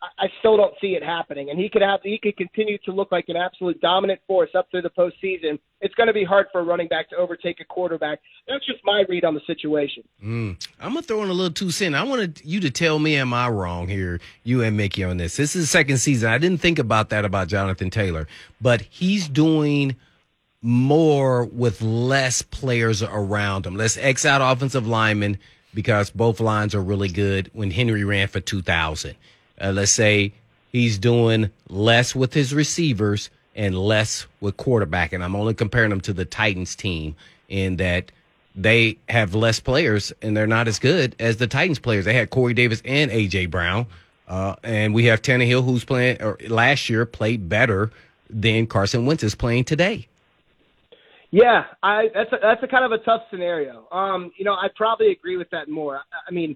I 0.02 0.28
still 0.40 0.56
don't 0.56 0.74
see 0.80 0.96
it 0.96 1.04
happening. 1.04 1.50
And 1.50 1.60
he 1.60 1.68
could 1.68 1.82
have 1.82 2.00
he 2.04 2.18
could 2.18 2.38
continue 2.38 2.78
to 2.86 2.92
look 2.92 3.12
like 3.12 3.26
an 3.28 3.36
absolute 3.36 3.82
dominant 3.82 4.22
force 4.28 4.50
up 4.56 4.72
through 4.72 4.84
the 4.84 4.90
postseason. 4.90 5.60
It's 5.82 5.94
going 5.96 6.08
to 6.08 6.14
be 6.14 6.24
hard 6.24 6.48
for 6.54 6.62
a 6.62 6.64
running 6.64 6.88
back 6.88 7.10
to 7.10 7.18
overtake 7.18 7.60
a 7.60 7.66
quarterback. 7.66 8.20
That's 8.48 8.66
just 8.66 8.80
my 8.86 9.04
read 9.10 9.26
on 9.26 9.34
the 9.34 9.42
situation. 9.46 10.04
Mm. 10.24 10.66
I'm 10.80 10.94
gonna 10.94 11.02
throw 11.02 11.22
in 11.24 11.30
a 11.30 11.34
little 11.34 11.54
two 11.54 11.72
cent. 11.72 11.96
I 11.96 12.04
wanted 12.04 12.42
you 12.46 12.62
to 12.62 12.72
tell 12.72 12.98
me, 12.98 13.18
am 13.18 13.34
I 13.34 13.50
wrong 13.50 13.90
here, 13.90 14.22
you 14.44 14.64
and 14.64 14.78
Mickey 14.78 15.04
on 15.04 15.18
this? 15.18 15.36
This 15.36 15.56
is 15.56 15.64
the 15.64 15.68
second 15.68 15.98
season. 15.98 16.30
I 16.30 16.38
didn't 16.38 16.62
think 16.62 16.80
about 16.80 17.10
that 17.10 17.26
about 17.26 17.50
Jonathan 17.50 17.90
Taylor, 17.90 18.26
but 18.62 18.82
he's 18.82 19.28
doing 19.28 19.98
more 20.62 21.44
with 21.46 21.82
less 21.82 22.42
players 22.42 23.04
around 23.04 23.66
him. 23.66 23.76
Let's 23.76 23.98
X 23.98 24.26
out 24.26 24.42
offensive 24.42 24.88
linemen 24.88 25.40
because 25.74 26.10
both 26.10 26.40
lines 26.40 26.74
are 26.74 26.82
really 26.82 27.10
good. 27.10 27.50
When 27.54 27.72
Henry 27.72 28.06
ran 28.06 28.30
for 28.30 28.40
two 28.40 28.62
thousand 28.62 29.16
uh, 29.62 29.72
let's 29.72 29.92
say 29.92 30.34
he's 30.72 30.98
doing 30.98 31.50
less 31.70 32.16
with 32.16 32.34
his 32.34 32.54
receivers 32.54 33.30
and 33.56 33.78
less 33.78 34.26
with 34.40 34.58
quarterback. 34.58 35.14
And 35.14 35.24
I'm 35.24 35.36
only 35.36 35.54
comparing 35.54 35.90
them 35.90 36.02
to 36.02 36.14
the 36.14 36.26
Titans 36.26 36.76
team 36.76 37.16
in 37.48 37.78
that 37.78 38.12
they 38.56 38.98
have 39.08 39.36
less 39.36 39.60
players 39.60 40.12
and 40.22 40.36
they're 40.36 40.48
not 40.48 40.68
as 40.68 40.80
good 40.80 41.16
as 41.20 41.38
the 41.38 41.48
Titans 41.48 41.80
players. 41.80 42.06
They 42.06 42.14
had 42.14 42.30
Corey 42.30 42.54
Davis 42.54 42.82
and 42.86 43.12
AJ 43.12 43.50
Brown. 43.50 43.88
Uh, 44.28 44.56
and 44.64 44.94
we 44.94 45.06
have 45.06 45.22
Tannehill, 45.22 45.66
who's 45.66 45.84
playing 45.84 46.22
or 46.22 46.38
last 46.48 46.90
year 46.90 47.06
played 47.06 47.50
better 47.50 47.92
than 48.30 48.68
Carson 48.68 49.06
Wentz 49.06 49.24
is 49.24 49.34
playing 49.34 49.64
today. 49.64 50.08
Yeah, 51.32 51.66
I 51.84 52.10
that's 52.14 52.32
a, 52.32 52.38
that's 52.42 52.64
a 52.64 52.68
kind 52.68 52.86
of 52.86 52.92
a 52.92 53.04
tough 53.04 53.22
scenario. 53.30 53.88
Um, 53.92 54.32
you 54.38 54.46
know, 54.46 54.54
I 54.54 54.68
probably 54.76 55.12
agree 55.12 55.38
with 55.38 55.50
that 55.52 55.70
more. 55.70 55.98
I, 55.98 56.02
I 56.28 56.32
mean, 56.32 56.56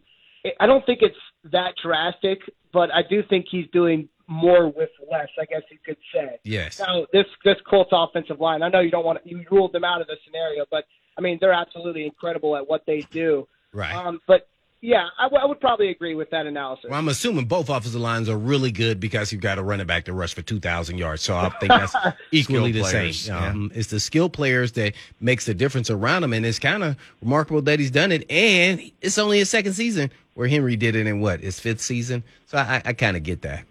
I 0.60 0.66
don't 0.66 0.86
think 0.86 1.00
it's 1.02 1.16
that 1.52 1.74
drastic, 1.82 2.40
but 2.72 2.94
I 2.94 3.02
do 3.08 3.24
think 3.24 3.46
he's 3.50 3.68
doing 3.72 4.10
more 4.28 4.68
with 4.68 4.90
less. 5.12 5.30
I 5.40 5.46
guess 5.46 5.62
you 5.70 5.78
could 5.86 5.98
say. 6.14 6.40
Yes. 6.44 6.80
Now 6.80 7.06
this 7.12 7.26
this 7.44 7.58
Colts 7.70 7.92
offensive 7.92 8.40
line. 8.40 8.64
I 8.64 8.70
know 8.70 8.80
you 8.80 8.92
don't 8.92 9.06
want 9.06 9.24
to, 9.24 9.30
you 9.30 9.44
ruled 9.52 9.74
them 9.74 9.84
out 9.84 10.02
of 10.02 10.08
the 10.08 10.16
scenario, 10.26 10.66
but 10.72 10.86
I 11.18 11.22
mean 11.22 11.38
they're 11.42 11.54
absolutely 11.54 12.06
incredible 12.06 12.56
at 12.56 12.68
what 12.68 12.84
they 12.86 13.02
do. 13.12 13.48
Right. 13.74 13.94
Um, 13.94 14.22
but 14.28 14.48
yeah, 14.84 15.08
I, 15.18 15.24
w- 15.24 15.42
I 15.42 15.46
would 15.46 15.62
probably 15.62 15.88
agree 15.92 16.14
with 16.14 16.30
that 16.32 16.46
analysis. 16.46 16.90
Well, 16.90 17.00
I'm 17.00 17.08
assuming 17.08 17.46
both 17.46 17.70
offensive 17.70 18.02
lines 18.02 18.28
are 18.28 18.38
really 18.38 18.70
good 18.70 19.00
because 19.00 19.32
you've 19.32 19.40
got 19.40 19.58
a 19.58 19.64
running 19.64 19.88
back 19.88 20.04
to 20.06 20.14
rush 20.14 20.34
for 20.34 20.42
2,000 20.42 20.98
yards. 20.98 21.22
So 21.22 21.38
I 21.38 21.48
think 21.62 21.70
that's 21.70 21.96
equally 22.34 22.74
the 22.74 22.84
same. 22.84 23.34
Um, 23.34 23.72
It's 23.74 23.88
the 23.88 24.02
skill 24.02 24.28
players 24.28 24.74
that 24.74 24.94
makes 25.22 25.46
the 25.46 25.54
difference 25.54 25.90
around 25.90 26.26
him, 26.26 26.34
and 26.34 26.46
it's 26.46 26.60
kind 26.60 26.84
of 26.84 26.98
remarkable 27.22 27.62
that 27.62 27.80
he's 27.80 27.92
done 27.92 28.12
it. 28.12 28.30
And 28.30 28.92
it's 29.00 29.18
only 29.18 29.38
his 29.38 29.50
second 29.50 29.72
season 29.72 30.12
where 30.34 30.50
Henry 30.50 30.76
did 30.76 30.98
it 30.98 31.08
in 31.08 31.22
what 31.22 31.40
his 31.40 31.62
fifth 31.62 31.80
season. 31.80 32.22
So 32.48 32.58
I, 32.58 32.82
I 32.84 32.92
kind 32.92 33.16
of 33.16 33.24
get 33.24 33.42
that. 33.44 33.64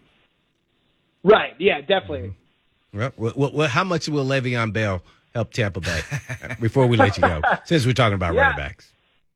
Right. 1.22 1.54
Yeah. 1.58 1.82
Definitely. 1.82 2.32
Mm-hmm. 2.94 3.22
Well, 3.22 3.32
well, 3.36 3.50
well, 3.52 3.68
how 3.68 3.84
much 3.84 4.08
will 4.08 4.24
Le'Veon 4.24 4.72
Bell 4.72 5.02
help 5.34 5.52
Tampa 5.52 5.80
Bay 5.80 6.00
before 6.58 6.86
we 6.86 6.96
let 6.96 7.18
you 7.18 7.20
go? 7.20 7.42
Since 7.66 7.84
we're 7.84 7.92
talking 7.92 8.14
about 8.14 8.32
yeah. 8.32 8.40
running 8.44 8.56
backs. 8.56 8.92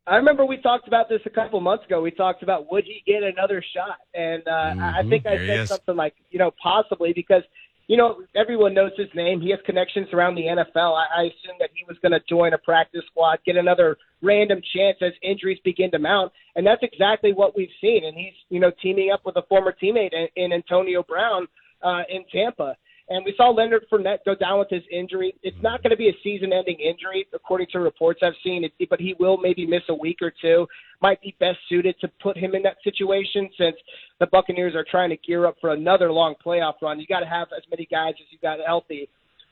I 0.07 0.17
remember 0.17 0.45
we 0.45 0.59
talked 0.59 0.87
about 0.87 1.09
this 1.09 1.21
a 1.27 1.31
couple 1.31 1.61
months 1.61 1.85
ago. 1.85 2.01
We 2.01 2.13
talked 2.13 2.43
about 2.43 2.71
would 2.71 2.85
he 2.85 3.03
get 3.07 3.23
another 3.23 3.63
shot, 3.75 3.99
and 4.15 4.43
uh, 4.47 4.85
I 4.85 5.01
I 5.01 5.03
think 5.09 5.27
I 5.27 5.31
Here 5.31 5.41
he 5.41 5.47
said 5.49 5.69
something 5.69 5.97
like, 5.97 6.15
you 6.31 6.39
know, 6.39 6.53
possibly 6.63 7.13
because 7.13 7.43
you 7.89 7.97
know 7.97 8.23
everyone 8.37 8.73
knows 8.73 8.93
his 8.97 9.09
name. 9.17 9.41
He 9.41 9.51
has 9.51 9.59
connections 9.67 10.07
around 10.13 10.37
the 10.37 10.43
NFL. 10.43 10.95
I, 10.95 11.07
I 11.17 11.23
assume 11.23 11.57
that 11.59 11.71
he 11.75 11.85
was 11.89 11.97
going 12.03 12.13
to 12.13 12.21
join 12.29 12.53
a 12.53 12.59
practice 12.59 13.03
squad, 13.11 13.41
get 13.45 13.57
another 13.57 13.97
random 14.23 14.61
chance 14.75 14.99
as 15.01 15.13
injuries 15.23 15.59
begin 15.65 15.91
to 15.91 15.99
mount, 15.99 16.31
and 16.55 16.65
that's 16.65 16.83
exactly 16.83 17.33
what 17.33 17.57
we've 17.57 17.69
seen. 17.81 18.05
And 18.05 18.17
he's 18.17 18.35
you 18.49 18.61
know 18.61 18.71
teaming 18.81 19.11
up 19.13 19.23
with 19.27 19.37
a 19.37 19.43
former 19.49 19.75
teammate 19.83 20.13
in, 20.13 20.29
in 20.37 20.53
Antonio 20.53 21.03
Brown 21.03 21.49
uh, 21.83 22.03
in 22.09 22.25
Tampa. 22.33 22.77
And 23.09 23.25
we 23.25 23.35
saw 23.37 23.51
Leonard 23.51 23.87
Fournette 23.91 24.25
go 24.25 24.35
down 24.35 24.59
with 24.59 24.69
his 24.69 24.83
injury. 24.91 25.35
It's 25.43 25.57
not 25.63 25.83
going 25.83 25.91
to 25.91 25.97
be 25.97 26.09
a 26.09 26.17
season-ending 26.25 26.79
injury, 26.81 27.27
according 27.33 27.69
to 27.73 27.79
reports 27.79 28.21
I've 28.23 28.35
seen. 28.43 28.69
But 28.91 29.01
he 29.01 29.15
will 29.21 29.37
maybe 29.37 29.65
miss 29.67 29.83
a 29.89 29.95
week 29.95 30.19
or 30.23 30.33
two. 30.43 30.67
Might 31.01 31.21
be 31.23 31.37
best 31.39 31.59
suited 31.69 31.95
to 32.01 32.09
put 32.21 32.37
him 32.37 32.55
in 32.55 32.63
that 32.63 32.79
situation 32.83 33.49
since 33.57 33.77
the 34.19 34.27
Buccaneers 34.27 34.75
are 34.75 34.85
trying 34.91 35.11
to 35.11 35.17
gear 35.19 35.47
up 35.47 35.57
for 35.61 35.71
another 35.71 36.11
long 36.11 36.35
playoff 36.45 36.75
run. 36.83 36.99
You 36.99 37.07
got 37.07 37.21
to 37.21 37.27
have 37.27 37.49
as 37.57 37.63
many 37.71 37.87
guys 37.89 38.15
as 38.19 38.27
you 38.31 38.39
got 38.43 38.59
healthy. 38.67 39.09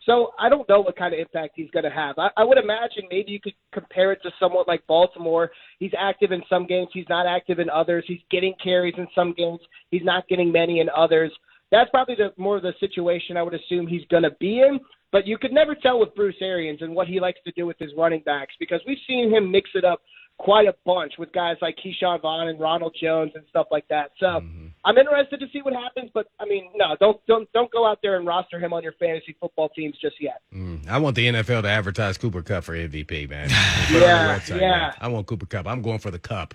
So 0.06 0.32
I 0.38 0.48
don't 0.48 0.68
know 0.68 0.80
what 0.80 0.96
kind 0.96 1.14
of 1.14 1.20
impact 1.20 1.54
he's 1.56 1.70
going 1.70 1.84
to 1.84 1.90
have. 1.90 2.18
I, 2.18 2.28
I 2.36 2.44
would 2.44 2.58
imagine 2.58 3.04
maybe 3.10 3.32
you 3.32 3.40
could 3.40 3.54
compare 3.72 4.12
it 4.12 4.20
to 4.22 4.30
somewhat 4.38 4.68
like 4.68 4.86
Baltimore. 4.86 5.50
He's 5.78 5.92
active 5.98 6.30
in 6.30 6.42
some 6.48 6.66
games, 6.66 6.88
he's 6.92 7.08
not 7.08 7.26
active 7.26 7.58
in 7.58 7.70
others. 7.70 8.04
He's 8.06 8.20
getting 8.30 8.54
carries 8.62 8.94
in 8.98 9.06
some 9.14 9.32
games, 9.32 9.60
he's 9.90 10.04
not 10.04 10.28
getting 10.28 10.52
many 10.52 10.80
in 10.80 10.88
others. 10.94 11.32
That's 11.74 11.90
probably 11.90 12.14
the 12.14 12.32
more 12.37 12.56
of 12.56 12.62
the 12.62 12.72
situation 12.78 13.37
I 13.37 13.42
would 13.42 13.54
assume 13.54 13.87
he's 13.87 14.06
going 14.10 14.22
to 14.22 14.30
be 14.38 14.60
in. 14.60 14.78
But 15.10 15.26
you 15.26 15.38
could 15.38 15.52
never 15.52 15.74
tell 15.74 15.98
with 16.00 16.14
Bruce 16.14 16.37
Arians 16.40 16.82
and 16.82 16.94
what 16.94 17.06
he 17.06 17.20
likes 17.20 17.38
to 17.44 17.52
do 17.52 17.66
with 17.66 17.78
his 17.78 17.90
running 17.96 18.22
backs 18.24 18.54
because 18.58 18.80
we've 18.87 18.98
seen 19.06 19.32
him 19.32 19.50
mix 19.50 19.70
it 19.74 19.84
up 19.84 20.00
quite 20.38 20.66
a 20.66 20.74
bunch 20.84 21.12
with 21.18 21.32
guys 21.32 21.56
like 21.62 21.76
Ke'Shawn 21.84 22.20
Vaughn 22.20 22.48
and 22.48 22.58
Ronald 22.58 22.96
Jones 23.00 23.30
and 23.37 23.44
stuff 23.48 23.66
like 23.70 23.87
that. 23.88 24.10
So 24.18 24.26
I'm 24.84 24.98
interested 24.98 25.38
to 25.38 25.46
see 25.52 25.62
what 25.62 25.72
happens, 25.74 26.10
but 26.12 26.26
I 26.40 26.44
mean, 26.46 26.68
no, 26.74 26.96
don't 26.98 27.24
don't 27.26 27.48
don't 27.52 27.70
go 27.70 27.87
out 27.87 28.00
there 28.02 28.16
and 28.16 28.26
roster 28.26 28.58
him 28.58 28.72
on 28.72 28.82
your 28.82 28.94
fantasy 28.98 29.37
football 29.40 29.68
teams 29.68 29.96
just 30.02 30.16
yet. 30.20 30.40
Mm, 30.52 30.88
I 30.88 30.98
want 30.98 31.14
the 31.14 31.26
NFL 31.28 31.62
to 31.62 31.68
advertise 31.68 32.18
Cooper 32.18 32.42
Kupp 32.42 32.64
for 32.64 32.74
MVP, 32.74 33.30
man. 33.30 33.48
Put 33.87 33.96
it 33.98 34.02
on 34.02 34.08
Yeah, 34.08 34.38
website, 34.38 34.60
yeah. 34.60 34.70
man. 34.78 34.92
I 35.00 35.08
want 35.08 35.26
Cooper 35.28 35.46
Kupp. 35.46 35.68
I'm 35.68 35.82
going 35.82 36.00
for 36.00 36.10
the 36.10 36.18
cup. 36.18 36.54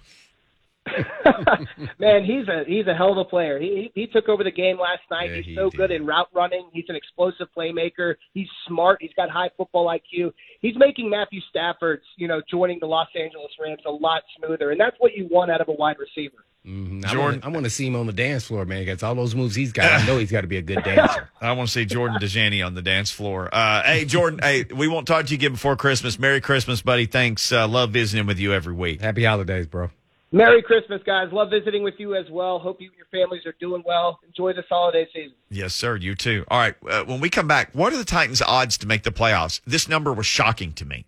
Man, 1.99 2.23
he's 2.23 2.47
a 2.47 2.63
he's 2.67 2.87
a 2.87 2.93
hell 2.93 3.11
of 3.11 3.17
a 3.17 3.25
player. 3.25 3.59
He 3.59 3.89
he, 3.93 4.01
he 4.01 4.07
took 4.07 4.29
over 4.29 4.43
the 4.43 4.51
game 4.51 4.77
last 4.79 5.01
night. 5.11 5.29
Yeah, 5.29 5.35
he's 5.37 5.45
he 5.45 5.55
so 5.55 5.69
did. 5.69 5.77
good 5.77 5.91
in 5.91 6.05
route 6.05 6.29
running. 6.33 6.69
He's 6.73 6.85
an 6.89 6.95
explosive 6.95 7.47
playmaker. 7.57 8.15
He's 8.33 8.47
smart. 8.67 8.99
He's 9.01 9.13
got 9.15 9.29
high 9.29 9.49
football 9.57 9.87
IQ. 9.87 10.31
He's 10.61 10.75
making 10.77 11.09
Matthew 11.09 11.41
Stafford's 11.49 12.03
you 12.17 12.27
know 12.27 12.41
joining 12.49 12.79
the 12.79 12.87
Los 12.87 13.07
Angeles 13.15 13.51
Rams 13.59 13.81
a 13.85 13.91
lot 13.91 14.23
smoother, 14.37 14.71
and 14.71 14.79
that's 14.79 14.95
what 14.99 15.13
you 15.15 15.27
want 15.29 15.51
out 15.51 15.61
of 15.61 15.67
a 15.69 15.73
wide 15.73 15.97
receiver. 15.99 16.43
Mhm. 16.67 17.05
I 17.05 17.13
Jordan- 17.13 17.39
wanna- 17.39 17.39
I 17.45 17.49
want 17.55 17.63
to 17.63 17.69
see 17.69 17.87
him 17.87 17.95
on 17.95 18.05
the 18.05 18.11
dance 18.13 18.45
floor, 18.45 18.65
man. 18.65 18.83
Because 18.83 19.01
all 19.01 19.15
those 19.15 19.33
moves 19.33 19.55
he's 19.55 19.71
got, 19.71 20.01
I 20.01 20.05
know 20.05 20.17
he's 20.17 20.29
got 20.29 20.41
to 20.41 20.47
be 20.47 20.57
a 20.57 20.61
good 20.61 20.83
dancer. 20.83 21.29
I 21.39 21.53
want 21.53 21.69
to 21.69 21.73
see 21.73 21.85
Jordan 21.85 22.17
Dajani 22.19 22.65
on 22.65 22.73
the 22.75 22.81
dance 22.81 23.09
floor. 23.11 23.47
Uh, 23.51 23.81
hey, 23.83 24.03
Jordan, 24.03 24.39
hey, 24.43 24.65
we 24.65 24.89
won't 24.89 25.07
talk 25.07 25.25
to 25.27 25.31
you 25.31 25.35
again 25.37 25.53
before 25.53 25.77
Christmas. 25.77 26.19
Merry 26.19 26.41
Christmas, 26.41 26.81
buddy. 26.81 27.05
Thanks. 27.05 27.49
Uh, 27.53 27.65
love 27.65 27.91
visiting 27.91 28.27
with 28.27 28.39
you 28.39 28.51
every 28.53 28.73
week. 28.73 28.99
Happy 28.99 29.23
holidays, 29.23 29.67
bro. 29.67 29.89
Merry 30.31 30.61
Christmas, 30.61 31.01
guys. 31.05 31.29
Love 31.31 31.49
visiting 31.49 31.81
with 31.83 31.95
you 31.97 32.15
as 32.15 32.25
well. 32.29 32.59
Hope 32.59 32.79
you 32.79 32.89
and 32.89 32.97
your 32.97 33.07
families 33.07 33.45
are 33.45 33.55
doing 33.59 33.81
well. 33.85 34.19
Enjoy 34.27 34.53
this 34.53 34.65
holiday 34.69 35.07
season. 35.13 35.33
Yes, 35.49 35.73
sir. 35.73 35.95
You 35.95 36.13
too. 36.13 36.45
All 36.49 36.59
right. 36.59 36.75
Uh, 36.87 37.03
when 37.05 37.19
we 37.19 37.29
come 37.29 37.47
back, 37.47 37.73
what 37.73 37.93
are 37.93 37.97
the 37.97 38.05
Titans' 38.05 38.41
odds 38.41 38.77
to 38.79 38.87
make 38.87 39.03
the 39.03 39.11
playoffs? 39.11 39.59
This 39.65 39.89
number 39.89 40.13
was 40.13 40.27
shocking 40.27 40.73
to 40.73 40.85
me. 40.85 41.05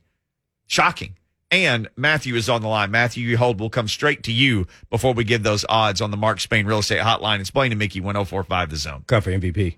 Shocking. 0.66 1.18
And 1.52 1.90
Matthew 1.96 2.36
is 2.36 2.50
on 2.50 2.62
the 2.62 2.68
line. 2.70 2.92
Matthew, 2.92 3.28
you 3.28 3.38
hold. 3.38 3.60
We'll 3.60 3.70
come 3.70 3.90
straight 3.90 4.24
to 4.24 4.32
you 4.32 4.66
before 4.90 5.14
we 5.14 5.24
give 5.24 5.44
those 5.44 5.66
odds 5.68 6.02
on 6.02 6.10
the 6.10 6.18
Mark 6.18 6.40
Spain 6.40 6.66
Real 6.66 6.80
Estate 6.80 7.02
Hotline. 7.02 7.42
It's 7.42 7.52
Blaine 7.52 7.74
and 7.74 7.80
Mickey 7.80 8.00
1045 8.00 8.70
The 8.70 8.78
Zone. 8.78 9.04
Kupp 9.06 9.26
for 9.26 9.32
MVP. 9.32 9.76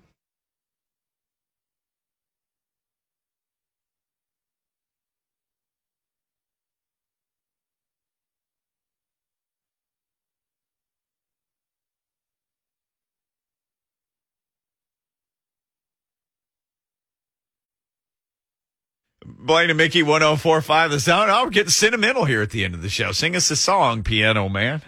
Blaine 19.44 19.68
and 19.70 19.76
Mickey 19.76 20.02
1045 20.02 20.90
The 20.90 21.00
sound. 21.00 21.30
Oh, 21.30 21.44
we're 21.44 21.50
getting 21.50 21.70
sentimental 21.70 22.24
here 22.24 22.42
at 22.42 22.50
the 22.50 22.64
end 22.64 22.74
of 22.74 22.82
the 22.82 22.88
show. 22.88 23.12
Sing 23.12 23.36
us 23.36 23.50
a 23.50 23.56
song, 23.56 24.02
piano 24.02 24.48
man. 24.48 24.80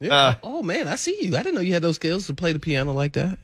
Yeah. 0.00 0.14
Uh, 0.14 0.34
oh 0.42 0.62
man, 0.62 0.88
I 0.88 0.96
see 0.96 1.16
you. 1.24 1.36
I 1.36 1.42
didn't 1.42 1.54
know 1.54 1.60
you 1.62 1.72
had 1.72 1.82
those 1.82 1.96
skills 1.96 2.26
to 2.26 2.34
play 2.34 2.52
the 2.52 2.58
piano 2.58 2.92
like 2.92 3.12
that. 3.14 3.38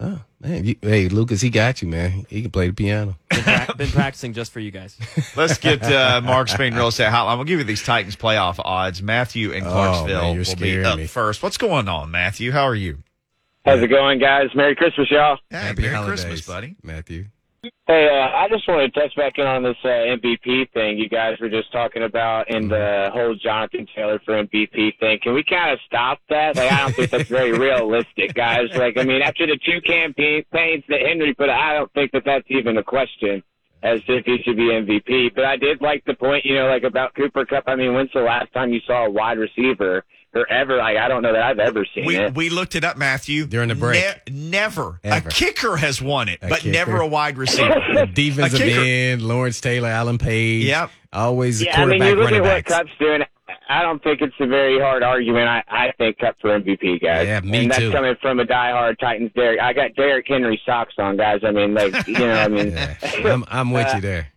Oh 0.00 0.20
man, 0.40 0.64
you, 0.64 0.76
hey 0.82 1.08
Lucas, 1.08 1.40
he 1.40 1.50
got 1.50 1.80
you, 1.82 1.88
man. 1.88 2.26
He 2.28 2.42
can 2.42 2.50
play 2.50 2.66
the 2.68 2.72
piano. 2.74 3.16
Been, 3.30 3.42
prac- 3.44 3.76
been 3.76 3.88
practicing 3.90 4.32
just 4.32 4.52
for 4.52 4.58
you 4.60 4.70
guys. 4.72 4.96
Let's 5.36 5.58
get 5.58 5.82
uh, 5.84 6.20
Mark 6.24 6.48
Spain 6.48 6.74
Real 6.74 6.88
Estate 6.88 7.08
Hotline. 7.10 7.36
We'll 7.36 7.44
give 7.44 7.60
you 7.60 7.64
these 7.64 7.82
Titans 7.84 8.16
playoff 8.16 8.56
odds. 8.58 9.00
Matthew 9.02 9.52
and 9.52 9.64
Oh, 9.66 9.70
Clarksville 9.70 10.34
man, 10.34 10.38
will 10.38 10.56
be 10.56 10.84
up 10.84 10.96
me. 10.98 11.06
first. 11.06 11.42
What's 11.42 11.56
going 11.56 11.88
on, 11.88 12.10
Matthew? 12.10 12.50
How 12.50 12.64
are 12.64 12.74
you? 12.74 12.98
How's 13.64 13.80
it 13.82 13.86
going, 13.88 14.18
guys? 14.18 14.48
Merry 14.56 14.74
Christmas, 14.74 15.08
y'all. 15.10 15.38
Hey, 15.50 15.58
Happy 15.58 15.82
Merry 15.82 15.94
holidays, 15.94 16.24
Christmas, 16.24 16.46
buddy. 16.46 16.76
Matthew. 16.82 17.26
Hey, 17.62 18.08
uh, 18.08 18.36
I 18.36 18.48
just 18.48 18.68
wanted 18.68 18.94
to 18.94 19.00
touch 19.00 19.16
back 19.16 19.32
in 19.36 19.46
on 19.46 19.64
this 19.64 19.76
uh, 19.82 19.88
MVP 19.88 20.70
thing 20.72 20.96
you 20.96 21.08
guys 21.08 21.40
were 21.40 21.48
just 21.48 21.72
talking 21.72 22.04
about 22.04 22.48
and 22.48 22.70
the 22.70 23.10
whole 23.12 23.34
Jonathan 23.34 23.86
Taylor 23.96 24.20
for 24.24 24.44
MVP 24.44 24.98
thing. 25.00 25.18
Can 25.20 25.34
we 25.34 25.42
kind 25.42 25.72
of 25.72 25.80
stop 25.84 26.20
that? 26.28 26.54
Like, 26.54 26.70
I 26.70 26.82
don't 26.82 26.94
think 26.94 27.10
that's 27.10 27.28
very 27.28 27.52
realistic, 27.58 28.34
guys. 28.34 28.68
Like, 28.76 28.96
I 28.96 29.02
mean, 29.02 29.22
after 29.22 29.46
the 29.46 29.58
two 29.64 29.80
campaigns 29.80 30.44
that 30.88 31.00
Henry 31.00 31.34
put, 31.34 31.48
I 31.48 31.74
don't 31.74 31.92
think 31.94 32.12
that 32.12 32.22
that's 32.24 32.46
even 32.48 32.78
a 32.78 32.82
question 32.84 33.42
as 33.82 34.00
if 34.06 34.24
he 34.24 34.38
should 34.44 34.56
be 34.56 34.70
MVP. 34.70 35.34
But 35.34 35.44
I 35.44 35.56
did 35.56 35.80
like 35.80 36.04
the 36.04 36.14
point, 36.14 36.44
you 36.44 36.54
know, 36.54 36.68
like 36.68 36.84
about 36.84 37.14
Cooper 37.16 37.44
Kupp. 37.44 37.64
I 37.66 37.74
mean, 37.74 37.92
when's 37.92 38.12
the 38.14 38.20
last 38.20 38.52
time 38.52 38.72
you 38.72 38.80
saw 38.86 39.06
a 39.06 39.10
wide 39.10 39.38
receiver 39.38 40.04
or 40.34 40.50
ever? 40.50 40.76
Like, 40.76 40.96
I 40.96 41.08
don't 41.08 41.22
know 41.22 41.32
that 41.32 41.42
I've 41.42 41.58
ever 41.58 41.86
seen 41.94 42.04
We 42.06 42.16
it. 42.16 42.34
we 42.34 42.50
looked 42.50 42.74
it 42.74 42.84
up, 42.84 42.96
Matthew. 42.96 43.46
During 43.46 43.68
the 43.68 43.74
break. 43.74 44.02
Ne- 44.28 44.32
never. 44.50 45.00
Ever. 45.04 45.28
A 45.28 45.30
kicker 45.32 45.76
has 45.76 46.00
won 46.02 46.28
it, 46.28 46.38
A 46.42 46.48
but 46.48 46.60
kicker. 46.60 46.72
never 46.72 46.96
a 47.00 47.06
wide 47.06 47.38
receiver. 47.38 47.74
The 47.94 48.06
defensive 48.06 48.60
A 48.60 49.10
end, 49.12 49.22
Lawrence 49.22 49.60
Taylor, 49.60 49.88
Alan 49.88 50.18
Page. 50.18 50.64
Yep. 50.64 50.90
Always 51.12 51.58
the 51.60 51.66
Yeah, 51.66 51.82
I 51.82 51.86
mean, 51.86 52.00
quarterback 52.00 52.30
you 52.30 52.36
look 52.38 52.46
at 52.46 52.54
what. 52.54 52.64
Kupp's 52.66 52.90
doing. 52.98 53.22
I 53.70 53.82
don't 53.82 54.02
think 54.02 54.22
it's 54.22 54.34
a 54.40 54.46
very 54.46 54.78
hard 54.80 55.02
argument. 55.02 55.46
I, 55.48 55.62
I 55.68 55.92
think 55.98 56.18
Cup 56.18 56.36
for 56.40 56.58
MVP, 56.58 57.02
guys. 57.02 57.26
Yeah, 57.26 57.40
me 57.40 57.58
and 57.64 57.70
that's 57.70 57.80
too. 57.80 57.92
coming 57.92 58.14
from 58.22 58.40
a 58.40 58.44
diehard 58.46 58.98
Titans. 58.98 59.30
Derek, 59.34 59.60
I 59.60 59.72
got 59.74 59.94
Derrick 59.94 60.24
Henry 60.26 60.58
socks 60.64 60.94
on, 60.98 61.18
guys. 61.18 61.40
I 61.44 61.50
mean, 61.50 61.74
like, 61.74 62.06
you 62.06 62.14
know, 62.14 62.32
I 62.32 62.48
mean, 62.48 62.68
Yeah, 62.72 62.94
I'm, 63.24 63.44
I'm 63.48 63.70
with 63.70 63.86
Uh, 63.88 63.96
you 63.96 64.00
there. 64.00 64.28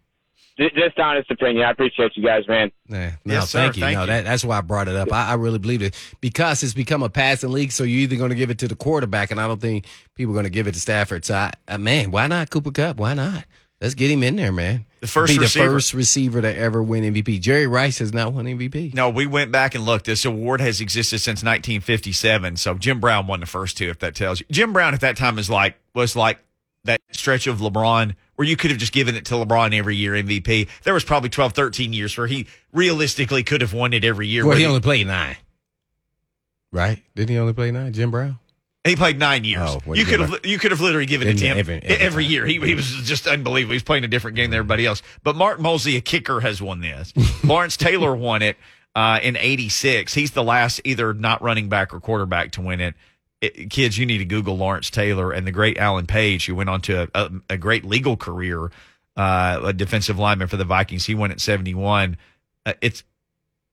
Ju- 0.62 0.70
just 0.76 1.00
honest 1.00 1.32
opinion. 1.32 1.66
I 1.66 1.72
appreciate 1.72 2.16
you 2.16 2.24
guys, 2.24 2.48
man. 2.48 2.72
Yeah. 2.88 3.14
No, 3.26 3.34
Yes, 3.34 3.52
thank 3.52 3.78
you. 3.78 3.82
Thank 3.82 3.96
no, 3.96 4.02
you. 4.02 4.08
That, 4.08 4.26
that's 4.26 4.46
why 4.46 4.60
I 4.60 4.62
brought 4.62 4.88
it 4.88 4.96
up. 4.96 5.12
I, 5.12 5.30
I 5.30 5.34
really 5.34 5.58
believe 5.60 5.82
it 5.82 5.96
because 6.22 6.62
it's 6.62 6.74
become 6.74 7.02
a 7.02 7.10
passing 7.10 7.52
league. 7.52 7.72
So 7.72 7.84
you're 7.84 8.02
either 8.02 8.16
going 8.16 8.30
to 8.30 8.36
give 8.36 8.52
it 8.52 8.60
to 8.60 8.68
the 8.68 8.76
quarterback, 8.76 9.32
and 9.32 9.40
I 9.42 9.48
don't 9.48 9.60
think 9.60 9.86
people 10.16 10.34
are 10.34 10.36
going 10.36 10.44
to 10.44 10.52
give 10.52 10.68
it 10.68 10.74
to 10.74 10.80
Stafford. 10.80 11.26
So, 11.26 11.34
I, 11.36 11.52
uh, 11.68 11.78
man, 11.80 12.12
why 12.12 12.28
not 12.28 12.50
Cooper 12.52 12.72
Kupp? 12.72 12.98
Why 12.98 13.14
not? 13.16 13.46
Let's 13.82 13.96
get 13.96 14.12
him 14.12 14.22
in 14.22 14.36
there, 14.36 14.52
man. 14.52 14.86
The 15.00 15.08
first 15.08 15.34
Be 15.34 15.40
receiver. 15.40 15.66
the 15.66 15.72
first 15.72 15.94
receiver 15.96 16.42
to 16.42 16.56
ever 16.56 16.84
win 16.84 17.04
MVP. 17.12 17.42
Jerry 17.42 17.66
Rice 17.66 17.98
has 17.98 18.14
not 18.14 18.32
won 18.32 18.46
MVP. 18.46 18.94
No, 18.94 19.10
we 19.10 19.26
went 19.26 19.52
back 19.52 19.74
and 19.74 19.84
looked. 19.84 20.06
This 20.06 20.24
award 20.24 20.62
has 20.62 20.80
existed 20.80 21.18
since 21.18 21.40
1957. 21.44 22.58
So 22.58 22.76
Jim 22.76 23.00
Brown 23.00 23.26
won 23.26 23.40
the 23.40 23.48
first 23.48 23.78
two, 23.78 23.90
if 23.90 23.98
that 24.00 24.14
tells 24.14 24.40
you. 24.40 24.46
Jim 24.52 24.72
Brown 24.72 24.94
at 24.94 25.02
that 25.02 25.18
time 25.18 25.40
is 25.40 25.50
like 25.50 25.80
was 25.96 26.16
like 26.16 26.38
that 26.84 27.02
stretch 27.12 27.48
of 27.48 27.58
LeBron 27.58 28.14
where 28.42 28.48
you 28.48 28.58
could 28.58 28.72
have 28.72 28.80
just 28.80 28.92
given 28.92 29.14
it 29.14 29.26
to 29.26 29.36
LeBron 29.36 29.72
every 29.78 29.96
year 29.96 30.14
MVP. 30.14 30.68
There 30.82 30.96
was 30.96 31.04
probably 31.04 31.30
12, 31.30 31.54
13 31.54 31.94
years 31.94 32.18
where 32.18 32.26
he 32.26 32.48
realistically 32.74 33.44
could 33.44 33.62
have 33.62 33.72
won 33.72 33.94
it 33.94 34.04
every 34.04 34.28
year. 34.28 34.44
Well, 34.44 34.54
But 34.56 34.58
he 34.58 34.66
only 34.66 34.80
played 34.82 35.06
nine. 35.06 35.38
Right? 36.72 37.04
Didn't 37.14 37.30
he 37.30 37.38
only 37.38 37.54
play 37.54 37.70
nine? 37.70 37.94
Jim 37.94 38.10
Brown? 38.10 38.40
He 38.84 38.96
played 38.96 39.20
nine 39.20 39.44
years. 39.44 39.62
Oh, 39.86 39.94
you 39.94 40.06
could 40.06 40.22
he 40.22 40.26
have 40.26 40.40
you 40.44 40.58
could 40.58 40.72
have 40.72 40.82
literally 40.82 41.06
given 41.06 41.28
it 41.28 41.38
to 41.38 41.46
him 41.46 41.58
every- 41.60 41.76
every, 41.84 41.96
every 41.98 42.26
year. 42.26 42.48
He, 42.48 42.60
he 42.60 42.74
was 42.74 42.88
just 43.04 43.28
unbelievable. 43.28 43.74
He's 43.74 43.84
playing 43.84 44.06
a 44.06 44.08
different 44.08 44.36
game 44.38 44.50
than 44.50 44.58
everybody 44.58 44.88
else. 44.88 45.04
But 45.22 45.36
Mark 45.36 45.60
Moseley, 45.60 45.98
a 45.98 46.02
kicker, 46.02 46.40
has 46.40 46.64
won 46.64 46.80
this. 46.82 47.14
Lawrence 47.44 47.78
Taylor 47.78 48.16
won 48.16 48.42
it 48.42 48.58
uh, 48.96 49.20
in 49.22 49.38
'86. 49.38 50.16
He's 50.16 50.32
the 50.32 50.44
last 50.44 50.82
either 50.84 51.14
not 51.14 51.44
running 51.44 51.70
back 51.70 51.94
or 51.94 52.00
quarterback 52.00 52.54
to 52.54 52.62
win 52.62 52.82
it. 52.82 52.96
It- 53.42 53.70
Kids, 53.70 53.98
you 53.98 54.06
need 54.06 54.20
to 54.20 54.26
Google 54.26 54.56
Lawrence 54.58 54.90
Taylor 54.90 55.32
and 55.32 55.46
the 55.48 55.52
great 55.52 55.78
Alan 55.78 56.06
Page, 56.06 56.46
who 56.46 56.56
went 56.56 56.70
on 56.70 56.82
to 56.82 57.04
a, 57.04 57.08
a, 57.16 57.32
a 57.52 57.58
great 57.58 57.84
legal 57.84 58.16
career, 58.16 58.72
uh, 59.18 59.60
a 59.64 59.74
defensive 59.74 60.18
lineman 60.20 60.48
for 60.48 60.58
the 60.58 60.64
Vikings. 60.66 61.06
He 61.06 61.16
won 61.16 61.32
at 61.32 61.42
71. 61.42 62.18
Uh, 62.66 62.74
it's 62.82 63.04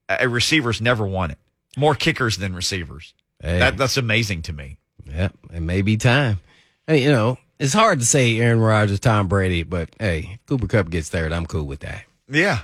a 0.09 0.29
receiver's 0.29 0.81
never 0.81 1.07
won 1.07 1.31
it. 1.31 1.39
More 1.77 1.95
kickers 1.95 2.39
than 2.39 2.55
receivers. 2.55 3.13
Hey. 3.43 3.59
That, 3.59 3.77
that's 3.77 3.97
amazing 3.99 4.43
to 4.43 4.53
me. 4.53 4.79
Yep, 5.05 5.35
it 5.55 5.61
may 5.61 5.83
be 5.83 5.97
time. 5.97 6.41
Hey, 6.87 7.03
you 7.05 7.11
know, 7.11 7.39
it's 7.59 7.73
hard 7.75 8.01
to 8.01 8.07
say 8.07 8.39
Aaron 8.41 8.61
Rodgers, 8.61 9.01
Tom 9.01 9.29
Brady, 9.29 9.63
but 9.63 9.91
hey, 10.01 10.39
Cooper 10.47 10.67
Kupp 10.67 10.91
gets 10.91 11.09
third. 11.11 11.33
I'm 11.33 11.47
cool 11.47 11.65
with 11.65 11.81
that. 11.81 12.05
Yeah. 12.31 12.61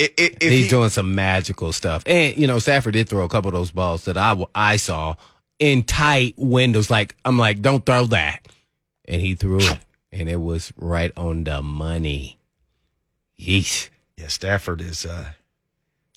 i- 0.00 0.02
i- 0.18 0.36
if 0.40 0.42
He's 0.42 0.64
he- 0.64 0.68
doing 0.68 0.88
some 0.90 1.14
magical 1.14 1.72
stuff. 1.72 2.02
And, 2.06 2.36
you 2.36 2.46
know, 2.46 2.58
Stafford 2.58 2.94
did 2.94 3.08
throw 3.08 3.24
a 3.24 3.28
couple 3.28 3.48
of 3.48 3.54
those 3.54 3.70
balls 3.70 4.04
that 4.06 4.16
I, 4.16 4.36
I 4.54 4.76
saw 4.76 5.14
in 5.58 5.82
tight 5.84 6.34
windows. 6.36 6.90
Like, 6.90 7.14
I'm 7.24 7.38
like, 7.38 7.62
don't 7.62 7.84
throw 7.84 8.06
that. 8.06 8.46
And 9.06 9.20
he 9.20 9.34
threw 9.34 9.58
it, 9.60 9.78
and 10.12 10.28
it 10.28 10.40
was 10.40 10.72
right 10.76 11.12
on 11.16 11.44
the 11.44 11.62
money. 11.62 12.38
Yeesh. 13.38 13.88
yeah, 14.16 14.28
Stafford 14.28 14.80
is. 14.80 15.06
Uh, 15.06 15.30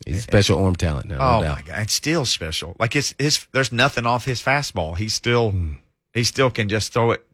He's 0.06 0.20
a 0.20 0.22
special 0.22 0.64
arm 0.64 0.76
talent 0.78 1.08
now. 1.08 1.16
oh 1.20 1.42
no 1.42 1.48
doubt. 1.48 1.56
my 1.58 1.62
god, 1.64 1.82
it's 1.82 1.94
still 1.94 2.26
special. 2.26 2.76
Like 2.80 2.96
it's 2.96 3.14
his. 3.20 3.46
There's 3.52 3.72
nothing 3.74 4.06
off 4.06 4.24
his 4.26 4.42
fastball. 4.42 4.98
He 4.98 5.10
still, 5.10 5.52
Hmm. 5.52 5.74
he 6.14 6.24
still 6.24 6.50
can 6.50 6.70
just 6.70 6.94
throw 6.94 7.12
it. 7.12 7.26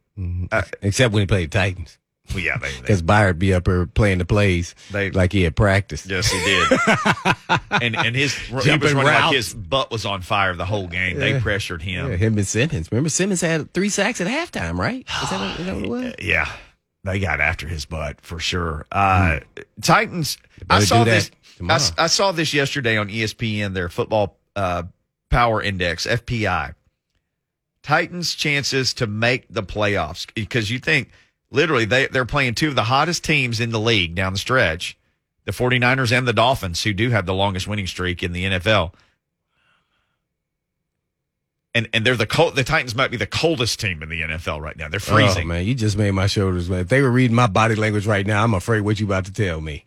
Uh, 0.51 0.63
Except 0.81 1.13
when 1.13 1.21
he 1.21 1.27
played 1.27 1.51
Titans. 1.51 1.97
Well, 2.33 2.43
yeah, 2.43 2.57
Because 2.81 3.01
Byard 3.03 3.37
be 3.39 3.53
up 3.53 3.67
here 3.67 3.85
playing 3.85 4.17
the 4.17 4.25
plays 4.25 4.73
They- 4.91 5.11
like 5.11 5.31
he 5.31 5.43
had 5.43 5.55
practiced. 5.55 6.05
yes, 6.09 6.31
he 6.31 6.39
did. 6.43 7.59
and 7.81 7.95
and 7.95 8.15
his 8.15 8.33
he 8.35 8.53
was 8.53 8.65
Jumping 8.65 8.95
running 8.95 9.05
like 9.13 9.33
his 9.33 9.53
butt 9.53 9.91
was 9.91 10.05
on 10.05 10.21
fire 10.21 10.55
the 10.55 10.65
whole 10.65 10.87
game. 10.87 11.17
They 11.19 11.39
pressured 11.39 11.81
him. 11.81 12.09
Yeah, 12.09 12.15
him 12.17 12.37
and 12.37 12.47
Simmons. 12.47 12.91
Remember, 12.91 13.09
Simmons 13.09 13.41
had 13.41 13.73
three 13.73 13.89
sacks 13.89 14.19
at 14.21 14.27
halftime, 14.27 14.77
right? 14.77 15.05
Is 15.23 15.29
that 15.29 15.39
what, 15.39 15.59
is 15.59 15.65
that 15.65 15.75
what 15.75 15.83
it 15.83 15.89
was? 15.89 16.13
Yeah, 16.19 16.49
they 17.03 17.19
got 17.19 17.39
after 17.39 17.67
his 17.67 17.85
butt 17.85 18.19
for 18.21 18.39
sure. 18.39 18.85
Uh, 18.91 19.39
Titans. 19.81 20.37
I 20.69 20.79
saw 20.79 21.03
this. 21.03 21.29
I, 21.61 21.89
I 21.97 22.07
saw 22.07 22.31
this 22.31 22.53
yesterday 22.53 22.97
on 22.97 23.07
ESPN. 23.09 23.73
Their 23.73 23.89
football 23.89 24.37
uh, 24.55 24.83
power 25.29 25.61
index 25.61 26.05
(FPI). 26.07 26.73
Titans' 27.83 28.33
chances 28.33 28.93
to 28.95 29.05
make 29.05 29.45
the 29.49 29.61
playoffs 29.61 30.25
because 30.33 30.71
you 30.71 30.79
think 30.79 31.11
literally 31.51 31.85
they 31.85 32.07
they're 32.07 32.25
playing 32.25 32.55
two 32.55 32.69
of 32.69 32.75
the 32.75 32.83
hottest 32.85 33.23
teams 33.23 33.59
in 33.59 33.69
the 33.71 33.79
league 33.79 34.15
down 34.15 34.33
the 34.33 34.39
stretch, 34.39 34.97
the 35.45 35.51
49ers 35.51 36.11
and 36.17 36.27
the 36.27 36.33
Dolphins, 36.33 36.83
who 36.83 36.93
do 36.93 37.09
have 37.11 37.25
the 37.25 37.33
longest 37.33 37.67
winning 37.67 37.87
streak 37.87 38.23
in 38.23 38.31
the 38.33 38.45
NFL. 38.45 38.93
And 41.73 41.89
and 41.93 42.05
they're 42.05 42.15
the 42.15 42.25
cold. 42.25 42.55
The 42.55 42.63
Titans 42.63 42.95
might 42.95 43.11
be 43.11 43.17
the 43.17 43.27
coldest 43.27 43.81
team 43.81 44.01
in 44.01 44.07
the 44.07 44.21
NFL 44.21 44.61
right 44.61 44.77
now. 44.77 44.87
They're 44.87 44.99
freezing. 45.01 45.43
Oh, 45.43 45.47
man, 45.47 45.65
you 45.65 45.75
just 45.75 45.97
made 45.97 46.11
my 46.11 46.25
shoulders, 46.27 46.69
man. 46.69 46.79
If 46.81 46.87
they 46.87 47.01
were 47.01 47.11
reading 47.11 47.35
my 47.35 47.47
body 47.47 47.75
language 47.75 48.07
right 48.07 48.25
now, 48.25 48.43
I'm 48.43 48.53
afraid 48.53 48.81
what 48.81 48.97
you 48.99 49.05
about 49.05 49.25
to 49.25 49.33
tell 49.33 49.59
me. 49.59 49.83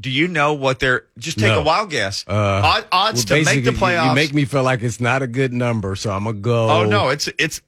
Do 0.00 0.10
you 0.10 0.28
know 0.28 0.54
what 0.54 0.80
they're? 0.80 1.04
Just 1.18 1.38
take 1.38 1.48
No. 1.48 1.60
a 1.60 1.62
wild 1.62 1.90
guess. 1.90 2.24
Uh, 2.26 2.32
Odd- 2.32 2.86
odds 2.90 3.30
Well, 3.30 3.38
to 3.40 3.44
make 3.44 3.64
the 3.64 3.72
you- 3.72 3.76
playoffs. 3.76 4.08
You 4.08 4.14
make 4.14 4.32
me 4.32 4.44
feel 4.46 4.62
like 4.62 4.82
it's 4.82 4.98
not 4.98 5.20
a 5.22 5.26
good 5.26 5.52
number, 5.52 5.94
so 5.94 6.10
I'm 6.10 6.24
gonna 6.24 6.38
go. 6.38 6.70
oh 6.70 6.84
no, 6.86 7.10
it's 7.10 7.28
it's 7.38 7.60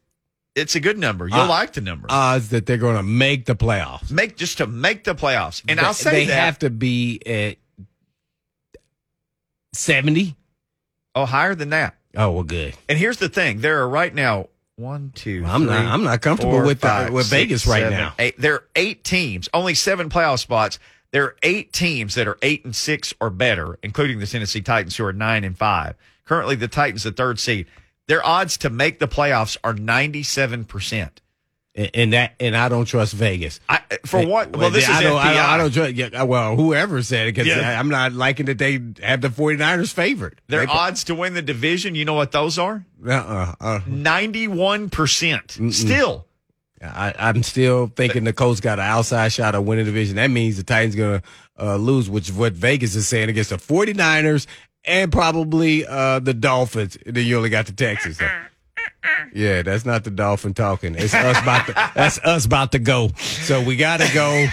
it's 0.56 0.74
a 0.74 0.80
good 0.80 0.98
number. 0.98 1.28
You'll 1.28 1.38
Uh, 1.40 1.48
like 1.48 1.74
the 1.74 1.80
number. 1.82 2.06
odds 2.10 2.48
that 2.48 2.66
they're 2.66 2.76
going 2.78 2.96
to 2.96 3.02
make 3.04 3.44
the 3.44 3.54
playoffs. 3.54 4.10
make 4.10 4.36
just 4.36 4.58
to 4.58 4.66
make 4.66 5.04
the 5.04 5.14
playoffs. 5.14 5.62
And 5.68 5.78
I'll 5.78 5.94
say 5.94 6.10
they 6.10 6.24
that. 6.26 6.40
have 6.40 6.58
to 6.60 6.70
be 6.70 7.20
at 7.26 7.58
seventy. 9.72 10.36
oh, 11.14 11.26
higher 11.26 11.54
than 11.54 11.70
that. 11.70 11.94
Oh 12.16 12.30
well, 12.30 12.42
good. 12.44 12.74
And 12.88 12.98
here's 12.98 13.18
the 13.18 13.28
thing: 13.28 13.60
there 13.60 13.80
are 13.82 13.88
right 13.88 14.14
now 14.14 14.48
one, 14.76 15.12
two, 15.14 15.42
I'm 15.46 15.64
not- 15.66 15.86
I'm 15.86 16.02
not 16.02 16.20
comfortable 16.20 16.52
four, 16.52 16.64
with, 16.66 16.80
five, 16.80 17.10
with 17.12 17.26
six, 17.26 17.30
Vegas 17.42 17.66
right 17.66 17.80
seven, 17.80 17.98
now. 17.98 18.14
Eight. 18.18 18.38
There 18.38 18.54
are 18.54 18.64
eight 18.74 19.04
teams, 19.04 19.48
only 19.54 19.74
seven 19.74 20.10
playoff 20.10 20.38
spots. 20.38 20.78
There 21.12 21.24
are 21.24 21.36
eight 21.42 21.72
teams 21.72 22.14
that 22.16 22.26
are 22.28 22.36
eight 22.42 22.64
and 22.64 22.76
six 22.76 23.14
or 23.20 23.30
better, 23.30 23.78
including 23.82 24.18
the 24.18 24.26
Tennessee 24.26 24.60
Titans, 24.60 24.96
who 24.96 25.04
are 25.06 25.12
nine 25.14 25.44
and 25.44 25.56
five. 25.56 25.94
Currently, 26.26 26.56
the 26.56 26.68
Titans, 26.68 27.04
the 27.04 27.12
third 27.12 27.38
seed. 27.38 27.66
Their 28.08 28.24
odds 28.24 28.58
to 28.58 28.70
make 28.70 28.98
the 28.98 29.08
playoffs 29.08 29.56
are 29.64 29.74
ninety-seven 29.74 30.64
percent. 30.66 31.20
And, 31.74 31.90
and 31.92 32.12
that, 32.14 32.34
and 32.40 32.56
I 32.56 32.70
don't 32.70 32.86
trust 32.86 33.12
Vegas. 33.12 33.60
I, 33.68 33.80
for 34.06 34.26
what? 34.26 34.56
Well, 34.56 34.70
this 34.70 34.84
is 34.84 34.90
I 34.90 35.02
don't, 35.02 35.18
I 35.18 35.34
don't, 35.34 35.42
I 35.44 35.56
don't 35.58 35.72
trust. 35.74 35.94
Yeah, 35.94 36.22
well, 36.22 36.56
whoever 36.56 37.02
said 37.02 37.26
it, 37.28 37.34
because 37.34 37.48
Yeah. 37.48 37.78
I'm 37.78 37.90
not 37.90 38.12
liking 38.14 38.46
that 38.46 38.56
they 38.56 38.80
have 39.02 39.20
the 39.20 39.28
49ers 39.28 39.92
favored. 39.92 40.40
Their 40.48 40.64
They- 40.64 40.72
odds 40.72 41.04
to 41.04 41.14
win 41.14 41.34
the 41.34 41.42
division, 41.42 41.94
you 41.94 42.06
know 42.06 42.14
what 42.14 42.32
those 42.32 42.58
are? 42.58 42.86
Uh-uh, 43.06 43.54
uh, 43.60 43.80
Ninety-one 43.86 44.88
percent. 44.88 45.58
Still, 45.70 46.26
I, 46.82 47.12
I'm 47.18 47.42
still 47.42 47.88
thinking 47.88 48.24
the 48.24 48.32
Colts 48.32 48.60
got 48.60 48.78
an 48.78 48.86
outside 48.86 49.28
shot 49.32 49.54
of 49.54 49.64
winning 49.64 49.84
the 49.84 49.90
division. 49.90 50.16
That 50.16 50.30
means 50.30 50.56
the 50.56 50.62
Titans 50.62 50.94
going 50.94 51.20
to 51.20 51.26
uh, 51.62 51.76
lose, 51.76 52.08
which 52.08 52.30
is 52.30 52.34
what 52.34 52.54
Vegas 52.54 52.94
is 52.94 53.06
saying 53.06 53.28
against 53.28 53.50
the 53.50 53.56
49ers 53.56 54.46
and 54.86 55.10
probably 55.12 55.86
uh, 55.86 56.18
the 56.20 56.34
Dolphins. 56.34 56.96
Then 57.04 57.24
you 57.26 57.36
only 57.36 57.50
got 57.50 57.66
the 57.66 57.72
Texans. 57.72 58.18
So. 58.18 58.28
Yeah, 59.34 59.62
that's 59.62 59.84
not 59.84 60.04
the 60.04 60.10
Dolphin 60.10 60.54
talking. 60.54 60.94
It's 60.94 61.14
us 61.14 61.40
about 61.40 61.66
to, 61.66 61.72
that's 61.94 62.18
us 62.20 62.44
about 62.46 62.72
to 62.72 62.78
go. 62.78 63.08
So 63.16 63.62
we 63.62 63.76
got 63.76 64.00
to 64.00 64.12
go. 64.14 64.46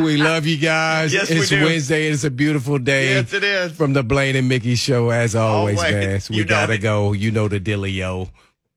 We 0.00 0.16
love 0.16 0.46
you 0.46 0.56
guys. 0.56 1.12
Yes, 1.12 1.30
we 1.30 1.36
it's 1.36 1.48
do. 1.48 1.64
Wednesday. 1.64 2.06
It's 2.08 2.22
a 2.24 2.30
beautiful 2.30 2.78
day. 2.78 3.14
Yes, 3.14 3.32
it 3.32 3.42
is. 3.42 3.72
From 3.72 3.92
the 3.92 4.02
Blaine 4.04 4.36
and 4.36 4.48
Mickey 4.48 4.76
show, 4.76 5.10
as 5.10 5.34
always, 5.34 5.78
Always. 5.78 5.92
man. 5.92 6.20
We 6.30 6.36
You 6.36 6.44
know 6.44 6.48
got 6.48 6.66
to 6.66 6.78
go. 6.78 7.12
You 7.12 7.30
know 7.32 7.48
the 7.48 7.58
dealio. 7.58 8.30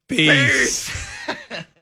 Peace. 0.07 0.89
Peace. 1.27 1.65